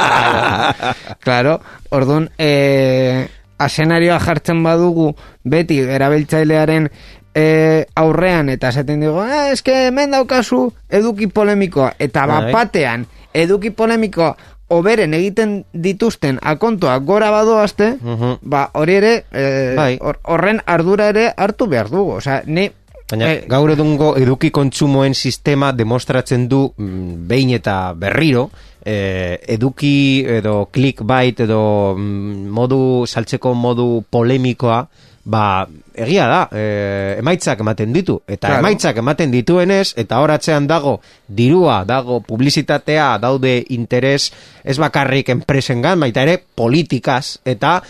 Claro, 1.24 1.60
orduan, 1.92 2.30
e, 2.38 3.28
asenarioa 3.60 4.20
jartzen 4.24 4.64
badugu 4.64 5.12
beti 5.44 5.80
erabiltzailearen 5.84 6.90
e, 7.36 7.86
aurrean 7.96 8.50
eta 8.50 8.72
esaten 8.74 9.04
digo, 9.04 9.24
eh, 9.26 9.52
eske 9.54 9.76
hemen 9.88 10.16
daukazu 10.16 10.68
eduki 10.90 11.28
polemikoa 11.28 11.94
eta 12.00 12.26
Bai. 12.26 12.42
bapatean 12.50 13.06
eduki 13.34 13.72
polemikoa 13.72 14.36
oberen 14.70 15.14
egiten 15.14 15.64
dituzten 15.74 16.38
akontoak 16.42 17.04
gora 17.04 17.32
badoazte, 17.32 17.98
Mhm. 18.02 18.36
ba 18.42 18.70
hori 18.74 18.94
ere 18.96 19.14
e, 19.32 19.74
Bai. 19.76 19.98
hor- 20.02 20.20
horren 20.24 20.62
ardura 20.66 21.08
ere 21.10 21.34
hartu 21.38 21.68
behar 21.68 21.90
dugu, 21.90 22.12
osea, 22.18 22.44
ni 22.46 22.70
Baina 23.10 23.26
eh, 23.34 23.46
gaur 23.50 23.72
edungo 23.72 24.12
eduki 24.22 24.52
kontsumoen 24.52 25.16
sistema 25.16 25.72
demostratzen 25.74 26.48
du 26.48 26.74
mm, 26.78 27.28
behin 27.28 27.50
eta 27.58 27.94
berriro 27.98 28.52
eh, 28.86 29.40
eduki 29.48 30.24
edo 30.28 30.68
clickbait 30.72 31.40
edo 31.40 31.96
mm, 31.98 32.46
modu 32.54 33.08
saltzeko 33.08 33.56
modu 33.56 34.04
polemikoa 34.12 34.88
ba 35.26 35.68
egia 36.00 36.28
da 36.30 36.42
eh, 36.52 37.16
emaitzak 37.20 37.60
ematen 37.66 37.94
ditu 37.94 38.20
eta 38.28 38.48
Claro. 38.48 38.64
emaitzak 38.64 39.02
ematen 39.02 39.32
dituenez 39.32 39.94
eta 40.00 40.20
horatzean 40.24 40.68
dago 40.68 41.00
dirua 41.28 41.84
dago 41.86 42.22
publizitatea 42.22 43.18
daude 43.20 43.58
interes 43.70 44.32
ez 44.64 44.78
bakarrik 44.80 45.30
enpresengan 45.30 46.00
baita 46.00 46.24
ere 46.24 46.40
politikaz 46.56 47.40
eta 47.46 47.82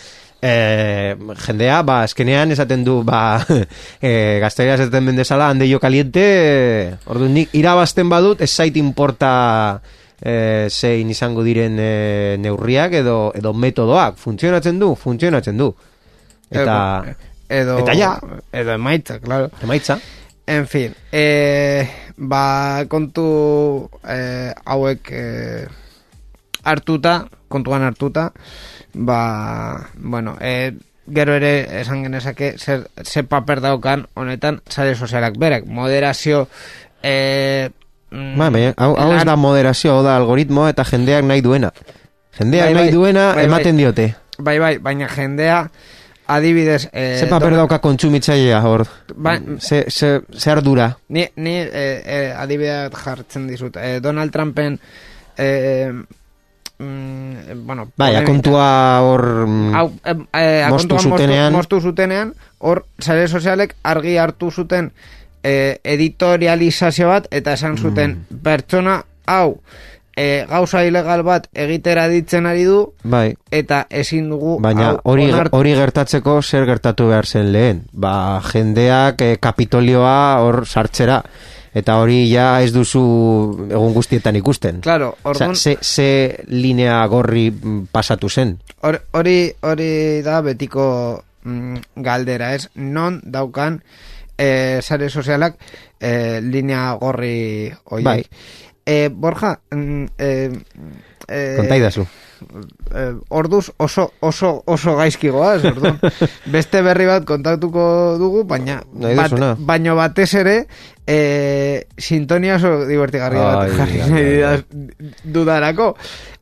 eh, 0.42 1.16
jendea, 1.46 1.82
ba, 1.84 2.04
eskenean 2.08 2.52
esaten 2.54 2.84
du, 2.84 3.02
ba, 3.04 3.40
eh, 4.00 4.38
gazteria 4.40 4.78
esaten 4.78 5.10
bendezala, 5.12 5.50
hande 5.52 5.68
jo 5.68 5.80
kaliente, 5.82 6.96
orduan 7.06 7.34
nik 7.36 7.52
irabazten 7.56 8.08
badut, 8.08 8.40
ez 8.40 8.50
zait 8.50 8.76
importa 8.80 9.32
eh, 10.20 10.68
zein 10.70 11.10
izango 11.12 11.44
diren 11.44 11.76
eh, 11.80 12.36
neurriak 12.40 12.96
edo, 13.02 13.18
edo 13.36 13.52
metodoak, 13.52 14.16
funtzionatzen 14.20 14.80
du, 14.80 14.94
funtzionatzen 14.96 15.60
du. 15.60 15.74
Eta, 16.50 16.78
edo, 17.50 17.80
eta 17.82 17.98
ja. 17.98 18.14
edo 18.52 18.78
emaitza, 18.78 19.18
claro. 19.20 19.50
emaitza, 19.62 19.98
En 20.50 20.66
fin, 20.66 20.96
eh, 21.12 21.86
ba, 22.16 22.82
kontu 22.90 23.86
eh, 24.02 24.50
hauek 24.66 25.10
eh, 25.14 25.68
hartuta, 26.64 27.28
kontuan 27.46 27.84
hartuta, 27.86 28.32
ba, 28.94 29.20
bueno, 29.94 30.34
eh, 30.40 30.74
gero 31.06 31.36
ere 31.38 31.80
esan 31.80 32.02
genezake 32.02 32.56
zer, 32.58 32.88
zer 33.04 33.28
paper 33.30 33.62
daukan 33.62 34.08
honetan 34.18 34.58
sare 34.66 34.96
sozialak 34.98 35.38
berak, 35.38 35.70
moderazio 35.70 36.48
eh, 37.02 37.70
mm, 38.10 38.34
ba, 38.34 38.50
hau, 38.74 38.96
hau 38.98 39.12
ez 39.14 39.22
da 39.22 39.36
moderazio, 39.38 39.94
hau 39.94 40.02
da 40.02 40.16
algoritmoa 40.18 40.72
eta 40.74 40.82
jendeak 40.82 41.30
nahi 41.30 41.46
duena. 41.46 41.70
Jendeak 42.40 42.66
Bai, 42.66 42.74
bai, 42.74 42.82
nahi 42.82 42.94
duena 42.94 43.24
bai, 43.30 43.36
bai. 43.36 43.46
ematen 43.46 43.78
diote. 43.78 44.10
Bai, 44.40 44.58
bai, 44.58 44.74
baina 44.82 45.06
jendea 45.14 45.62
adibidez... 46.30 46.88
Eh, 46.92 47.16
Ze 47.18 47.26
paper 47.26 47.50
Donald- 47.50 47.56
dauka 47.64 47.78
kontsumitzailea 47.82 48.60
hor? 48.62 48.86
Ba- 49.16 49.40
ze, 49.58 49.84
ze, 49.90 50.20
ze 50.32 50.50
ardura? 50.50 50.96
Ni, 51.08 51.26
ni 51.36 51.56
eh, 51.58 52.02
eh, 52.04 52.38
adibidea 52.38 52.88
jartzen 52.90 53.46
dizut. 53.50 53.76
Eh, 53.76 53.98
Donald 54.02 54.30
Trumpen 54.32 54.78
eh, 55.36 55.90
mm, 56.78 57.66
bueno, 57.66 57.88
Bai, 57.96 58.14
akontua 58.16 59.00
hor... 59.02 59.24
mm, 59.46 59.74
eh, 60.04 60.16
eh, 60.32 60.64
akontuan 60.66 61.00
zutenean. 61.00 61.52
moztu, 61.52 61.76
moztu 61.76 61.88
zutenean, 61.90 62.34
hor 62.58 62.84
sare 62.98 63.28
sozialek 63.28 63.74
argi 63.82 64.16
hartu 64.16 64.50
zuten 64.50 64.90
eh, 65.42 65.78
editorializazio 65.84 67.08
bat, 67.08 67.26
eta 67.30 67.52
esan 67.56 67.78
zuten 67.78 68.18
Mm. 68.28 68.42
pertsona 68.44 69.02
hau 69.26 69.60
eh, 70.16 70.46
gauza 70.48 70.84
ilegal 70.84 71.22
bat 71.22 71.46
egitera 71.54 72.08
ditzen 72.08 72.46
ari 72.46 72.64
du, 72.64 72.92
Bai, 73.02 73.34
eta 73.50 73.86
ezin 73.90 74.28
dugu 74.30 74.58
baina 74.60 74.96
hori 75.04 75.30
hori 75.32 75.74
gertatzeko 75.74 76.40
zer 76.42 76.66
gertatu 76.66 77.08
behar 77.08 77.26
zen 77.26 77.52
lehen. 77.52 77.84
Ba, 77.92 78.40
jendeak 78.52 79.22
eh, 79.22 79.36
kapitolioa 79.40 80.40
hor 80.42 80.66
sartzera. 80.66 81.22
Eta 81.72 82.00
hori 82.02 82.24
ja 82.26 82.60
ez 82.64 82.72
duzu 82.74 83.00
egun 83.70 83.92
guztietan 83.94 84.34
ikusten. 84.34 84.80
Claro, 84.82 85.12
orduan, 85.22 85.54
ze, 85.54 85.76
ze 85.80 86.36
linea 86.48 87.06
gorri 87.06 87.50
mm, 87.52 87.84
pasatu 87.92 88.28
zen. 88.28 88.56
Hor- 88.82 88.98
hori 89.12 89.52
hori 89.62 90.20
da 90.26 90.40
betiko 90.42 91.22
mm, 91.44 91.76
galdera, 92.02 92.54
ez? 92.54 92.66
Non 92.74 93.20
daukan 93.22 93.78
eh, 94.36 94.80
sare 94.82 95.08
sozialak 95.10 95.54
eh, 96.00 96.40
linea 96.42 96.90
gorri 96.98 97.70
horiek. 97.84 98.04
Bai. 98.04 98.24
Eh, 98.90 99.08
Borja, 99.12 99.52
mm, 99.70 100.04
eh, 100.18 100.50
eh, 101.28 101.54
Kontaidazu. 101.60 102.02
eh, 102.94 103.12
orduz 103.28 103.68
oso, 103.76 104.08
oso, 104.20 104.62
oso 104.66 104.96
gaizkigoaz, 104.96 105.62
orduan. 105.70 106.00
Beste 106.54 106.80
berri 106.82 107.06
bat 107.06 107.24
kontatuko 107.28 107.84
dugu, 108.18 108.42
baina, 108.50 108.80
bat, 108.90 109.34
baino 109.60 109.94
batez 109.98 110.32
ere, 110.40 110.56
eh, 111.06 111.84
sintonia 112.00 112.56
oso 112.56 112.72
divertigarria 112.88 113.44
bat 113.44 113.76
jarri 113.78 114.00
nahi 114.10 115.20
dudarako. 115.24 115.92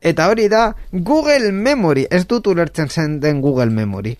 Eta 0.01 0.29
hori 0.31 0.47
da, 0.49 0.69
Google 0.91 1.51
Memory, 1.51 2.07
ez 2.09 2.23
dut 2.25 2.47
ulertzen 2.47 2.89
zen 2.89 3.19
den 3.19 3.41
Google 3.45 3.69
Memory. 3.69 4.15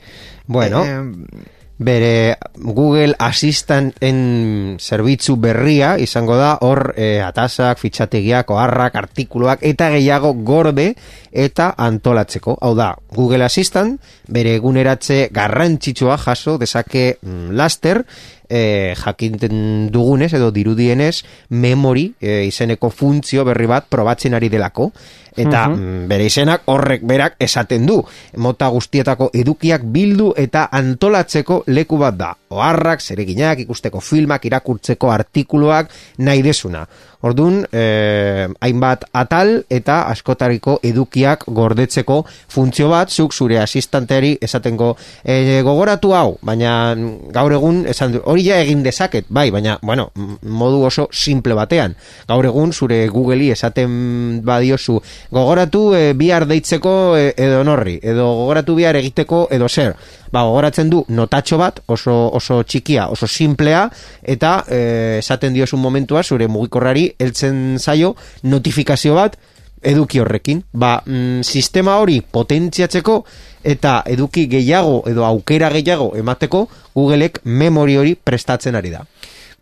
Bueno, 0.45 0.84
Eh, 0.86 1.47
bere 1.80 2.38
Google 2.59 3.15
Assistantren 3.23 4.75
zerbitzu 4.80 5.38
berria 5.39 5.93
izango 5.97 6.36
da 6.36 6.57
hor 6.67 6.91
e, 6.99 7.21
atasak, 7.23 7.80
fitxategiak, 7.80 8.51
oharrak, 8.51 8.97
artikuluak 8.99 9.63
eta 9.65 9.88
gehiago 9.95 10.34
gorde 10.43 10.91
eta 11.32 11.71
antolatzeko. 11.80 12.57
Hau 12.61 12.73
da, 12.75 12.91
Google 13.15 13.47
Assistant 13.47 13.95
bere 14.27 14.57
eguneratze 14.59 15.30
garrantzitsua 15.32 16.19
jaso 16.19 16.57
dezake 16.59 17.13
mm, 17.21 17.55
laster 17.55 18.03
e, 18.50 18.95
jakinten 18.97 19.89
dugunez 19.93 20.34
edo 20.34 20.50
dirudienez 20.52 21.24
memory 21.50 22.10
e, 22.20 22.43
izeneko 22.50 22.89
funtzio 22.89 23.45
berri 23.45 23.70
bat 23.70 23.88
probatzen 23.89 24.34
ari 24.34 24.50
delako. 24.50 24.91
Eta 25.39 25.68
mm, 25.70 26.08
bere 26.10 26.26
izenak 26.26 26.66
horrek 26.68 27.04
berak 27.08 27.36
esaten 27.39 27.86
du 27.88 28.00
mota 28.41 28.68
guztietako 28.74 29.30
edukiak 29.38 29.86
bildu 29.93 30.34
eta 30.36 30.66
antolatzeko 30.76 31.64
leku 31.68 32.00
bat 32.02 32.18
da. 32.18 32.34
Oharrak, 32.50 33.00
zereginak, 33.00 33.62
ikusteko 33.62 34.02
filmak, 34.02 34.47
irakurtzeko 34.50 35.12
artikuluak 35.14 35.93
nahi 36.26 36.41
desuna 36.43 36.88
Orduan, 37.22 37.65
eh, 37.76 38.47
hainbat 38.63 39.03
atal 39.11 39.65
eta 39.70 40.05
askotariko 40.07 40.78
edukiak 40.88 41.43
gordetzeko 41.51 42.22
funtzio 42.47 42.88
bat, 42.89 43.11
zuk 43.11 43.34
zure 43.36 43.57
asistanteari 43.59 44.38
esatengo 44.41 44.93
eh, 45.24 45.59
gogoratu 45.65 46.13
hau, 46.15 46.38
baina 46.41 46.95
gaur 47.36 47.51
egun 47.57 47.82
esan 47.91 48.15
du, 48.15 48.22
hori 48.24 48.45
ja 48.47 48.61
egin 48.63 48.86
dezaket, 48.86 49.28
bai, 49.28 49.49
baina, 49.51 49.76
bueno, 49.84 50.09
modu 50.43 50.86
oso 50.88 51.09
simple 51.11 51.57
batean. 51.59 51.97
Gaur 52.30 52.47
egun 52.47 52.72
zure 52.72 53.01
Google'i 53.11 53.51
esaten 53.51 54.39
badiozu, 54.45 55.01
gogoratu 55.36 55.84
eh, 55.97 56.13
bihar 56.15 56.47
deitzeko 56.47 56.95
eh, 57.20 57.34
edo 57.36 57.65
norri, 57.67 57.97
edo 57.99 58.30
gogoratu 58.45 58.78
bihar 58.80 58.95
egiteko 58.95 59.47
edo 59.51 59.67
zer. 59.67 59.97
Ba, 60.32 60.43
gogoratzen 60.45 60.89
du 60.89 61.03
notatxo 61.09 61.57
bat, 61.57 61.80
oso, 61.88 62.15
oso 62.38 62.61
txikia, 62.63 63.07
oso 63.09 63.27
simplea, 63.27 63.88
eta 64.21 64.63
eh, 64.67 65.17
esaten 65.19 65.53
diozun 65.53 65.82
momentua 65.82 66.23
zure 66.23 66.47
mugikorrari 66.47 67.07
heltzen 67.19 67.80
zaio 67.80 68.15
notifikazio 68.43 69.15
bat 69.17 69.39
eduki 69.82 70.19
horrekin. 70.19 70.63
Ba, 70.71 70.99
mm, 71.05 71.41
sistema 71.41 71.97
hori 71.99 72.19
potentziatzeko 72.21 73.23
eta 73.63 74.03
eduki 74.05 74.45
gehiago 74.51 75.01
edo 75.09 75.25
aukera 75.25 75.69
gehiago 75.73 76.11
emateko 76.19 76.67
Googleek 76.95 77.41
memory 77.45 77.97
hori 77.97 78.15
prestatzen 78.15 78.75
ari 78.75 78.93
da. 78.93 79.05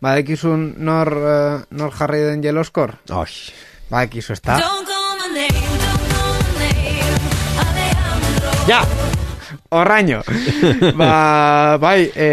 Badekizun 0.00 0.74
nor, 0.78 1.08
eh, 1.08 1.64
nor 1.70 1.94
jarri 1.94 2.22
den 2.26 2.42
jeloskor? 2.42 2.98
Oi. 3.10 3.30
Badakizu, 3.88 4.34
ez 4.34 4.42
da? 4.44 4.58
Ja! 8.68 8.82
Horraino. 9.70 10.22
ba, 11.00 11.76
bai, 11.76 12.08
e, 12.16 12.28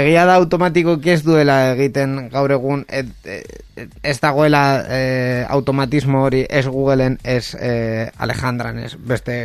egia 0.00 0.24
da 0.24 0.38
automatikoki 0.40 1.12
ez 1.12 1.22
duela 1.24 1.58
egiten 1.74 2.30
gaur 2.32 2.54
egun 2.54 2.86
et, 2.88 3.10
et, 3.28 3.58
et, 3.76 3.90
ez 4.02 4.16
dagoela 4.22 4.62
e, 4.88 5.00
automatismo 5.52 6.22
hori 6.24 6.46
ez 6.48 6.64
Googleen 6.66 7.18
ez 7.24 7.52
e, 7.60 8.08
Alejandran 8.16 8.80
ez 8.80 8.94
beste 8.96 9.36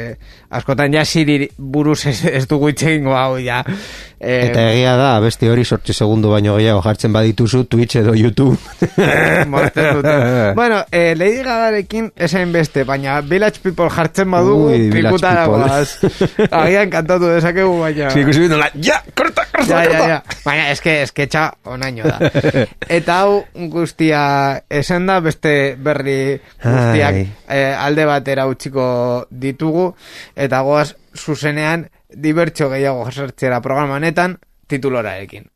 askotan 0.55 0.95
ja 0.95 1.03
Siri 1.03 1.49
buruz 1.57 2.05
ez, 2.07 2.21
ez 2.31 2.45
dugu 2.47 2.71
itxegingo 2.71 3.17
hau 3.17 3.35
ja 3.43 3.59
e, 3.67 4.37
Eta 4.47 4.63
egia 4.71 4.95
da, 4.95 5.11
beste 5.23 5.51
hori 5.51 5.65
sortzi 5.67 5.93
segundu 5.93 6.31
baino 6.31 6.55
gehiago 6.55 6.81
jartzen 6.85 7.11
badituzu 7.13 7.65
Twitch 7.67 7.99
edo 7.99 8.15
YouTube. 8.15 8.57
Bueno, 10.55 10.83
eh, 10.91 11.13
Lady 11.17 11.43
Gagarekin 11.43 12.11
esain 12.15 12.51
beste, 12.53 12.83
baina 12.87 13.19
Village 13.21 13.59
People 13.63 13.89
jartzen 13.89 14.29
badugu 14.31 14.69
Ui, 14.69 14.89
Village 14.91 15.17
pikuta 15.17 15.33
People. 15.35 15.59
dagoaz. 15.59 16.49
Agian 16.51 16.89
kantatu 16.93 17.32
dezakegu, 17.35 17.73
baina... 17.81 18.09
Sí, 18.13 18.21
ikusi 18.23 18.43
bindola, 18.45 18.67
ja, 18.75 18.99
korta, 19.17 19.45
korta, 19.51 19.67
Ja, 19.69 19.83
ja, 19.83 19.89
korta. 19.89 20.07
ja. 20.09 20.21
Baina, 20.45 20.67
eske, 20.71 20.95
eske 21.03 21.27
txa 21.27 21.43
onaino 21.73 22.07
da. 22.09 22.31
Eta 22.97 23.19
hau 23.23 23.43
guztia 23.73 24.23
esan 24.69 25.05
da, 25.09 25.19
beste 25.25 25.53
berri 25.77 26.17
guztiak 26.63 27.19
Ai. 27.21 27.25
eh, 27.49 27.73
alde 27.77 28.05
batera 28.09 28.45
utziko 28.51 28.85
ditugu, 29.29 29.89
eta 30.35 30.61
goaz 30.65 30.93
zuzenean 31.17 31.87
dibertxo 32.13 32.69
gehiago 32.69 33.05
jasartzera 33.09 33.61
programa 33.61 33.95
honetan 34.01 34.37
titulorarekin. 34.69 35.49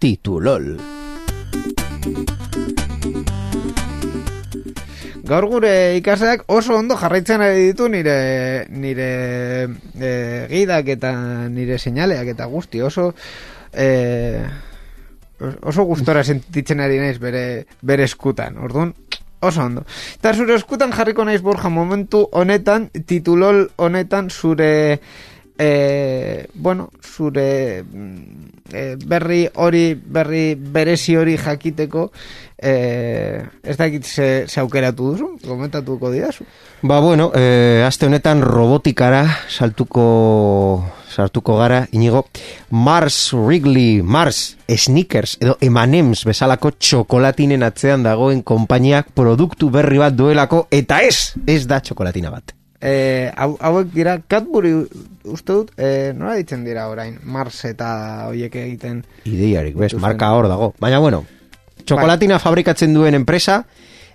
Titulol. 0.00 0.76
Gaur 5.30 5.46
gure 5.46 5.94
ikasleak 5.94 6.48
oso 6.50 6.74
ondo 6.74 6.96
jarraitzen 6.98 7.42
ari 7.44 7.68
ditu 7.68 7.86
nire 7.88 8.66
nire 8.68 9.10
e, 9.94 10.10
gidak 10.50 10.90
eta 10.96 11.12
nire 11.46 11.78
seinaleak 11.78 12.32
eta 12.32 12.48
guzti 12.50 12.82
oso 12.82 13.12
e, 13.70 13.86
oso 15.40 15.84
gustora 15.86 16.24
sentitzen 16.24 16.82
ari 16.82 16.98
naiz 16.98 17.18
bere, 17.22 17.44
bere 17.80 18.08
eskutan, 18.10 18.58
orduan 18.58 18.90
oso 19.40 19.62
ondo. 19.62 19.84
Eta 20.18 20.34
zure 20.34 20.58
eskutan 20.58 20.90
jarriko 20.92 21.24
naiz 21.24 21.40
borja 21.46 21.70
momentu 21.70 22.26
honetan, 22.32 22.90
titulol 23.06 23.68
honetan 23.78 24.30
zure 24.30 24.98
e, 25.60 26.46
bueno, 26.54 26.90
zure 27.02 27.84
e, 28.72 28.96
berri 28.96 29.46
hori, 29.54 29.94
berri 29.94 30.54
berezi 30.54 31.16
hori 31.20 31.36
jakiteko 31.36 32.10
e, 32.56 33.42
ez 33.62 33.76
dakit 33.76 34.04
ze, 34.04 34.46
ze 34.48 34.60
aukeratu 34.60 35.10
duzu, 35.12 35.28
komentatuko 35.46 36.10
didazu. 36.10 36.46
Ba, 36.82 37.00
bueno, 37.00 37.30
eh, 37.34 37.84
aste 37.84 38.08
honetan 38.08 38.40
robotikara 38.40 39.26
saltuko 39.48 40.06
sartuko 41.10 41.56
gara, 41.58 41.82
inigo, 41.92 42.24
Mars 42.70 43.34
Wrigley, 43.34 44.00
Mars 44.02 44.56
Snickers 44.70 45.36
edo 45.42 45.56
Emanems 45.60 46.22
bezalako 46.24 46.70
txokolatinen 46.78 47.66
atzean 47.66 48.06
dagoen 48.06 48.44
konpainiak 48.46 49.10
produktu 49.18 49.68
berri 49.74 49.98
bat 50.00 50.16
duelako, 50.16 50.68
eta 50.70 51.02
ez, 51.02 51.34
ez 51.50 51.66
da 51.66 51.82
txokolatina 51.82 52.30
bat. 52.30 52.59
E, 52.80 53.28
hau, 53.36 53.54
hauek 53.60 53.90
dira, 53.92 54.16
Cadbury 54.24 54.72
uste 55.28 55.52
dut, 55.52 55.72
e, 55.76 56.14
nola 56.16 56.38
ditzen 56.38 56.64
dira 56.64 56.86
orain, 56.88 57.18
Mars 57.28 57.58
eta 57.68 57.90
hoiek 58.30 58.56
egiten? 58.56 59.02
Ideiarik, 59.28 59.76
bez, 59.76 59.92
marka 60.00 60.32
hor 60.32 60.48
dago. 60.48 60.72
Baina, 60.80 60.98
bueno, 61.04 61.26
txokolatina 61.84 62.40
fabrikatzen 62.40 62.96
duen 62.96 63.18
enpresa, 63.18 63.60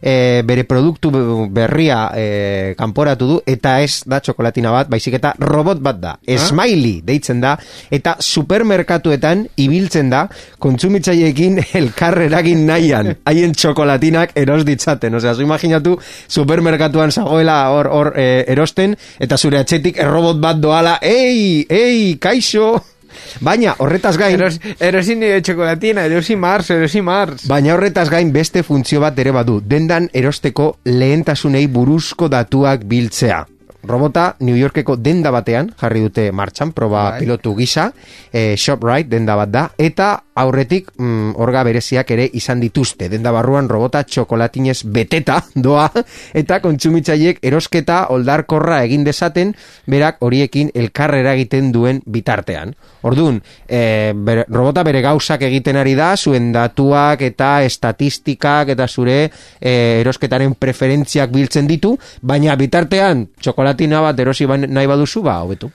e, 0.01 0.41
bere 0.45 0.63
produktu 0.63 1.11
be- 1.11 1.23
berria 1.51 2.09
e, 2.15 2.73
kanporatu 2.77 3.27
du, 3.27 3.37
eta 3.45 3.77
ez 3.83 4.03
da 4.07 4.19
txokolatina 4.23 4.71
bat, 4.73 4.89
baizik 4.91 5.17
eta 5.19 5.33
robot 5.39 5.81
bat 5.83 5.99
da. 6.01 6.15
Smiley 6.25 7.01
deitzen 7.05 7.41
da, 7.43 7.55
eta 7.91 8.15
supermerkatuetan 8.19 9.45
ibiltzen 9.61 10.09
da, 10.13 10.25
kontsumitzaileekin 10.59 11.61
elkar 11.81 12.19
eragin 12.25 12.65
nahian, 12.67 13.13
haien 13.25 13.53
txokolatinak 13.55 14.35
eros 14.39 14.63
ditzaten. 14.67 15.15
Osea, 15.15 15.35
zu 15.35 15.45
imaginatu 15.45 15.97
supermerkatuan 16.27 17.11
zagoela 17.11 17.61
hor, 17.73 17.91
hor 17.91 18.11
e, 18.15 18.43
erosten, 18.51 18.97
eta 19.19 19.37
zure 19.37 19.61
atxetik 19.61 19.99
errobot 20.01 20.41
bat 20.41 20.59
doala, 20.61 20.99
ei, 21.01 21.65
ei, 21.69 22.17
kaixo! 22.21 22.94
Baina, 23.41 23.75
horretaz 23.79 24.15
gain... 24.17 24.37
Eros, 24.39 24.59
erosi 24.79 25.15
nire 25.15 25.41
txokolatina, 25.41 26.05
erosi 26.09 26.35
Mars, 26.35 26.69
erosi 26.75 27.01
Mars. 27.01 27.47
Baina 27.49 27.73
horretaz 27.75 28.09
gain 28.09 28.31
beste 28.35 28.63
funtzio 28.63 29.01
bat 29.03 29.19
ere 29.19 29.33
badu, 29.35 29.59
dendan 29.61 30.09
erosteko 30.13 30.75
lehentasunei 30.85 31.67
buruzko 31.67 32.29
datuak 32.31 32.87
biltzea. 32.89 33.43
Robota 33.85 34.35
New 34.39 34.57
Yorkeko 34.57 34.97
denda 34.97 35.31
batean 35.31 35.71
jarri 35.79 36.01
dute 36.05 36.31
martxan, 36.31 36.73
proba 36.75 37.11
Bai. 37.11 37.19
pilotu 37.21 37.55
gisa, 37.55 37.91
e, 38.31 38.55
ShopRite 38.57 39.09
denda 39.15 39.35
bat 39.37 39.51
da, 39.51 39.65
eta 39.77 40.09
aurretik 40.35 40.89
mm, 40.97 41.35
orga 41.39 41.63
bereziak 41.63 42.11
ere 42.11 42.25
izan 42.35 42.59
dituzte. 42.59 43.07
Denda 43.09 43.31
barruan 43.31 43.69
robota 43.71 44.03
txokolatinez 44.03 44.81
beteta 44.91 45.39
doa, 45.67 45.87
eta 46.35 46.59
kontsumitzaileek 46.63 47.39
erosketa 47.45 48.05
oldarkorra 48.15 48.81
egin 48.87 49.05
dezaten, 49.07 49.53
berak 49.87 50.19
horiekin 50.25 50.73
elkarrera 50.75 51.35
egiten 51.37 51.71
duen 51.75 52.01
bitartean. 52.05 52.75
Orduan, 53.05 53.39
e, 53.69 54.11
bere, 54.15 54.47
robota 54.49 54.83
bere 54.83 55.01
gauzak 55.05 55.45
egiten 55.47 55.79
ari 55.79 55.95
da, 55.95 56.15
zuen 56.17 56.51
datuak 56.55 57.21
eta 57.21 57.61
estatistikak 57.63 58.73
eta 58.73 58.87
zure 58.87 59.17
e, 59.25 60.01
erosketaren 60.01 60.55
preferentziak 60.59 61.31
biltzen 61.31 61.69
ditu, 61.69 61.93
baina 62.21 62.57
bitartean 62.59 63.27
txokolatina 63.75 64.01
bat 64.01 64.19
erosi 64.19 64.45
ba- 64.45 64.57
nahi 64.57 64.87
baduzu, 64.87 65.21
ba, 65.21 65.41
hobetu. 65.43 65.69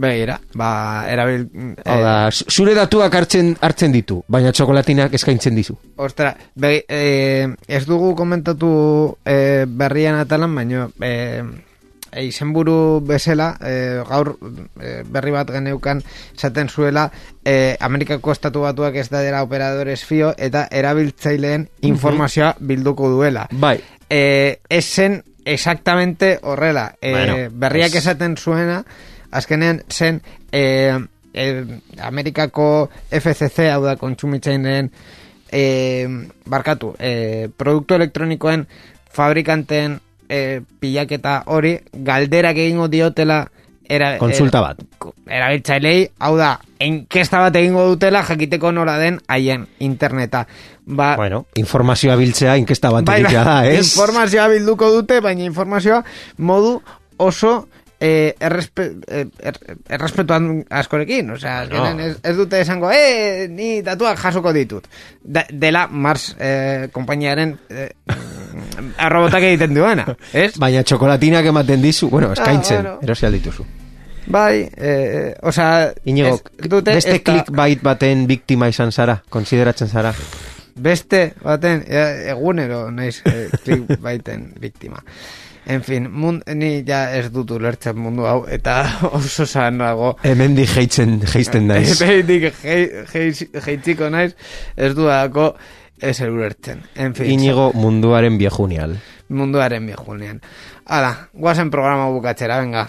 Begira, 0.00 0.38
ba, 0.54 1.04
erabil... 1.10 1.48
Hau 1.84 2.00
da, 2.00 2.30
zu- 2.30 2.46
zure 2.48 2.74
datuak 2.74 3.12
hartzen 3.14 3.56
hartzen 3.60 3.92
ditu, 3.92 4.22
baina 4.28 4.52
txokolatinak 4.52 5.12
eskaintzen 5.14 5.54
dizu. 5.58 5.76
Ostra, 5.96 6.34
be, 6.54 6.84
eh, 6.88 7.48
ez 7.68 7.84
dugu 7.86 8.14
komentatu 8.16 9.16
eh, 9.26 9.66
berrian 9.68 10.14
atalan, 10.22 10.54
baina 10.54 10.86
eh, 11.02 11.42
izenburu 12.22 13.00
bezala, 13.04 13.56
eh, 13.60 14.00
gaur 14.08 14.36
eh, 14.80 15.02
berri 15.04 15.30
bat 15.34 15.50
geneukan 15.52 16.00
esaten 16.36 16.68
zuela 16.70 17.10
eh, 17.44 17.76
Amerikako 17.80 18.32
estatu 18.32 18.62
batuak 18.64 18.96
ez 18.96 19.08
da 19.10 19.20
dela 19.22 19.42
operadores 19.42 20.04
fio 20.04 20.32
eta 20.38 20.66
erabiltzaileen 20.70 21.68
informazioa 21.82 22.54
bilduko 22.60 23.10
duela. 23.10 23.48
Bai. 23.52 23.76
Eh, 24.08 24.60
ez 24.68 24.84
zen 24.86 25.20
exactamente 25.52 26.38
horrela. 26.42 26.94
Eh, 27.00 27.12
Bueno, 27.12 27.36
berriak 27.52 27.90
ez- 27.94 28.02
esaten 28.04 28.36
zuena, 28.36 28.84
azkenean 29.30 29.82
zen 29.88 30.22
eh, 30.52 30.98
eh, 31.34 31.64
Amerikako 32.02 32.90
FCC, 33.10 33.68
hau 33.70 33.82
da 33.84 33.96
kontsumitzaileen 33.96 34.90
eh, 35.52 36.06
barkatu, 36.46 36.94
eh, 36.98 37.48
produktu 37.56 37.94
elektronikoen 37.94 38.66
fabrikanteen 39.10 39.98
eh, 40.28 40.60
pilaketa 40.80 41.42
hori 41.46 41.78
galderak 41.92 42.56
egingo 42.56 42.86
diotela 42.88 43.44
era, 43.90 44.12
Kontsulta 44.18 44.60
bat. 44.62 44.78
erabiltzailei, 45.26 46.04
hau 46.22 46.36
da, 46.38 46.52
enkesta 46.78 47.40
bat 47.42 47.56
egingo 47.58 47.88
dutela 47.90 48.22
jakiteko 48.22 48.70
nola 48.72 48.94
den 49.00 49.18
haien 49.26 49.64
interneta. 49.82 50.44
Ba, 50.90 51.14
Bueno, 51.16 51.44
informazioa 51.54 52.16
biltzea 52.18 52.56
inkesta 52.58 52.90
bat 52.90 53.04
bai, 53.06 53.22
da, 53.22 53.44
bai, 53.46 53.76
ez? 53.76 53.84
informazioa 53.92 54.48
bilduko 54.50 54.88
dute, 54.90 55.20
baina 55.22 55.44
informazioa 55.46 56.00
modu 56.38 56.80
oso 57.22 57.68
eh, 58.00 58.34
errespe, 58.40 58.86
eh, 59.06 59.26
er, 59.44 59.58
errespetuan 59.92 60.64
askorekin, 60.72 61.30
osea, 61.36 61.60
azkenean 61.66 62.00
ez, 62.00 62.14
ez 62.24 62.32
dute 62.38 62.60
esango, 62.64 62.90
eh, 62.90 63.46
ni 63.52 63.82
datuak 63.86 64.18
jasoko 64.18 64.54
ditut. 64.56 64.86
Da, 65.22 65.44
dela 65.52 65.86
Mars 65.86 66.30
eh, 66.40 66.88
konpainiaren 66.92 67.52
eh, 67.68 67.90
arrobotak 68.98 69.44
egiten 69.50 69.74
duena, 69.76 70.06
ez? 70.32 70.54
Baina 70.62 70.82
txokolatinak 70.82 71.46
ematen 71.52 71.82
dizu, 71.84 72.08
bueno, 72.10 72.32
eskaintzen, 72.32 72.82
bueno. 72.82 72.98
erosi 73.04 73.26
alituzu. 73.28 73.66
Bai, 74.30 74.68
eh, 74.76 75.34
osea, 75.42 75.92
Inigo, 76.04 76.38
beste 76.84 77.16
ezta- 77.16 77.18
clickbait 77.32 77.80
baten 77.82 78.26
biktima 78.30 78.68
izan 78.72 78.92
zara, 78.92 79.20
konsideratzen 79.28 79.88
zara. 79.88 80.12
Beste 80.80 81.34
baten 81.44 81.82
e- 81.86 82.30
egunero 82.32 82.86
naiz 82.90 83.20
e, 83.26 83.48
baiten 84.06 84.52
biktima. 84.60 85.02
En 85.70 85.82
fin, 85.84 86.06
mund, 86.10 86.42
ni 86.56 86.82
ja 86.88 87.02
ez 87.14 87.28
dut 87.30 87.50
ulertzen 87.52 87.98
mundu 88.00 88.24
hau 88.26 88.46
eta 88.48 88.78
oso 89.18 89.44
sanoago. 89.46 90.14
Hemendi 90.24 90.64
jeitzen, 90.66 91.20
jeisten 91.28 91.66
naiz. 91.70 91.98
Behitik 92.00 92.48
jeitziko 92.64 94.08
naiz 94.10 94.32
ez 94.76 94.94
duako 94.96 95.52
ez 96.00 96.16
ulertzen. 96.24 96.80
En 96.96 97.14
fin, 97.14 97.28
Inigo 97.30 97.70
munduaren 97.76 98.38
viejunial. 98.40 98.96
munduaren 99.30 99.84
bijunean. 99.86 100.40
Hala, 100.90 101.28
guazen 101.32 101.70
programa 101.70 102.08
bukatzera, 102.10 102.56
venga. 102.64 102.88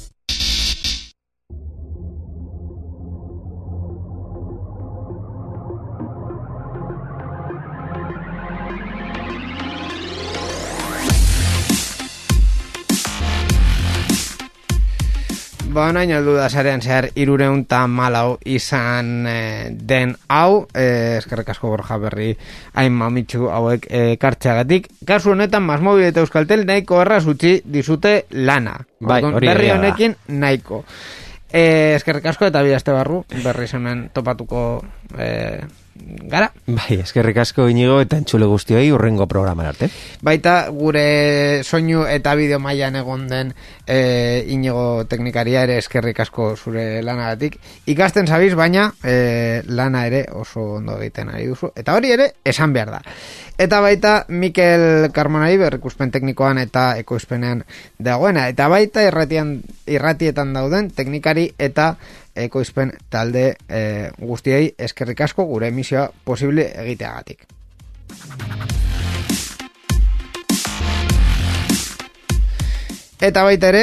Ba, 15.71 15.85
nahi 15.95 16.11
aldu 16.11 16.33
da 16.35 16.49
zarean 16.51 16.81
zehar 16.83 17.05
irureun 17.15 17.61
eta 17.63 17.85
malau 17.87 18.33
izan 18.43 19.27
eh, 19.29 19.69
den 19.71 20.17
hau, 20.27 20.65
eh, 20.75 21.15
eskerrik 21.21 21.53
asko 21.53 21.69
borja 21.71 21.95
berri 22.01 22.33
hain 22.75 22.91
mamitsu 22.91 23.47
hauek 23.47 23.87
eh, 23.87 24.17
kartxeagatik. 24.19 24.89
Kasu 25.07 25.31
honetan, 25.31 25.63
Masmobil 25.63 26.09
eta 26.09 26.25
Euskaltel 26.25 26.65
nahiko 26.67 26.99
erraz 27.05 27.23
utzi 27.23 27.61
dizute 27.63 28.25
lana. 28.31 28.75
Bai, 28.99 29.21
hori 29.23 29.47
Berri 29.47 29.71
honekin 29.71 30.17
nahiko. 30.43 30.83
Eh, 31.53 31.95
eskerrik 31.95 32.25
asko 32.31 32.47
eta 32.47 32.63
bidazte 32.63 32.95
barru, 32.95 33.23
berri 33.43 33.67
hemen 33.75 34.09
topatuko 34.15 34.81
eh, 35.19 35.59
gara. 36.31 36.51
Bai, 36.65 36.99
eskerrik 37.01 37.37
asko 37.43 37.67
inigo 37.69 37.99
eta 38.01 38.17
entzule 38.19 38.47
guztioi 38.49 38.91
urrengo 38.93 39.27
programan 39.27 39.67
arte. 39.71 39.89
Baita 40.23 40.55
gure 40.71 41.63
soinu 41.63 42.05
eta 42.09 42.33
bideo 42.39 42.59
mailan 42.63 42.95
egon 43.01 43.27
den 43.29 43.53
e, 43.85 44.45
inigo 44.53 45.03
teknikaria 45.11 45.65
ere 45.67 45.77
eskerrik 45.81 46.19
asko 46.23 46.53
zure 46.55 47.01
lanagatik. 47.05 47.59
Ikasten 47.91 48.27
zabiz, 48.27 48.53
baina 48.55 48.91
e, 49.03 49.61
lana 49.67 50.05
ere 50.07 50.25
oso 50.31 50.77
ondo 50.79 50.97
egiten 51.01 51.33
ari 51.33 51.49
duzu. 51.51 51.73
Eta 51.75 51.95
hori 51.97 52.15
ere 52.15 52.31
esan 52.45 52.73
behar 52.73 52.95
da. 52.97 53.01
Eta 53.61 53.77
baita 53.79 54.11
Mikel 54.27 55.11
Carmonari 55.13 55.59
berrikuspen 55.61 56.09
teknikoan 56.09 56.57
eta 56.57 56.95
ekoizpenean 56.97 57.61
dagoena. 58.01 58.47
Eta 58.49 58.65
baita 58.73 59.03
irratian, 59.05 59.51
irratietan 59.85 60.55
dauden 60.55 60.89
teknikari 60.97 61.43
eta 61.61 61.91
ekoizpen 62.33 62.95
talde 63.13 63.43
e, 63.69 63.83
guztiei 64.17 64.71
eskerrik 64.89 65.21
asko 65.27 65.45
gure 65.51 65.69
emisioa 65.69 66.07
posible 66.25 66.71
egiteagatik. 66.85 67.45
Eta 73.21 73.43
baita 73.45 73.69
ere, 73.69 73.81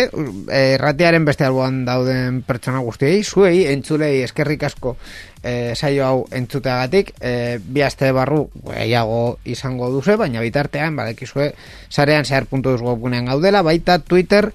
irratiaren 0.74 1.22
beste 1.22 1.44
alboan 1.46 1.84
dauden 1.86 2.40
pertsona 2.42 2.80
guztiei, 2.82 3.20
zuei, 3.22 3.68
entzulei 3.70 4.24
eskerrik 4.24 4.64
asko 4.66 4.96
eh, 5.46 5.76
saio 5.76 6.02
hau 6.08 6.24
entzuteagatik, 6.34 7.12
eh, 7.22 7.60
bi 7.62 7.84
aste 7.86 8.10
barru 8.16 8.48
gehiago 8.64 9.38
izango 9.46 9.92
duze, 9.94 10.16
baina 10.18 10.42
bitartean, 10.42 10.96
badekizue, 10.98 11.52
sarean 11.88 12.26
zehar.eus 12.26 12.82
webgunean 12.82 13.30
gaudela, 13.30 13.62
baita 13.62 14.00
Twitter, 14.00 14.50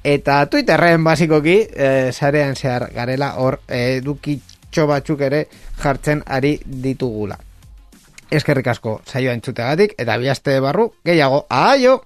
eta 0.00 0.38
Twitterren 0.48 1.04
basikoki, 1.04 1.58
eh, 1.76 2.08
sarean 2.16 2.56
zehar 2.56 2.88
garela 2.96 3.34
hor 3.44 3.58
edukitxo 3.68 4.88
batzuk 4.88 5.20
ere 5.28 5.42
jartzen 5.82 6.24
ari 6.24 6.56
ditugula. 6.64 7.36
Eskerrik 8.32 8.72
asko 8.72 9.02
saioa 9.04 9.36
entzuteagatik, 9.36 9.98
eta 10.00 10.16
bi 10.16 10.32
aste 10.32 10.56
barru 10.64 10.94
gehiago, 11.04 11.44
aio! 11.50 12.00